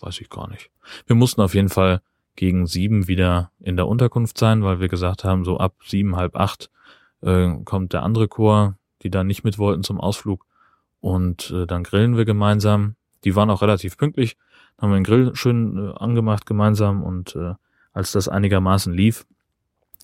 weiß 0.00 0.20
ich 0.20 0.30
gar 0.30 0.48
nicht. 0.48 0.70
Wir 1.06 1.16
mussten 1.16 1.42
auf 1.42 1.54
jeden 1.54 1.68
Fall 1.68 2.00
gegen 2.34 2.66
sieben 2.66 3.08
wieder 3.08 3.50
in 3.60 3.76
der 3.76 3.88
Unterkunft 3.88 4.38
sein, 4.38 4.62
weil 4.62 4.80
wir 4.80 4.88
gesagt 4.88 5.24
haben, 5.24 5.44
so 5.44 5.58
ab 5.58 5.74
sieben, 5.84 6.16
halb 6.16 6.36
acht 6.36 6.70
äh, 7.22 7.52
kommt 7.64 7.92
der 7.92 8.02
andere 8.02 8.28
Chor, 8.28 8.78
die 9.02 9.10
da 9.10 9.24
nicht 9.24 9.44
mit 9.44 9.58
wollten 9.58 9.82
zum 9.82 10.00
Ausflug 10.00 10.46
und 11.00 11.50
äh, 11.50 11.66
dann 11.66 11.82
grillen 11.82 12.16
wir 12.16 12.24
gemeinsam. 12.24 12.96
Die 13.24 13.34
waren 13.34 13.50
auch 13.50 13.62
relativ 13.62 13.96
pünktlich 13.96 14.36
haben 14.78 14.90
wir 14.90 14.96
den 14.96 15.04
Grill 15.04 15.34
schön 15.34 15.76
äh, 15.78 15.92
angemacht 15.98 16.46
gemeinsam 16.46 17.02
und 17.02 17.34
äh, 17.36 17.54
als 17.92 18.12
das 18.12 18.28
einigermaßen 18.28 18.92
lief, 18.92 19.26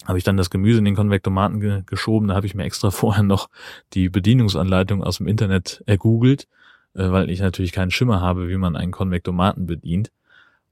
habe 0.06 0.18
ich 0.18 0.24
dann 0.24 0.36
das 0.36 0.50
Gemüse 0.50 0.78
in 0.78 0.84
den 0.84 0.96
Konvektomaten 0.96 1.60
ge 1.60 1.82
geschoben. 1.86 2.28
Da 2.28 2.34
habe 2.34 2.46
ich 2.46 2.54
mir 2.54 2.64
extra 2.64 2.90
vorher 2.90 3.22
noch 3.22 3.48
die 3.92 4.08
Bedienungsanleitung 4.08 5.02
aus 5.02 5.18
dem 5.18 5.26
Internet 5.26 5.82
ergoogelt, 5.86 6.48
äh, 6.94 7.10
weil 7.10 7.30
ich 7.30 7.40
natürlich 7.40 7.72
keinen 7.72 7.90
Schimmer 7.90 8.20
habe, 8.20 8.48
wie 8.48 8.56
man 8.56 8.76
einen 8.76 8.92
Konvektomaten 8.92 9.66
bedient. 9.66 10.10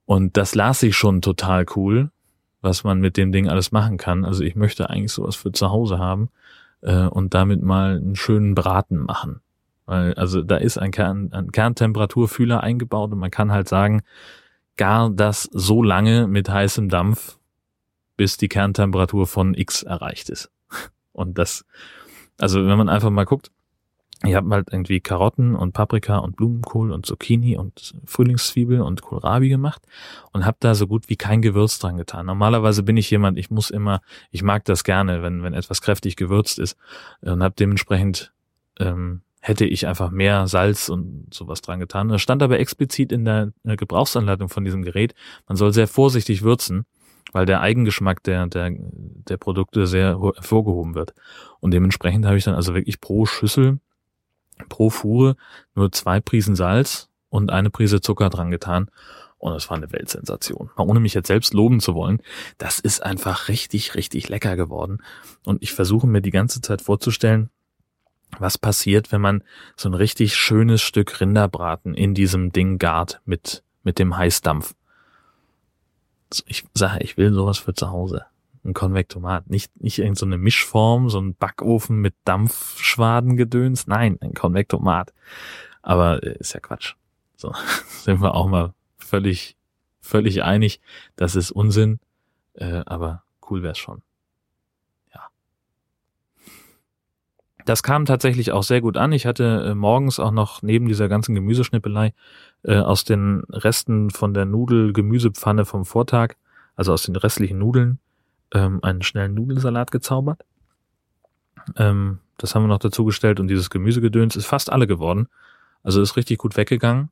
Und 0.05 0.35
das 0.35 0.55
las 0.55 0.83
ich 0.83 0.95
schon 0.95 1.21
total 1.21 1.65
cool, 1.75 2.11
was 2.61 2.83
man 2.83 2.99
mit 2.99 3.17
dem 3.17 3.31
Ding 3.31 3.47
alles 3.47 3.71
machen 3.71 3.97
kann. 3.97 4.25
Also 4.25 4.43
ich 4.43 4.55
möchte 4.55 4.89
eigentlich 4.89 5.11
sowas 5.11 5.35
für 5.35 5.51
zu 5.51 5.69
Hause 5.69 5.99
haben 5.99 6.29
äh, 6.81 7.05
und 7.05 7.33
damit 7.33 7.61
mal 7.61 7.97
einen 7.97 8.15
schönen 8.15 8.55
Braten 8.55 8.97
machen. 8.97 9.40
Also 9.91 10.41
da 10.41 10.57
ist 10.57 10.77
ein, 10.77 10.91
Kern, 10.91 11.31
ein 11.33 11.51
Kerntemperaturfühler 11.51 12.61
eingebaut 12.61 13.11
und 13.11 13.19
man 13.19 13.31
kann 13.31 13.51
halt 13.51 13.67
sagen, 13.67 14.03
gar 14.77 15.09
das 15.09 15.49
so 15.51 15.83
lange 15.83 16.27
mit 16.27 16.49
heißem 16.49 16.89
Dampf, 16.89 17.37
bis 18.15 18.37
die 18.37 18.47
Kerntemperatur 18.47 19.27
von 19.27 19.53
X 19.53 19.83
erreicht 19.83 20.29
ist. 20.29 20.49
Und 21.11 21.37
das, 21.37 21.65
also 22.39 22.65
wenn 22.65 22.77
man 22.77 22.87
einfach 22.87 23.09
mal 23.09 23.25
guckt, 23.25 23.51
ich 24.23 24.35
habe 24.35 24.49
halt 24.51 24.69
irgendwie 24.71 24.99
Karotten 24.99 25.55
und 25.55 25.73
Paprika 25.73 26.17
und 26.17 26.35
Blumenkohl 26.35 26.91
und 26.91 27.07
Zucchini 27.07 27.57
und 27.57 27.95
Frühlingszwiebel 28.05 28.79
und 28.79 29.01
Kohlrabi 29.01 29.49
gemacht 29.49 29.81
und 30.31 30.45
habe 30.45 30.57
da 30.59 30.75
so 30.75 30.85
gut 30.85 31.09
wie 31.09 31.15
kein 31.15 31.41
Gewürz 31.41 31.79
dran 31.79 31.97
getan. 31.97 32.27
Normalerweise 32.27 32.83
bin 32.83 32.97
ich 32.97 33.09
jemand, 33.09 33.39
ich 33.39 33.49
muss 33.49 33.71
immer, 33.71 34.01
ich 34.29 34.43
mag 34.43 34.63
das 34.65 34.83
gerne, 34.83 35.23
wenn 35.23 35.41
wenn 35.41 35.55
etwas 35.55 35.81
kräftig 35.81 36.17
gewürzt 36.17 36.59
ist 36.59 36.77
und 37.21 37.41
habe 37.41 37.55
dementsprechend 37.57 38.31
ähm, 38.79 39.21
hätte 39.41 39.65
ich 39.65 39.87
einfach 39.87 40.11
mehr 40.11 40.47
Salz 40.47 40.87
und 40.87 41.33
sowas 41.33 41.61
dran 41.61 41.79
getan. 41.79 42.09
Das 42.09 42.21
stand 42.21 42.43
aber 42.43 42.59
explizit 42.59 43.11
in 43.11 43.25
der 43.25 43.51
Gebrauchsanleitung 43.63 44.49
von 44.49 44.63
diesem 44.63 44.83
Gerät. 44.83 45.15
Man 45.47 45.57
soll 45.57 45.73
sehr 45.73 45.87
vorsichtig 45.87 46.43
würzen, 46.43 46.85
weil 47.31 47.47
der 47.47 47.59
Eigengeschmack 47.61 48.21
der, 48.23 48.45
der, 48.45 48.71
der 48.71 49.37
Produkte 49.37 49.87
sehr 49.87 50.19
hervorgehoben 50.21 50.93
wird. 50.93 51.15
Und 51.59 51.71
dementsprechend 51.71 52.25
habe 52.25 52.37
ich 52.37 52.43
dann 52.43 52.53
also 52.53 52.75
wirklich 52.75 53.01
pro 53.01 53.25
Schüssel, 53.25 53.79
pro 54.69 54.91
Fuhre 54.91 55.35
nur 55.73 55.91
zwei 55.91 56.19
Prisen 56.19 56.55
Salz 56.55 57.09
und 57.29 57.51
eine 57.51 57.71
Prise 57.71 57.99
Zucker 57.99 58.29
dran 58.29 58.51
getan. 58.51 58.91
Und 59.39 59.53
das 59.53 59.71
war 59.71 59.77
eine 59.77 59.91
Weltsensation. 59.91 60.69
Ohne 60.77 60.99
mich 60.99 61.15
jetzt 61.15 61.25
selbst 61.25 61.55
loben 61.55 61.79
zu 61.79 61.95
wollen, 61.95 62.21
das 62.59 62.79
ist 62.79 63.01
einfach 63.01 63.47
richtig, 63.47 63.95
richtig 63.95 64.29
lecker 64.29 64.55
geworden. 64.55 65.01
Und 65.45 65.63
ich 65.63 65.73
versuche 65.73 66.05
mir 66.05 66.21
die 66.21 66.29
ganze 66.29 66.61
Zeit 66.61 66.83
vorzustellen, 66.83 67.49
was 68.39 68.57
passiert, 68.57 69.11
wenn 69.11 69.21
man 69.21 69.43
so 69.75 69.89
ein 69.89 69.93
richtig 69.93 70.35
schönes 70.35 70.81
Stück 70.81 71.19
Rinderbraten 71.19 71.93
in 71.93 72.13
diesem 72.13 72.51
Ding 72.51 72.77
gart 72.77 73.21
mit, 73.25 73.63
mit 73.83 73.99
dem 73.99 74.17
Heißdampf. 74.17 74.75
Ich 76.45 76.65
sage, 76.73 77.03
ich 77.03 77.17
will 77.17 77.33
sowas 77.33 77.59
für 77.59 77.73
zu 77.73 77.89
Hause. 77.89 78.25
Ein 78.63 78.73
Konvektomat. 78.73 79.49
Nicht, 79.49 79.71
nicht 79.81 79.99
irgendeine 79.99 80.35
so 80.35 80.41
Mischform, 80.41 81.09
so 81.09 81.19
ein 81.19 81.35
Backofen 81.35 81.97
mit 81.97 82.13
Dampfschwadengedöns. 82.25 83.87
Nein, 83.87 84.17
ein 84.21 84.33
Konvektomat. 84.33 85.13
Aber 85.81 86.23
äh, 86.23 86.37
ist 86.37 86.53
ja 86.53 86.59
Quatsch. 86.59 86.93
So, 87.35 87.53
sind 87.87 88.21
wir 88.21 88.35
auch 88.35 88.47
mal 88.47 88.73
völlig, 88.97 89.57
völlig 89.99 90.43
einig. 90.43 90.79
Das 91.15 91.35
ist 91.35 91.51
Unsinn. 91.51 91.99
Äh, 92.53 92.83
aber 92.85 93.23
cool 93.49 93.63
wär's 93.63 93.79
schon. 93.79 94.03
Das 97.65 97.83
kam 97.83 98.05
tatsächlich 98.05 98.51
auch 98.51 98.63
sehr 98.63 98.81
gut 98.81 98.97
an. 98.97 99.11
Ich 99.11 99.25
hatte 99.25 99.65
äh, 99.67 99.75
morgens 99.75 100.19
auch 100.19 100.31
noch 100.31 100.61
neben 100.61 100.87
dieser 100.87 101.09
ganzen 101.09 101.35
Gemüseschnippelei 101.35 102.13
äh, 102.63 102.77
aus 102.77 103.03
den 103.03 103.43
Resten 103.49 104.09
von 104.09 104.33
der 104.33 104.45
Nudel-Gemüsepfanne 104.45 105.65
vom 105.65 105.85
Vortag, 105.85 106.35
also 106.75 106.93
aus 106.93 107.03
den 107.03 107.15
restlichen 107.15 107.59
Nudeln, 107.59 107.99
ähm, 108.53 108.79
einen 108.83 109.01
schnellen 109.01 109.33
Nudelsalat 109.33 109.91
gezaubert. 109.91 110.43
Ähm, 111.77 112.19
das 112.37 112.55
haben 112.55 112.63
wir 112.63 112.67
noch 112.67 112.79
dazugestellt 112.79 113.39
und 113.39 113.47
dieses 113.47 113.69
Gemüsegedöns 113.69 114.35
ist 114.35 114.47
fast 114.47 114.71
alle 114.71 114.87
geworden. 114.87 115.27
Also 115.83 116.01
ist 116.01 116.15
richtig 116.15 116.39
gut 116.39 116.57
weggegangen. 116.57 117.09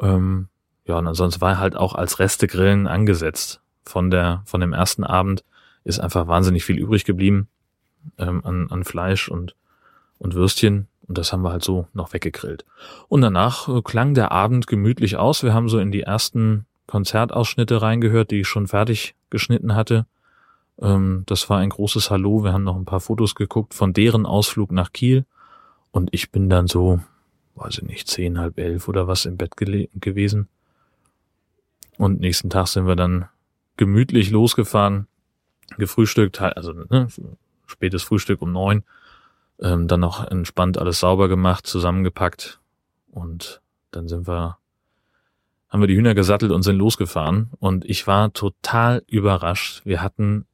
Ähm, 0.00 0.48
ja, 0.84 0.98
und 0.98 1.06
ansonsten 1.06 1.40
war 1.40 1.58
halt 1.58 1.76
auch 1.76 1.94
als 1.94 2.18
Restegrillen 2.18 2.86
angesetzt. 2.86 3.60
Von 3.84 4.10
der, 4.10 4.42
von 4.44 4.60
dem 4.60 4.72
ersten 4.72 5.04
Abend 5.04 5.44
ist 5.84 5.98
einfach 5.98 6.28
wahnsinnig 6.28 6.64
viel 6.64 6.78
übrig 6.78 7.04
geblieben 7.04 7.48
ähm, 8.18 8.44
an, 8.44 8.70
an 8.70 8.84
Fleisch 8.84 9.28
und, 9.28 9.56
und 10.22 10.34
Würstchen. 10.34 10.86
Und 11.08 11.18
das 11.18 11.32
haben 11.32 11.42
wir 11.42 11.50
halt 11.50 11.64
so 11.64 11.88
noch 11.92 12.12
weggegrillt. 12.12 12.64
Und 13.08 13.22
danach 13.22 13.68
äh, 13.68 13.82
klang 13.82 14.14
der 14.14 14.30
Abend 14.30 14.66
gemütlich 14.66 15.16
aus. 15.16 15.42
Wir 15.42 15.52
haben 15.52 15.68
so 15.68 15.78
in 15.78 15.90
die 15.90 16.02
ersten 16.02 16.64
Konzertausschnitte 16.86 17.82
reingehört, 17.82 18.30
die 18.30 18.40
ich 18.40 18.48
schon 18.48 18.68
fertig 18.68 19.14
geschnitten 19.28 19.74
hatte. 19.74 20.06
Ähm, 20.80 21.24
das 21.26 21.50
war 21.50 21.58
ein 21.58 21.70
großes 21.70 22.10
Hallo. 22.10 22.44
Wir 22.44 22.52
haben 22.52 22.62
noch 22.62 22.76
ein 22.76 22.84
paar 22.84 23.00
Fotos 23.00 23.34
geguckt 23.34 23.74
von 23.74 23.92
deren 23.92 24.24
Ausflug 24.24 24.70
nach 24.70 24.92
Kiel. 24.92 25.26
Und 25.90 26.08
ich 26.12 26.30
bin 26.30 26.48
dann 26.48 26.68
so, 26.68 27.00
weiß 27.56 27.78
ich 27.78 27.82
nicht, 27.82 28.08
zehn, 28.08 28.38
halb 28.38 28.58
elf 28.58 28.86
oder 28.88 29.08
was 29.08 29.26
im 29.26 29.36
Bett 29.36 29.56
gewesen. 29.56 30.48
Und 31.98 32.20
nächsten 32.20 32.48
Tag 32.48 32.68
sind 32.68 32.86
wir 32.86 32.96
dann 32.96 33.28
gemütlich 33.76 34.30
losgefahren, 34.30 35.08
gefrühstückt, 35.78 36.40
also 36.40 36.72
ne, 36.72 37.08
spätes 37.66 38.02
Frühstück 38.02 38.40
um 38.40 38.52
neun, 38.52 38.84
ähm, 39.62 39.88
dann 39.88 40.00
noch 40.00 40.26
entspannt 40.26 40.76
alles 40.78 41.00
sauber 41.00 41.28
gemacht, 41.28 41.66
zusammengepackt 41.66 42.60
und 43.10 43.62
dann 43.92 44.08
sind 44.08 44.26
wir, 44.26 44.58
haben 45.68 45.80
wir 45.80 45.86
die 45.86 45.96
Hühner 45.96 46.14
gesattelt 46.14 46.52
und 46.52 46.62
sind 46.62 46.76
losgefahren 46.76 47.50
und 47.60 47.84
ich 47.84 48.06
war 48.06 48.32
total 48.32 49.02
überrascht. 49.06 49.82
Wir 49.84 50.02
hatten 50.02 50.46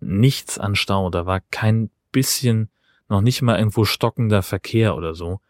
nichts 0.00 0.58
an 0.58 0.76
Stau, 0.76 1.10
da 1.10 1.26
war 1.26 1.40
kein 1.50 1.90
bisschen, 2.12 2.68
noch 3.08 3.22
nicht 3.22 3.42
mal 3.42 3.58
irgendwo 3.58 3.84
stockender 3.84 4.42
Verkehr 4.42 4.94
oder 4.94 5.14
so. 5.14 5.40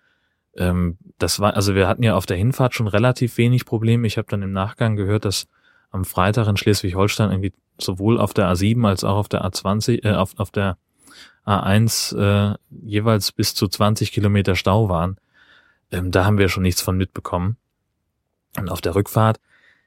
Ähm, 0.57 0.99
das 1.19 1.41
war, 1.41 1.55
also 1.55 1.75
wir 1.75 1.89
hatten 1.89 2.03
ja 2.03 2.15
auf 2.15 2.27
der 2.27 2.37
Hinfahrt 2.37 2.75
schon 2.75 2.87
relativ 2.87 3.37
wenig 3.39 3.65
Probleme. 3.65 4.07
Ich 4.07 4.19
habe 4.19 4.29
dann 4.29 4.43
im 4.43 4.53
Nachgang 4.53 4.97
gehört, 4.97 5.25
dass 5.25 5.47
am 5.91 6.05
Freitag 6.05 6.49
in 6.49 6.57
Schleswig-Holstein 6.57 7.31
irgendwie 7.31 7.53
sowohl 7.79 8.21
auf 8.21 8.35
der 8.35 8.53
A7 8.53 8.87
als 8.87 9.05
auch 9.05 9.17
auf 9.17 9.29
der 9.29 9.45
A20, 9.45 10.05
äh, 10.05 10.15
auf, 10.15 10.39
auf 10.39 10.51
der 10.51 10.77
A1 11.47 12.17
äh, 12.17 12.57
jeweils 12.71 13.33
bis 13.33 13.55
zu 13.55 13.69
20 13.69 14.13
Kilometer 14.13 14.57
Stau 14.57 14.89
waren. 14.89 15.19
Ähm, 15.91 16.11
da 16.11 16.25
haben 16.25 16.39
wir 16.39 16.49
schon 16.49 16.63
nichts 16.63 16.81
von 16.81 16.97
mitbekommen. 16.97 17.57
Und 18.57 18.71
auf 18.71 18.81
der 18.81 18.95
Rückfahrt, 18.95 19.41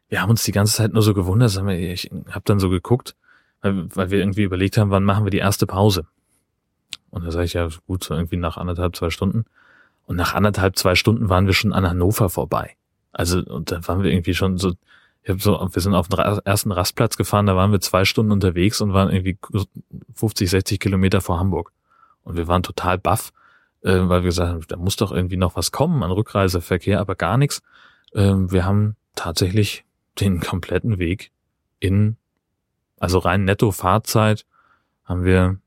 wir 0.09 0.21
haben 0.21 0.29
uns 0.29 0.43
die 0.43 0.51
ganze 0.51 0.73
Zeit 0.73 0.93
nur 0.93 1.01
so 1.01 1.13
gewundert, 1.13 1.55
ich 1.69 2.09
habe 2.29 2.43
dann 2.45 2.59
so 2.59 2.69
geguckt, 2.69 3.15
weil, 3.61 3.95
weil 3.95 4.11
wir 4.11 4.19
irgendwie 4.19 4.43
überlegt 4.43 4.77
haben, 4.77 4.91
wann 4.91 5.03
machen 5.03 5.25
wir 5.25 5.31
die 5.31 5.37
erste 5.37 5.65
Pause. 5.65 6.05
Und 7.09 7.25
da 7.25 7.31
sage 7.31 7.45
ich 7.45 7.53
ja, 7.53 7.69
gut, 7.87 8.03
so 8.03 8.13
irgendwie 8.13 8.37
nach 8.37 8.57
anderthalb, 8.57 8.95
zwei 8.95 9.09
Stunden. 9.09 9.45
Und 10.05 10.15
nach 10.15 10.33
anderthalb, 10.33 10.77
zwei 10.77 10.95
Stunden 10.95 11.29
waren 11.29 11.47
wir 11.47 11.53
schon 11.53 11.73
an 11.73 11.87
Hannover 11.87 12.29
vorbei. 12.29 12.75
Also, 13.11 13.39
und 13.39 13.71
da 13.71 13.85
waren 13.87 14.03
wir 14.03 14.11
irgendwie 14.11 14.33
schon 14.33 14.57
so, 14.57 14.73
ich 15.27 15.33
hab 15.33 15.41
so, 15.41 15.59
wir 15.59 15.81
sind 15.81 15.93
auf 15.93 16.07
den 16.07 16.19
ersten 16.19 16.71
Rastplatz 16.71 17.17
gefahren, 17.17 17.47
da 17.47 17.55
waren 17.57 17.73
wir 17.73 17.81
zwei 17.81 18.05
Stunden 18.05 18.31
unterwegs 18.31 18.79
und 18.79 18.93
waren 18.93 19.09
irgendwie 19.09 19.37
50, 20.13 20.49
60 20.49 20.79
Kilometer 20.79 21.19
vor 21.19 21.37
Hamburg. 21.37 21.73
Und 22.23 22.37
wir 22.37 22.47
waren 22.47 22.63
total 22.63 22.97
baff, 22.97 23.33
äh, 23.81 23.91
weil 23.91 24.21
wir 24.23 24.29
gesagt 24.29 24.49
haben, 24.49 24.63
da 24.69 24.77
muss 24.77 24.95
doch 24.95 25.11
irgendwie 25.11 25.35
noch 25.35 25.57
was 25.57 25.73
kommen 25.73 26.01
an 26.01 26.11
Rückreiseverkehr, 26.11 27.01
aber 27.01 27.15
gar 27.15 27.37
nichts. 27.37 27.61
Äh, 28.13 28.35
wir 28.35 28.63
haben 28.63 28.95
tatsächlich 29.15 29.83
den 30.17 30.39
kompletten 30.39 30.97
Weg 30.97 31.31
in, 31.81 32.15
also 32.97 33.19
rein 33.19 33.43
netto 33.43 33.71
Fahrzeit 33.71 34.45
haben 35.03 35.25
wir, 35.25 35.57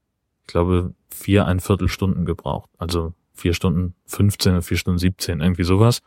ich 0.40 0.52
glaube, 0.54 0.94
vier, 1.11 1.44
ein 1.44 1.61
Viertelstunden 1.61 2.24
gebraucht. 2.24 2.70
Also 2.78 3.12
vier 3.34 3.52
Stunden 3.52 3.94
15, 4.06 4.62
vier 4.62 4.78
Stunden 4.78 4.98
17, 4.98 5.42
irgendwie 5.42 5.64
sowas. 5.64 6.00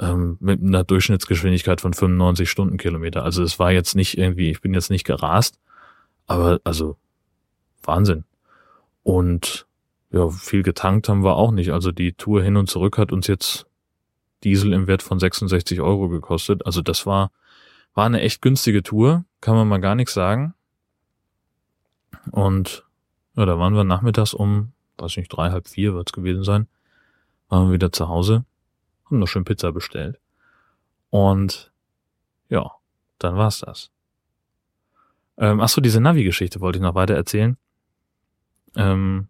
Ähm, 0.00 0.36
mit 0.40 0.62
einer 0.62 0.84
Durchschnittsgeschwindigkeit 0.84 1.80
von 1.80 1.92
95 1.92 2.48
Stundenkilometer. 2.48 3.24
Also 3.24 3.42
es 3.42 3.58
war 3.58 3.72
jetzt 3.72 3.96
nicht 3.96 4.16
irgendwie, 4.16 4.50
ich 4.50 4.60
bin 4.60 4.74
jetzt 4.74 4.90
nicht 4.90 5.04
gerast, 5.04 5.58
aber 6.26 6.60
also 6.64 6.96
Wahnsinn. 7.82 8.24
Und 9.02 9.66
ja, 10.10 10.28
viel 10.30 10.62
getankt 10.62 11.08
haben 11.08 11.24
wir 11.24 11.36
auch 11.36 11.50
nicht. 11.50 11.72
Also 11.72 11.90
die 11.90 12.12
Tour 12.12 12.42
hin 12.42 12.56
und 12.56 12.70
zurück 12.70 12.96
hat 12.96 13.12
uns 13.12 13.26
jetzt 13.26 13.66
Diesel 14.44 14.72
im 14.72 14.86
Wert 14.86 15.02
von 15.02 15.18
66 15.18 15.80
Euro 15.80 16.08
gekostet. 16.08 16.64
Also 16.64 16.80
das 16.80 17.04
war, 17.04 17.32
war 17.94 18.06
eine 18.06 18.20
echt 18.20 18.40
günstige 18.40 18.84
Tour, 18.84 19.24
kann 19.40 19.56
man 19.56 19.66
mal 19.66 19.80
gar 19.80 19.96
nichts 19.96 20.14
sagen. 20.14 20.54
Und 22.30 22.84
ja, 23.34 23.46
da 23.46 23.58
waren 23.58 23.74
wir 23.74 23.84
nachmittags 23.84 24.32
um 24.32 24.72
weiß 24.98 25.16
nicht, 25.16 25.28
drei, 25.28 25.50
halb 25.50 25.68
vier 25.68 25.94
wird 25.94 26.08
es 26.08 26.12
gewesen 26.12 26.44
sein, 26.44 26.66
waren 27.48 27.68
wir 27.68 27.74
wieder 27.74 27.92
zu 27.92 28.08
Hause, 28.08 28.44
haben 29.08 29.18
noch 29.18 29.26
schön 29.26 29.44
Pizza 29.44 29.72
bestellt. 29.72 30.18
Und 31.10 31.72
ja, 32.48 32.70
dann 33.18 33.36
war's 33.36 33.60
das. 33.60 33.90
Ähm, 35.36 35.60
ach 35.60 35.68
so, 35.68 35.80
diese 35.80 36.00
Navi-Geschichte 36.00 36.60
wollte 36.60 36.78
ich 36.78 36.82
noch 36.82 36.94
weiter 36.94 37.14
erzählen. 37.14 37.56
Ähm, 38.76 39.28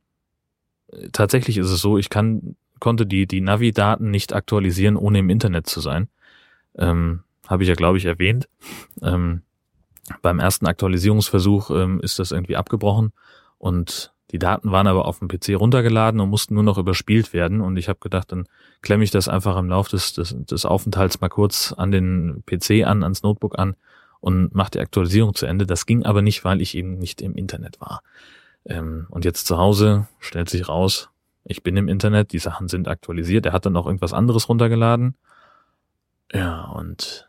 tatsächlich 1.12 1.58
ist 1.58 1.70
es 1.70 1.80
so, 1.80 1.98
ich 1.98 2.10
kann, 2.10 2.56
konnte 2.80 3.06
die, 3.06 3.26
die 3.26 3.40
Navi-Daten 3.40 4.10
nicht 4.10 4.32
aktualisieren, 4.32 4.96
ohne 4.96 5.20
im 5.20 5.30
Internet 5.30 5.66
zu 5.66 5.80
sein. 5.80 6.08
Ähm, 6.76 7.22
Habe 7.46 7.62
ich 7.62 7.68
ja, 7.68 7.74
glaube 7.74 7.98
ich, 7.98 8.06
erwähnt. 8.06 8.48
Ähm, 9.02 9.42
beim 10.22 10.38
ersten 10.38 10.66
Aktualisierungsversuch 10.66 11.70
ähm, 11.70 12.00
ist 12.00 12.18
das 12.18 12.32
irgendwie 12.32 12.56
abgebrochen 12.56 13.12
und 13.58 14.12
die 14.30 14.38
Daten 14.38 14.70
waren 14.70 14.86
aber 14.86 15.06
auf 15.06 15.20
dem 15.20 15.28
PC 15.28 15.58
runtergeladen 15.58 16.20
und 16.20 16.28
mussten 16.28 16.54
nur 16.54 16.62
noch 16.62 16.76
überspielt 16.76 17.32
werden. 17.32 17.60
Und 17.60 17.76
ich 17.78 17.88
habe 17.88 17.98
gedacht, 18.00 18.30
dann 18.30 18.46
klemme 18.82 19.04
ich 19.04 19.10
das 19.10 19.28
einfach 19.28 19.56
im 19.56 19.70
Laufe 19.70 19.90
des, 19.90 20.12
des, 20.12 20.36
des 20.38 20.66
Aufenthalts 20.66 21.20
mal 21.20 21.28
kurz 21.28 21.72
an 21.72 21.90
den 21.90 22.42
PC 22.44 22.86
an, 22.86 23.02
ans 23.02 23.22
Notebook 23.22 23.58
an 23.58 23.74
und 24.20 24.54
mache 24.54 24.72
die 24.72 24.80
Aktualisierung 24.80 25.34
zu 25.34 25.46
Ende. 25.46 25.66
Das 25.66 25.86
ging 25.86 26.04
aber 26.04 26.20
nicht, 26.20 26.44
weil 26.44 26.60
ich 26.60 26.76
eben 26.76 26.98
nicht 26.98 27.22
im 27.22 27.34
Internet 27.34 27.80
war. 27.80 28.02
Ähm, 28.66 29.06
und 29.10 29.24
jetzt 29.24 29.46
zu 29.46 29.56
Hause 29.56 30.08
stellt 30.18 30.50
sich 30.50 30.68
raus, 30.68 31.08
ich 31.44 31.62
bin 31.62 31.76
im 31.78 31.88
Internet, 31.88 32.32
die 32.32 32.38
Sachen 32.38 32.68
sind 32.68 32.88
aktualisiert. 32.88 33.46
Er 33.46 33.52
hat 33.54 33.64
dann 33.64 33.76
auch 33.76 33.86
irgendwas 33.86 34.12
anderes 34.12 34.50
runtergeladen. 34.50 35.14
Ja, 36.30 36.64
und 36.64 37.26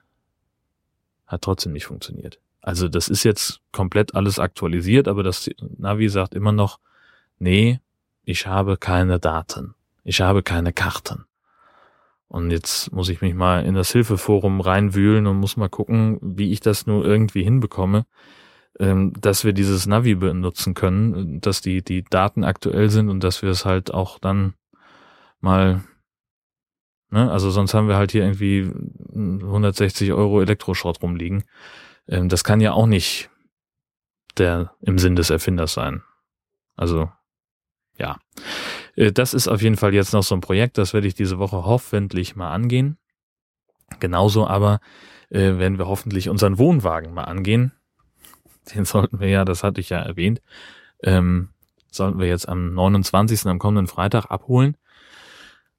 hat 1.26 1.44
trotzdem 1.44 1.72
nicht 1.72 1.86
funktioniert. 1.86 2.40
Also 2.62 2.90
das 2.90 3.08
ist 3.08 3.24
jetzt 3.24 3.62
komplett 3.72 4.16
alles 4.16 4.38
aktualisiert, 4.38 5.08
aber 5.08 5.24
das 5.24 5.50
Navi 5.78 6.10
sagt 6.10 6.36
immer 6.36 6.52
noch, 6.52 6.80
nee, 7.40 7.80
ich 8.24 8.48
habe 8.48 8.78
keine 8.78 9.20
Daten, 9.20 9.76
ich 10.04 10.22
habe 10.22 10.44
keine 10.44 10.74
Karten. 10.74 11.26
Und 12.30 12.52
jetzt 12.52 12.92
muss 12.94 13.10
ich 13.10 13.22
mich 13.22 13.34
mal 13.34 13.66
in 13.66 13.74
das 13.74 13.92
Hilfeforum 13.92 14.62
reinwühlen 14.62 15.26
und 15.26 15.38
muss 15.38 15.58
mal 15.58 15.68
gucken, 15.68 16.20
wie 16.22 16.52
ich 16.52 16.60
das 16.60 16.86
nur 16.86 17.04
irgendwie 17.04 17.44
hinbekomme, 17.44 18.06
ähm, 18.80 19.14
dass 19.20 19.44
wir 19.44 19.52
dieses 19.52 19.88
Navi 19.88 20.14
benutzen 20.14 20.76
können, 20.76 21.42
dass 21.42 21.62
die, 21.62 21.84
die 21.84 22.04
Daten 22.04 22.44
aktuell 22.44 22.92
sind 22.92 23.10
und 23.10 23.24
dass 23.24 23.42
wir 23.42 23.50
es 23.50 23.66
halt 23.66 23.92
auch 23.92 24.20
dann 24.20 24.54
mal, 25.42 25.84
ne, 27.10 27.32
also 27.32 27.50
sonst 27.50 27.74
haben 27.74 27.88
wir 27.88 27.98
halt 27.98 28.12
hier 28.12 28.22
irgendwie 28.22 28.72
160 29.12 30.14
Euro 30.14 30.40
Elektroschrott 30.40 31.02
rumliegen. 31.02 31.46
Ähm, 32.08 32.30
das 32.30 32.44
kann 32.44 32.62
ja 32.62 32.74
auch 32.74 32.86
nicht 32.86 33.32
der 34.38 34.72
im 34.82 35.00
Sinn 35.00 35.16
des 35.16 35.32
Erfinders 35.32 35.74
sein. 35.74 36.04
Also 36.76 37.10
ja, 38.00 38.18
äh, 38.96 39.12
das 39.12 39.34
ist 39.34 39.48
auf 39.48 39.62
jeden 39.62 39.78
Fall 39.78 39.94
jetzt 39.94 40.14
noch 40.14 40.24
so 40.24 40.36
ein 40.36 40.42
Projekt, 40.42 40.78
das 40.78 40.94
werde 40.94 41.08
ich 41.08 41.14
diese 41.14 41.40
Woche 41.40 41.66
hoffentlich 41.66 42.36
mal 42.36 42.52
angehen. 42.52 42.98
Genauso 44.00 44.48
aber 44.48 44.80
äh, 45.30 45.58
werden 45.58 45.78
wir 45.78 45.88
hoffentlich 45.88 46.30
unseren 46.30 46.58
Wohnwagen 46.58 47.14
mal 47.14 47.26
angehen. 47.26 47.72
Den 48.76 48.86
sollten 48.86 49.20
wir 49.20 49.30
ja, 49.30 49.46
das 49.46 49.64
hatte 49.64 49.82
ich 49.82 49.90
ja 49.90 50.00
erwähnt, 50.00 50.42
ähm, 51.04 51.50
sollten 51.92 52.20
wir 52.20 52.28
jetzt 52.28 52.48
am 52.48 52.74
29. 52.74 53.48
am 53.48 53.60
kommenden 53.60 53.88
Freitag 53.88 54.26
abholen. 54.26 54.78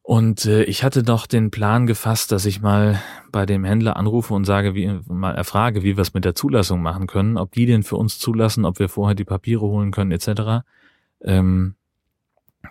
Und 0.02 0.44
äh, 0.46 0.64
ich 0.64 0.82
hatte 0.82 1.04
doch 1.04 1.26
den 1.26 1.52
Plan 1.52 1.86
gefasst, 1.86 2.32
dass 2.32 2.46
ich 2.46 2.60
mal 2.62 3.00
bei 3.30 3.46
dem 3.46 3.64
Händler 3.64 3.96
anrufe 3.96 4.34
und 4.34 4.44
sage, 4.44 4.74
wie 4.74 4.98
mal 5.06 5.36
erfrage, 5.36 5.84
wie 5.84 5.96
wir 5.96 6.02
es 6.02 6.14
mit 6.14 6.24
der 6.24 6.34
Zulassung 6.34 6.82
machen 6.82 7.06
können, 7.06 7.36
ob 7.36 7.52
die 7.52 7.66
den 7.66 7.84
für 7.84 7.96
uns 7.96 8.18
zulassen, 8.18 8.64
ob 8.64 8.78
wir 8.80 8.88
vorher 8.88 9.14
die 9.14 9.24
Papiere 9.24 9.60
holen 9.60 9.92
können, 9.92 10.10
etc. 10.10 10.66
Ähm, 11.22 11.76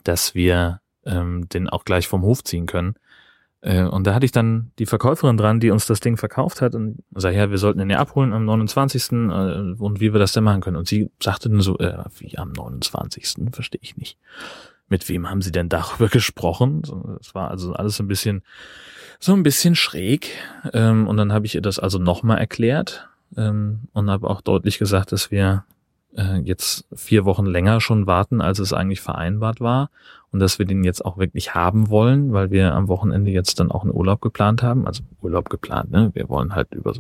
dass 0.04 0.36
wir 0.36 0.82
ähm, 1.06 1.48
den 1.50 1.70
auch 1.70 1.86
gleich 1.86 2.08
vom 2.08 2.24
Hof 2.24 2.44
ziehen 2.44 2.66
können. 2.66 2.96
Äh, 3.62 3.84
und 3.84 4.08
da 4.08 4.14
hatte 4.14 4.26
ich 4.26 4.32
dann 4.32 4.72
die 4.80 4.86
Verkäuferin 4.86 5.38
dran, 5.38 5.60
die 5.60 5.72
uns 5.72 5.86
das 5.86 6.00
Ding 6.00 6.18
verkauft 6.18 6.62
hat 6.62 6.76
und 6.76 7.04
sag 7.14 7.34
ja, 7.34 7.50
wir 7.50 7.58
sollten 7.58 7.80
den 7.80 7.90
ja 7.90 8.00
abholen 8.00 8.34
am 8.34 8.46
29. 8.46 9.12
Äh, 9.12 9.16
und 9.16 10.00
wie 10.00 10.14
wir 10.14 10.20
das 10.20 10.34
denn 10.34 10.44
machen 10.44 10.62
können. 10.62 10.78
Und 10.78 10.88
sie 10.88 11.12
sagte 11.22 11.50
dann 11.50 11.62
so, 11.62 11.78
äh, 11.80 12.04
wie 12.18 12.38
am 12.38 12.52
29. 12.52 13.52
verstehe 13.52 13.82
ich 13.82 13.98
nicht. 13.98 14.18
Mit 14.88 15.08
wem 15.10 15.30
haben 15.30 15.42
sie 15.42 15.52
denn 15.52 15.70
darüber 15.70 16.08
gesprochen? 16.10 16.84
Es 17.20 17.36
war 17.36 17.52
also 17.52 17.74
alles 17.74 18.00
ein 18.00 18.08
bisschen, 18.08 18.44
so 19.20 19.34
ein 19.34 19.44
bisschen 19.44 19.76
schräg. 19.76 20.32
Ähm, 20.74 21.08
und 21.08 21.18
dann 21.18 21.34
habe 21.34 21.46
ich 21.46 21.56
ihr 21.56 21.62
das 21.62 21.80
also 21.80 22.00
nochmal 22.00 22.38
erklärt 22.38 23.10
ähm, 23.36 23.82
und 23.94 24.10
habe 24.10 24.30
auch 24.30 24.42
deutlich 24.42 24.80
gesagt, 24.80 25.12
dass 25.12 25.32
wir 25.32 25.66
äh, 26.16 26.40
jetzt 26.40 26.86
vier 26.94 27.26
Wochen 27.26 27.46
länger 27.46 27.82
schon 27.82 28.08
warten, 28.08 28.42
als 28.42 28.60
es 28.60 28.74
eigentlich 28.74 29.02
vereinbart 29.02 29.62
war 29.62 29.90
und 30.32 30.40
dass 30.40 30.60
wir 30.60 30.66
den 30.66 30.84
jetzt 30.84 31.04
auch 31.04 31.18
wirklich 31.18 31.56
haben 31.56 31.90
wollen, 31.90 32.34
weil 32.34 32.52
wir 32.52 32.74
am 32.74 32.88
Wochenende 32.88 33.32
jetzt 33.32 33.60
dann 33.60 33.72
auch 33.72 33.84
einen 33.84 33.94
Urlaub 33.94 34.22
geplant 34.22 34.62
haben. 34.62 34.86
Also 34.86 35.04
Urlaub 35.22 35.50
geplant, 35.50 35.92
ne? 35.92 36.12
Wir 36.14 36.30
wollen 36.30 36.56
halt 36.56 36.74
über 36.74 36.94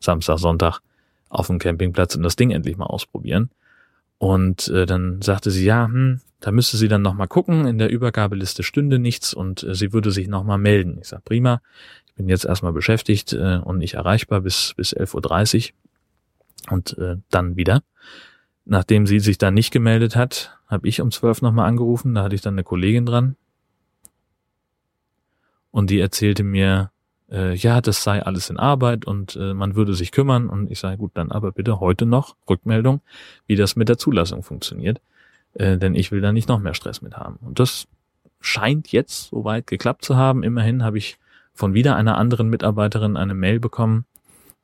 Samstag, 0.00 0.38
Sonntag 0.38 0.80
auf 1.28 1.46
dem 1.46 1.58
Campingplatz 1.58 2.14
und 2.16 2.22
das 2.22 2.36
Ding 2.36 2.50
endlich 2.50 2.76
mal 2.76 2.86
ausprobieren. 2.86 3.50
Und 4.18 4.68
äh, 4.68 4.86
dann 4.86 5.20
sagte 5.22 5.50
sie, 5.50 5.64
ja, 5.64 5.86
hm, 5.86 6.20
da 6.40 6.52
müsste 6.52 6.76
sie 6.76 6.88
dann 6.88 7.02
nochmal 7.02 7.26
gucken, 7.26 7.66
in 7.66 7.78
der 7.78 7.90
Übergabeliste 7.90 8.62
stünde 8.62 8.98
nichts 8.98 9.34
und 9.34 9.62
äh, 9.62 9.74
sie 9.74 9.92
würde 9.92 10.10
sich 10.10 10.28
nochmal 10.28 10.58
melden. 10.58 10.98
Ich 11.00 11.08
sag, 11.08 11.24
prima, 11.24 11.62
ich 12.06 12.14
bin 12.14 12.28
jetzt 12.28 12.44
erstmal 12.44 12.72
beschäftigt 12.72 13.32
äh, 13.32 13.60
und 13.64 13.78
nicht 13.78 13.94
erreichbar 13.94 14.42
bis, 14.42 14.74
bis 14.76 14.94
11.30 14.94 15.72
Uhr 15.72 16.72
und 16.72 16.98
äh, 16.98 17.16
dann 17.30 17.56
wieder. 17.56 17.82
Nachdem 18.64 19.06
sie 19.06 19.20
sich 19.20 19.38
dann 19.38 19.54
nicht 19.54 19.70
gemeldet 19.70 20.16
hat, 20.16 20.58
habe 20.68 20.88
ich 20.88 21.00
um 21.00 21.10
12 21.10 21.42
nochmal 21.42 21.68
angerufen, 21.68 22.14
da 22.14 22.22
hatte 22.22 22.34
ich 22.34 22.40
dann 22.40 22.54
eine 22.54 22.64
Kollegin 22.64 23.06
dran 23.06 23.36
und 25.74 25.90
die 25.90 25.98
erzählte 25.98 26.44
mir, 26.44 26.92
äh, 27.32 27.52
ja, 27.56 27.80
das 27.80 28.04
sei 28.04 28.22
alles 28.22 28.48
in 28.48 28.58
Arbeit 28.58 29.06
und 29.06 29.34
äh, 29.34 29.54
man 29.54 29.74
würde 29.74 29.94
sich 29.94 30.12
kümmern. 30.12 30.48
Und 30.48 30.70
ich 30.70 30.78
sage, 30.78 30.98
gut, 30.98 31.10
dann 31.14 31.32
aber 31.32 31.50
bitte 31.50 31.80
heute 31.80 32.06
noch 32.06 32.36
Rückmeldung, 32.48 33.00
wie 33.48 33.56
das 33.56 33.74
mit 33.74 33.88
der 33.88 33.98
Zulassung 33.98 34.44
funktioniert. 34.44 35.00
Äh, 35.54 35.76
denn 35.76 35.96
ich 35.96 36.12
will 36.12 36.20
da 36.20 36.30
nicht 36.30 36.48
noch 36.48 36.60
mehr 36.60 36.74
Stress 36.74 37.02
mit 37.02 37.16
haben. 37.16 37.40
Und 37.40 37.58
das 37.58 37.88
scheint 38.40 38.92
jetzt 38.92 39.30
soweit 39.30 39.66
geklappt 39.66 40.04
zu 40.04 40.14
haben. 40.14 40.44
Immerhin 40.44 40.84
habe 40.84 40.98
ich 40.98 41.18
von 41.54 41.74
wieder 41.74 41.96
einer 41.96 42.18
anderen 42.18 42.50
Mitarbeiterin 42.50 43.16
eine 43.16 43.34
Mail 43.34 43.58
bekommen 43.58 44.04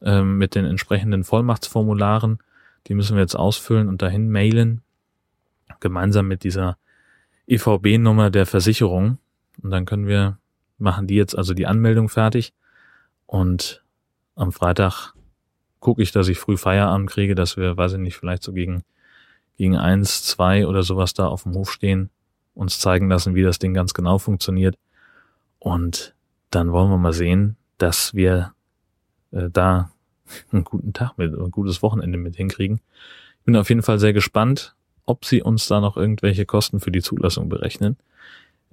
äh, 0.02 0.22
mit 0.22 0.54
den 0.54 0.64
entsprechenden 0.64 1.24
Vollmachtsformularen. 1.24 2.38
Die 2.86 2.94
müssen 2.94 3.16
wir 3.16 3.22
jetzt 3.22 3.36
ausfüllen 3.36 3.88
und 3.88 4.02
dahin 4.02 4.30
mailen. 4.30 4.82
Gemeinsam 5.80 6.28
mit 6.28 6.44
dieser 6.44 6.76
EVB-Nummer 7.46 8.30
der 8.30 8.46
Versicherung. 8.46 9.18
Und 9.62 9.70
dann 9.70 9.84
können 9.84 10.06
wir 10.06 10.38
machen 10.80 11.06
die 11.06 11.14
jetzt 11.14 11.36
also 11.36 11.54
die 11.54 11.66
Anmeldung 11.66 12.08
fertig 12.08 12.54
und 13.26 13.84
am 14.34 14.52
Freitag 14.52 15.14
gucke 15.78 16.02
ich, 16.02 16.12
dass 16.12 16.28
ich 16.28 16.38
früh 16.38 16.56
Feierabend 16.56 17.10
kriege, 17.10 17.34
dass 17.34 17.56
wir, 17.56 17.76
weiß 17.76 17.92
ich 17.92 17.98
nicht, 17.98 18.16
vielleicht 18.16 18.42
so 18.42 18.52
gegen, 18.52 18.82
gegen 19.56 19.76
eins, 19.76 20.24
zwei 20.24 20.66
oder 20.66 20.82
sowas 20.82 21.14
da 21.14 21.26
auf 21.28 21.44
dem 21.44 21.54
Hof 21.54 21.70
stehen, 21.70 22.10
uns 22.54 22.78
zeigen 22.80 23.08
lassen, 23.08 23.34
wie 23.34 23.42
das 23.42 23.58
Ding 23.58 23.74
ganz 23.74 23.94
genau 23.94 24.18
funktioniert. 24.18 24.76
Und 25.58 26.14
dann 26.50 26.72
wollen 26.72 26.90
wir 26.90 26.98
mal 26.98 27.12
sehen, 27.12 27.56
dass 27.78 28.14
wir 28.14 28.54
äh, 29.30 29.48
da 29.50 29.92
einen 30.52 30.64
guten 30.64 30.92
Tag 30.92 31.18
mit, 31.18 31.34
ein 31.34 31.50
gutes 31.50 31.82
Wochenende 31.82 32.18
mit 32.18 32.36
hinkriegen. 32.36 32.80
Ich 33.40 33.44
bin 33.44 33.56
auf 33.56 33.68
jeden 33.68 33.82
Fall 33.82 33.98
sehr 33.98 34.12
gespannt, 34.12 34.74
ob 35.06 35.24
sie 35.24 35.42
uns 35.42 35.66
da 35.66 35.80
noch 35.80 35.96
irgendwelche 35.96 36.46
Kosten 36.46 36.80
für 36.80 36.90
die 36.90 37.02
Zulassung 37.02 37.48
berechnen. 37.48 37.96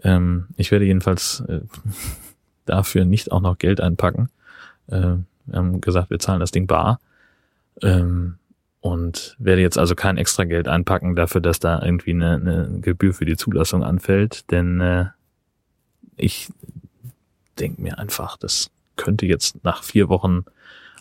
Ähm, 0.04 0.48
ich 0.58 0.72
werde 0.72 0.86
jedenfalls 0.86 1.42
äh, 1.48 1.62
dafür 2.66 3.06
nicht 3.06 3.32
auch 3.32 3.42
noch 3.42 3.58
Geld 3.58 3.82
einpacken. 3.82 4.30
Äh, 4.88 5.16
wir 5.46 5.58
haben 5.58 5.82
gesagt, 5.82 6.10
wir 6.10 6.20
zahlen 6.20 6.40
das 6.40 6.52
Ding 6.52 6.68
bar. 6.68 7.00
Ähm, 7.82 8.36
und 8.82 9.36
werde 9.40 9.62
jetzt 9.62 9.78
also 9.78 9.96
kein 9.96 10.18
extra 10.18 10.44
Geld 10.44 10.68
einpacken 10.68 11.16
dafür, 11.16 11.42
dass 11.42 11.60
da 11.60 11.82
irgendwie 11.82 12.12
eine, 12.12 12.36
eine 12.36 12.80
Gebühr 12.80 13.14
für 13.14 13.26
die 13.26 13.36
Zulassung 13.36 13.84
anfällt, 13.84 14.50
denn 14.52 14.80
äh, 14.80 15.06
ich 16.16 16.50
denke 17.60 17.82
mir 17.82 17.98
einfach, 18.00 18.38
das 18.38 18.70
könnte 18.96 19.26
jetzt 19.26 19.64
nach 19.64 19.84
vier 19.84 20.10
Wochen 20.10 20.46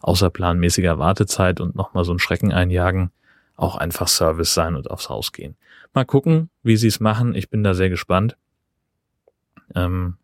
außerplanmäßiger 0.06 0.98
Wartezeit 0.98 1.60
und 1.60 1.74
nochmal 1.74 2.04
so 2.04 2.12
ein 2.12 2.20
Schrecken 2.20 2.52
einjagen, 2.52 3.10
auch 3.56 3.76
einfach 3.76 4.06
Service 4.06 4.54
sein 4.54 4.76
und 4.76 4.90
aufs 4.90 5.08
Haus 5.08 5.32
gehen. 5.32 5.56
Mal 5.94 6.04
gucken, 6.04 6.48
wie 6.62 6.76
sie 6.76 6.86
es 6.86 7.00
machen. 7.00 7.34
Ich 7.34 7.50
bin 7.50 7.64
da 7.64 7.74
sehr 7.74 7.90
gespannt. 7.90 8.36
Ähm, 9.74 10.16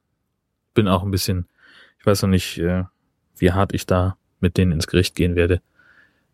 bin 0.75 0.87
auch 0.87 1.03
ein 1.03 1.11
bisschen, 1.11 1.49
ich 1.99 2.07
weiß 2.07 2.23
noch 2.23 2.29
nicht, 2.29 2.59
äh, 2.59 2.85
wie 3.37 3.53
hart 3.53 3.75
ich 3.75 3.85
da 3.85 4.17
mit 4.41 4.57
denen 4.57 4.73
ins 4.73 4.87
Gericht 4.87 5.17
gehen 5.17 5.35
werde. 5.35 5.61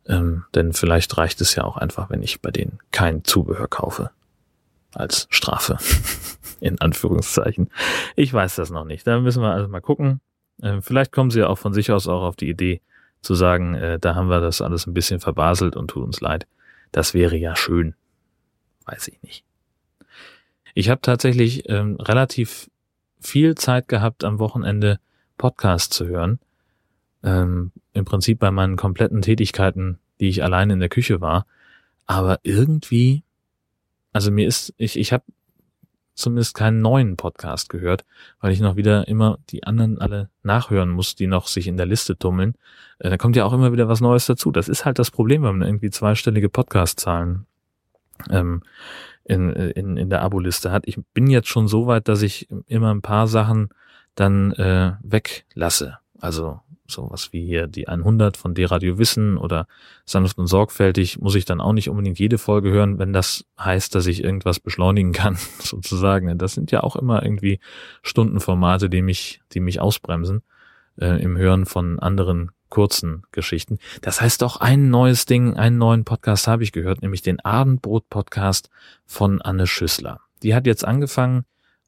Ähm, 0.07 0.45
denn 0.55 0.75
vielleicht 0.75 1.17
reicht 1.17 1.41
es 1.41 1.55
ja 1.55 1.65
auch 1.65 1.79
einfach, 1.79 2.11
wenn 2.11 2.23
ich 2.23 2.43
bei 2.43 2.51
denen 2.51 2.79
kein 2.93 3.25
Zubehör 3.25 3.69
kaufe. 3.69 4.11
Als 4.93 5.27
Strafe. 5.31 5.79
In 6.61 6.81
Anführungszeichen. 6.81 7.71
Ich 8.17 8.33
weiß 8.33 8.57
das 8.57 8.71
noch 8.71 8.85
nicht. 8.85 9.07
Da 9.07 9.21
müssen 9.21 9.43
wir 9.43 9.53
also 9.53 9.69
mal 9.69 9.81
gucken. 9.81 10.21
Ähm, 10.63 10.83
vielleicht 10.83 11.13
kommen 11.13 11.31
sie 11.31 11.41
ja 11.41 11.47
auch 11.47 11.59
von 11.59 11.73
sich 11.73 11.93
aus 11.93 12.09
auch 12.09 12.23
auf 12.23 12.37
die 12.37 12.49
Idee 12.49 12.83
zu 13.29 13.35
sagen, 13.35 13.75
äh, 13.75 13.99
da 13.99 14.15
haben 14.15 14.31
wir 14.31 14.41
das 14.41 14.63
alles 14.63 14.87
ein 14.87 14.95
bisschen 14.95 15.21
verbaselt 15.21 15.77
und 15.77 15.89
tut 15.89 16.03
uns 16.03 16.23
leid. 16.23 16.47
Das 16.93 17.13
wäre 17.13 17.37
ja 17.37 17.57
schön. 17.57 17.95
Weiß 18.87 19.07
ich 19.09 19.23
nicht. 19.23 19.45
Ich 20.73 20.89
habe 20.89 21.03
tatsächlich 21.03 21.69
ähm, 21.69 21.97
relativ 21.97 22.71
viel 23.21 23.55
Zeit 23.55 23.87
gehabt, 23.87 24.25
am 24.25 24.39
Wochenende 24.39 24.99
Podcast 25.37 25.93
zu 25.93 26.07
hören. 26.07 26.39
Ähm, 27.23 27.71
Im 27.93 28.07
Prinzip 28.07 28.39
bei 28.39 28.51
meinen 28.51 28.77
kompletten 28.77 29.21
Tätigkeiten, 29.21 29.99
die 30.21 30.31
ich 30.31 30.43
allein 30.43 30.71
in 30.71 30.81
der 30.81 30.89
Küche 30.89 31.21
war. 31.21 31.45
Aber 32.07 32.39
irgendwie, 32.45 33.25
also 34.15 34.31
mir 34.31 34.49
ist, 34.49 34.73
ich, 34.79 34.99
ich 34.99 35.13
habe 35.13 35.25
zumindest 36.19 36.55
keinen 36.55 36.81
neuen 36.81 37.17
Podcast 37.17 37.69
gehört, 37.69 38.05
weil 38.41 38.53
ich 38.53 38.61
noch 38.61 38.77
wieder 38.77 39.09
immer 39.09 39.39
die 39.51 39.65
anderen 39.65 39.99
alle 39.99 40.31
nachhören 40.43 40.91
muss, 40.91 41.15
die 41.15 41.27
noch 41.27 41.47
sich 41.47 41.67
in 41.67 41.77
der 41.77 41.87
Liste 41.87 42.19
tummeln. 42.19 42.55
Äh, 42.99 43.11
da 43.11 43.17
kommt 43.17 43.37
ja 43.37 43.45
auch 43.45 43.53
immer 43.53 43.73
wieder 43.73 43.89
was 43.89 44.01
Neues 44.01 44.27
dazu. 44.27 44.51
Das 44.51 44.69
ist 44.69 44.85
halt 44.85 44.99
das 44.99 45.11
Problem, 45.11 45.43
wenn 45.43 45.59
man 45.59 45.69
irgendwie 45.69 45.91
zweistellige 45.91 46.49
Podcast-Zahlen 46.49 47.47
ähm, 48.31 48.63
in, 49.25 49.51
in, 49.51 49.97
in 49.97 50.11
der 50.11 50.23
Abo-Liste 50.23 50.71
hat. 50.71 50.85
Ich 50.87 50.99
bin 51.15 51.29
jetzt 51.29 51.49
schon 51.49 51.69
so 51.69 51.87
weit, 51.87 52.09
dass 52.09 52.23
ich 52.23 52.49
immer 52.67 52.93
ein 52.93 53.03
paar 53.03 53.27
Sachen 53.27 53.69
dann 54.15 54.53
äh, 54.53 54.93
weglasse. 55.03 55.99
Also 56.21 56.61
sowas 56.91 57.33
wie 57.33 57.45
hier 57.45 57.67
die 57.67 57.89
100 57.89 58.37
von 58.37 58.55
D-Radio 58.55 58.99
Wissen 58.99 59.37
oder 59.37 59.67
Sanft 60.05 60.39
und 60.39 60.47
Sorgfältig 60.47 61.21
muss 61.21 61.35
ich 61.35 61.45
dann 61.45 61.61
auch 61.61 61.73
nicht 61.73 61.89
unbedingt 61.89 62.19
jede 62.19 62.39
Folge 62.39 62.71
hören, 62.71 62.99
wenn 62.99 63.13
das 63.13 63.45
heißt, 63.59 63.95
dass 63.95 64.07
ich 64.07 64.25
irgendwas 64.25 64.61
beschleunigen 64.61 65.13
kann, 65.13 65.37
sozusagen. 65.59 66.37
Das 66.39 66.55
sind 66.55 66.71
ja 66.71 66.83
auch 66.83 66.97
immer 66.97 67.23
irgendwie 67.23 67.61
Stundenformate, 68.03 68.89
die 68.89 69.03
mich, 69.03 69.41
die 69.53 69.61
mich 69.61 69.81
ausbremsen 69.81 70.43
äh, 71.01 71.23
im 71.23 71.37
Hören 71.37 71.67
von 71.67 71.99
anderen 71.99 72.51
kurzen 72.69 73.23
Geschichten. 73.33 73.79
Das 74.03 74.21
heißt 74.21 74.43
auch 74.43 74.59
ein 74.59 74.91
neues 74.91 75.27
Ding, 75.27 75.57
einen 75.57 75.79
neuen 75.79 76.05
Podcast 76.05 76.49
habe 76.49 76.63
ich 76.63 76.73
gehört, 76.73 77.03
nämlich 77.03 77.23
den 77.23 77.41
Abendbrot-Podcast 77.41 78.71
von 79.07 79.41
Anne 79.41 79.67
Schüssler. 79.67 80.21
Die 80.43 80.55
hat 80.55 80.67
jetzt 80.67 80.85
angefangen, 80.85 81.45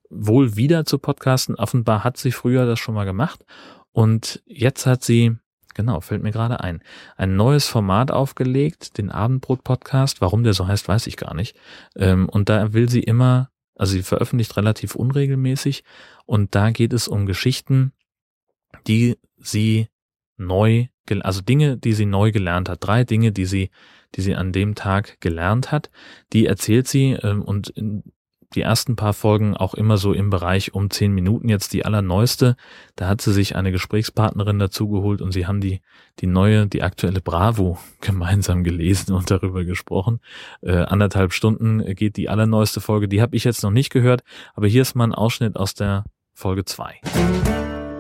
wohl 0.09 0.57
wieder 0.57 0.85
zu 0.85 0.99
podcasten. 0.99 1.55
Offenbar 1.55 2.03
hat 2.05 2.17
sie 2.17 2.33
früher 2.33 2.67
das 2.67 2.79
schon 2.79 2.95
mal 2.95 3.05
gemacht. 3.05 3.45
Und 3.93 4.43
jetzt 4.47 4.87
hat 4.87 5.03
sie, 5.03 5.37
genau, 5.75 6.01
fällt 6.01 6.23
mir 6.23 6.33
gerade 6.33 6.61
ein, 6.61 6.83
ein 7.17 7.37
neues 7.37 7.67
Format 7.67 8.11
aufgelegt, 8.11 8.99
den 8.99 9.11
Abendbrot-Podcast. 9.11 10.21
Warum 10.21 10.45
der 10.45 10.55
so 10.55 10.67
heißt, 10.67 10.89
weiß 10.89 11.07
ich 11.07 11.17
gar 11.17 11.35
nicht. 11.35 11.57
Ähm, 11.97 12.29
und 12.29 12.49
da 12.49 12.73
will 12.73 12.89
sie 12.89 13.03
immer, 13.03 13.51
also 13.77 13.93
sie 13.93 14.03
veröffentlicht 14.03 14.57
relativ 14.57 14.95
unregelmäßig. 14.95 15.85
Und 16.27 16.55
da 16.55 16.71
geht 16.71 16.93
es 16.93 17.09
um 17.09 17.27
Geschichten, 17.27 17.93
die 18.87 19.19
sie 19.37 19.89
neu, 20.37 20.87
also 21.21 21.41
Dinge, 21.41 21.77
die 21.77 21.93
sie 21.93 22.07
neu 22.07 22.31
gelernt 22.31 22.69
hat, 22.69 22.79
drei 22.81 23.05
Dinge, 23.05 23.33
die 23.33 23.47
sie, 23.47 23.71
die 24.15 24.23
sie 24.23 24.37
an 24.37 24.53
dem 24.53 24.75
Tag 24.75 25.21
gelernt 25.21 25.73
hat, 25.73 25.91
die 26.33 26.47
erzählt 26.47 26.87
sie 26.87 27.13
ähm, 27.13 27.43
und 27.43 27.69
in 27.71 28.05
die 28.55 28.63
ersten 28.63 28.97
paar 28.97 29.13
Folgen 29.13 29.57
auch 29.57 29.75
immer 29.75 29.97
so 29.97 30.13
im 30.13 30.31
Bereich 30.31 30.75
um 30.75 30.91
zehn 30.91 31.13
Minuten. 31.13 31.49
Jetzt 31.49 31.73
die 31.73 31.85
allerneueste, 31.85 32.57
da 32.97 33.09
hat 33.09 33.21
sie 33.21 33.33
sich 33.33 33.57
eine 33.57 33.73
Gesprächspartnerin 33.73 34.59
dazugeholt 34.59 35.23
und 35.23 35.33
sie 35.33 35.47
haben 35.47 35.61
die, 35.61 35.81
die 36.19 36.27
neue, 36.27 36.67
die 36.67 36.83
aktuelle 36.83 37.21
Bravo 37.21 37.79
gemeinsam 38.01 38.65
gelesen 38.65 39.15
und 39.15 39.31
darüber 39.31 39.65
gesprochen. 39.65 40.21
Äh, 40.63 40.79
anderthalb 40.79 41.33
Stunden 41.33 41.85
geht 41.95 42.17
die 42.17 42.29
allerneueste 42.29 42.81
Folge, 42.81 43.09
die 43.09 43.23
habe 43.23 43.37
ich 43.37 43.45
jetzt 43.45 43.63
noch 43.63 43.71
nicht 43.71 43.91
gehört, 43.91 44.23
aber 44.55 44.67
hier 44.67 44.83
ist 44.83 44.95
mal 44.95 45.05
ein 45.05 45.15
Ausschnitt 45.15 45.57
aus 45.57 45.75
der 45.75 46.05
Folge 46.35 46.65
zwei. 46.65 47.01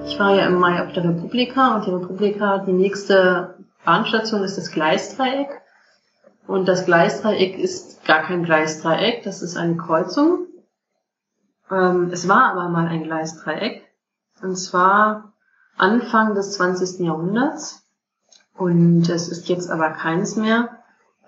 Ich 0.06 0.18
war 0.18 0.34
ja 0.34 0.46
im 0.46 0.58
Mai 0.58 0.84
auf 0.84 0.92
der 0.92 1.04
Republika 1.04 1.76
und 1.76 1.86
die 1.86 1.90
Republika, 1.90 2.58
die 2.66 2.72
nächste 2.72 3.54
Bahnstation 3.84 4.42
ist 4.42 4.58
das 4.58 4.72
Gleisdreieck. 4.72 5.59
Und 6.50 6.66
das 6.66 6.84
Gleisdreieck 6.84 7.56
ist 7.60 8.04
gar 8.04 8.22
kein 8.22 8.42
Gleisdreieck, 8.42 9.22
das 9.22 9.40
ist 9.40 9.56
eine 9.56 9.76
Kreuzung. 9.76 10.48
Ähm, 11.70 12.10
es 12.10 12.26
war 12.26 12.50
aber 12.50 12.68
mal 12.68 12.88
ein 12.88 13.04
Gleisdreieck. 13.04 13.84
Und 14.42 14.56
zwar 14.56 15.32
Anfang 15.76 16.34
des 16.34 16.54
20. 16.54 17.06
Jahrhunderts. 17.06 17.86
Und 18.56 19.08
es 19.08 19.28
ist 19.28 19.48
jetzt 19.48 19.70
aber 19.70 19.90
keins 19.90 20.34
mehr, 20.34 20.70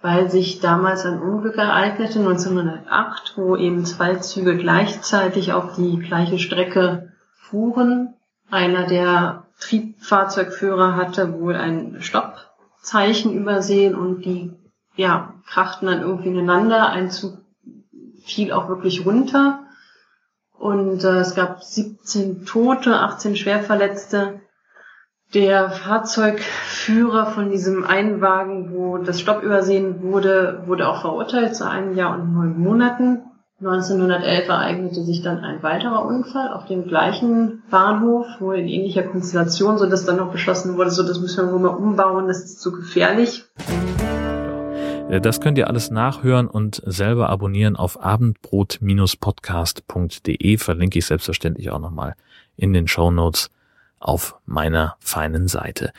weil 0.01 0.29
sich 0.29 0.59
damals 0.59 1.07
ein 1.07 1.23
Unglück 1.23 1.57
ereignete, 1.57 2.19
1908, 2.19 3.35
wo 3.37 3.55
eben 3.55 3.87
zwei 3.87 4.17
Züge 4.17 4.57
gleichzeitig 4.57 5.53
auf 5.53 5.77
die 5.77 6.01
gleiche 6.01 6.41
Strecke 6.41 7.13
fuhren 7.37 8.15
einer 8.51 8.87
der 8.87 9.45
Triebfahrzeugführer 9.61 10.97
hatte 10.97 11.41
wohl 11.41 11.55
ein 11.55 12.03
Stoppzeichen 12.03 13.33
übersehen 13.33 13.95
und 13.95 14.25
die 14.25 14.53
ja, 14.97 15.35
krachten 15.47 15.87
dann 15.87 16.03
irgendwie 16.03 16.29
ineinander. 16.31 16.91
Ein 16.91 17.11
Zug 17.11 17.39
fiel 18.25 18.53
auch 18.53 18.69
wirklich 18.69 19.05
runter. 19.07 19.61
Und 20.59 21.03
äh, 21.03 21.19
es 21.19 21.35
gab 21.35 21.63
17 21.63 22.47
Tote, 22.47 22.99
18 22.99 23.37
Schwerverletzte. 23.37 24.41
Der 25.35 25.71
Fahrzeugführer 25.71 27.27
von 27.27 27.51
diesem 27.51 27.85
Einwagen, 27.85 28.73
wo 28.75 28.99
das 28.99 29.19
Stopp 29.19 29.43
übersehen 29.43 30.03
wurde, 30.03 30.63
wurde 30.67 30.89
auch 30.89 31.01
verurteilt 31.01 31.57
zu 31.57 31.69
einem 31.69 31.97
Jahr 31.97 32.15
und 32.15 32.35
neun 32.35 32.61
Monaten. 32.61 33.23
1911 33.61 34.49
ereignete 34.49 35.03
sich 35.05 35.23
dann 35.23 35.39
ein 35.39 35.63
weiterer 35.63 36.05
Unfall 36.05 36.53
auf 36.53 36.67
dem 36.67 36.87
gleichen 36.87 37.63
Bahnhof, 37.71 38.27
wo 38.41 38.53
in 38.53 38.67
ähnlicher 38.67 39.05
Konstellation, 39.05 39.79
so 39.79 39.87
dass 39.87 40.05
dann 40.05 40.17
noch 40.17 40.33
beschlossen 40.33 40.77
wurde, 40.77 40.91
so 40.91 41.03
das 41.03 41.21
müssen 41.21 41.47
wir 41.47 41.53
wohl 41.53 41.61
mal 41.61 41.69
umbauen, 41.69 42.27
das 42.27 42.45
ist 42.45 42.61
zu 42.61 42.73
gefährlich. 42.73 43.45
Äh, 45.13 45.21
das 45.21 45.41
könnt 45.43 45.59
ihr 45.59 45.69
alles 45.69 45.91
nachhören 45.91 46.49
und 46.49 46.83
selber 46.87 47.29
abonnieren 47.29 47.77
auf 47.77 48.03
abendbrot-podcast.de. 48.03 50.57
Verlinke 50.57 50.99
ich 50.99 51.05
selbstverständlich 51.05 51.69
auch 51.71 51.79
nochmal 51.79 52.17
in 52.57 52.73
den 52.73 52.89
Show 52.89 53.11
Notes 53.11 53.51
auf 53.99 54.37
meiner 54.47 54.97
feinen 55.01 55.49
Seite. 55.49 55.93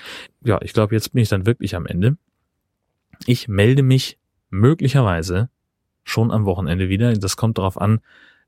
Ja, 0.43 0.59
ich 0.63 0.73
glaube, 0.73 0.95
jetzt 0.95 1.13
bin 1.13 1.21
ich 1.21 1.29
dann 1.29 1.45
wirklich 1.45 1.75
am 1.75 1.85
Ende. 1.85 2.17
Ich 3.27 3.47
melde 3.47 3.83
mich 3.83 4.17
möglicherweise 4.49 5.49
schon 6.03 6.31
am 6.31 6.45
Wochenende 6.45 6.89
wieder. 6.89 7.13
Das 7.13 7.37
kommt 7.37 7.59
darauf 7.59 7.79
an, 7.79 8.01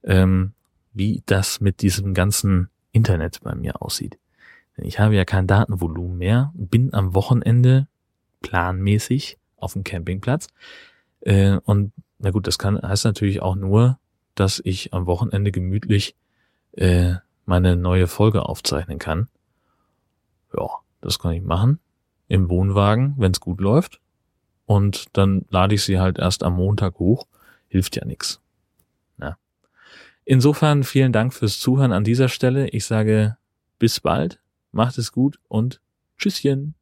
ähm, 0.04 0.54
wie 0.94 1.22
das 1.28 1.62
mit 1.62 1.84
diesem 1.84 2.16
ganzen 2.16 2.70
Internet 2.92 3.42
bei 3.44 3.54
mir 3.54 3.84
aussieht. 3.84 4.18
Ich 4.78 5.00
habe 5.00 5.16
ja 5.16 5.26
kein 5.26 5.46
Datenvolumen 5.48 6.18
mehr, 6.18 6.52
bin 6.56 6.92
am 6.94 7.14
Wochenende 7.14 7.88
planmäßig 8.42 9.38
auf 9.66 9.74
dem 9.74 9.84
Campingplatz. 9.84 10.48
Äh, 11.22 11.58
und 11.66 11.92
na 12.20 12.32
gut, 12.32 12.48
das 12.48 12.58
kann 12.58 12.82
heißt 12.82 13.04
natürlich 13.04 13.42
auch 13.42 13.56
nur, 13.56 14.00
dass 14.36 14.62
ich 14.64 14.94
am 14.94 15.06
Wochenende 15.06 15.52
gemütlich 15.52 16.16
äh, 16.74 17.16
meine 17.46 17.76
neue 17.76 18.08
Folge 18.08 18.44
aufzeichnen 18.44 19.00
kann. 19.00 19.28
Ja, 20.58 20.68
das 21.02 21.20
kann 21.20 21.34
ich 21.34 21.44
machen. 21.44 21.80
Im 22.28 22.50
Wohnwagen, 22.50 23.16
wenn 23.18 23.32
es 23.32 23.40
gut 23.40 23.60
läuft. 23.60 24.00
Und 24.66 25.06
dann 25.14 25.46
lade 25.50 25.76
ich 25.76 25.84
sie 25.84 26.00
halt 26.00 26.18
erst 26.18 26.44
am 26.44 26.56
Montag 26.56 26.98
hoch. 26.98 27.28
Hilft 27.68 27.96
ja 27.96 28.06
nichts. 28.06 28.42
Ja. 29.20 29.38
Insofern 30.24 30.84
vielen 30.84 31.12
Dank 31.12 31.34
fürs 31.34 31.60
Zuhören 31.60 31.92
an 31.92 32.04
dieser 32.04 32.30
Stelle. 32.30 32.70
Ich 32.70 32.86
sage 32.86 33.38
bis 33.78 34.00
bald, 34.00 34.40
macht 34.72 34.98
es 34.98 35.12
gut 35.12 35.40
und 35.48 35.82
Tschüsschen. 36.18 36.76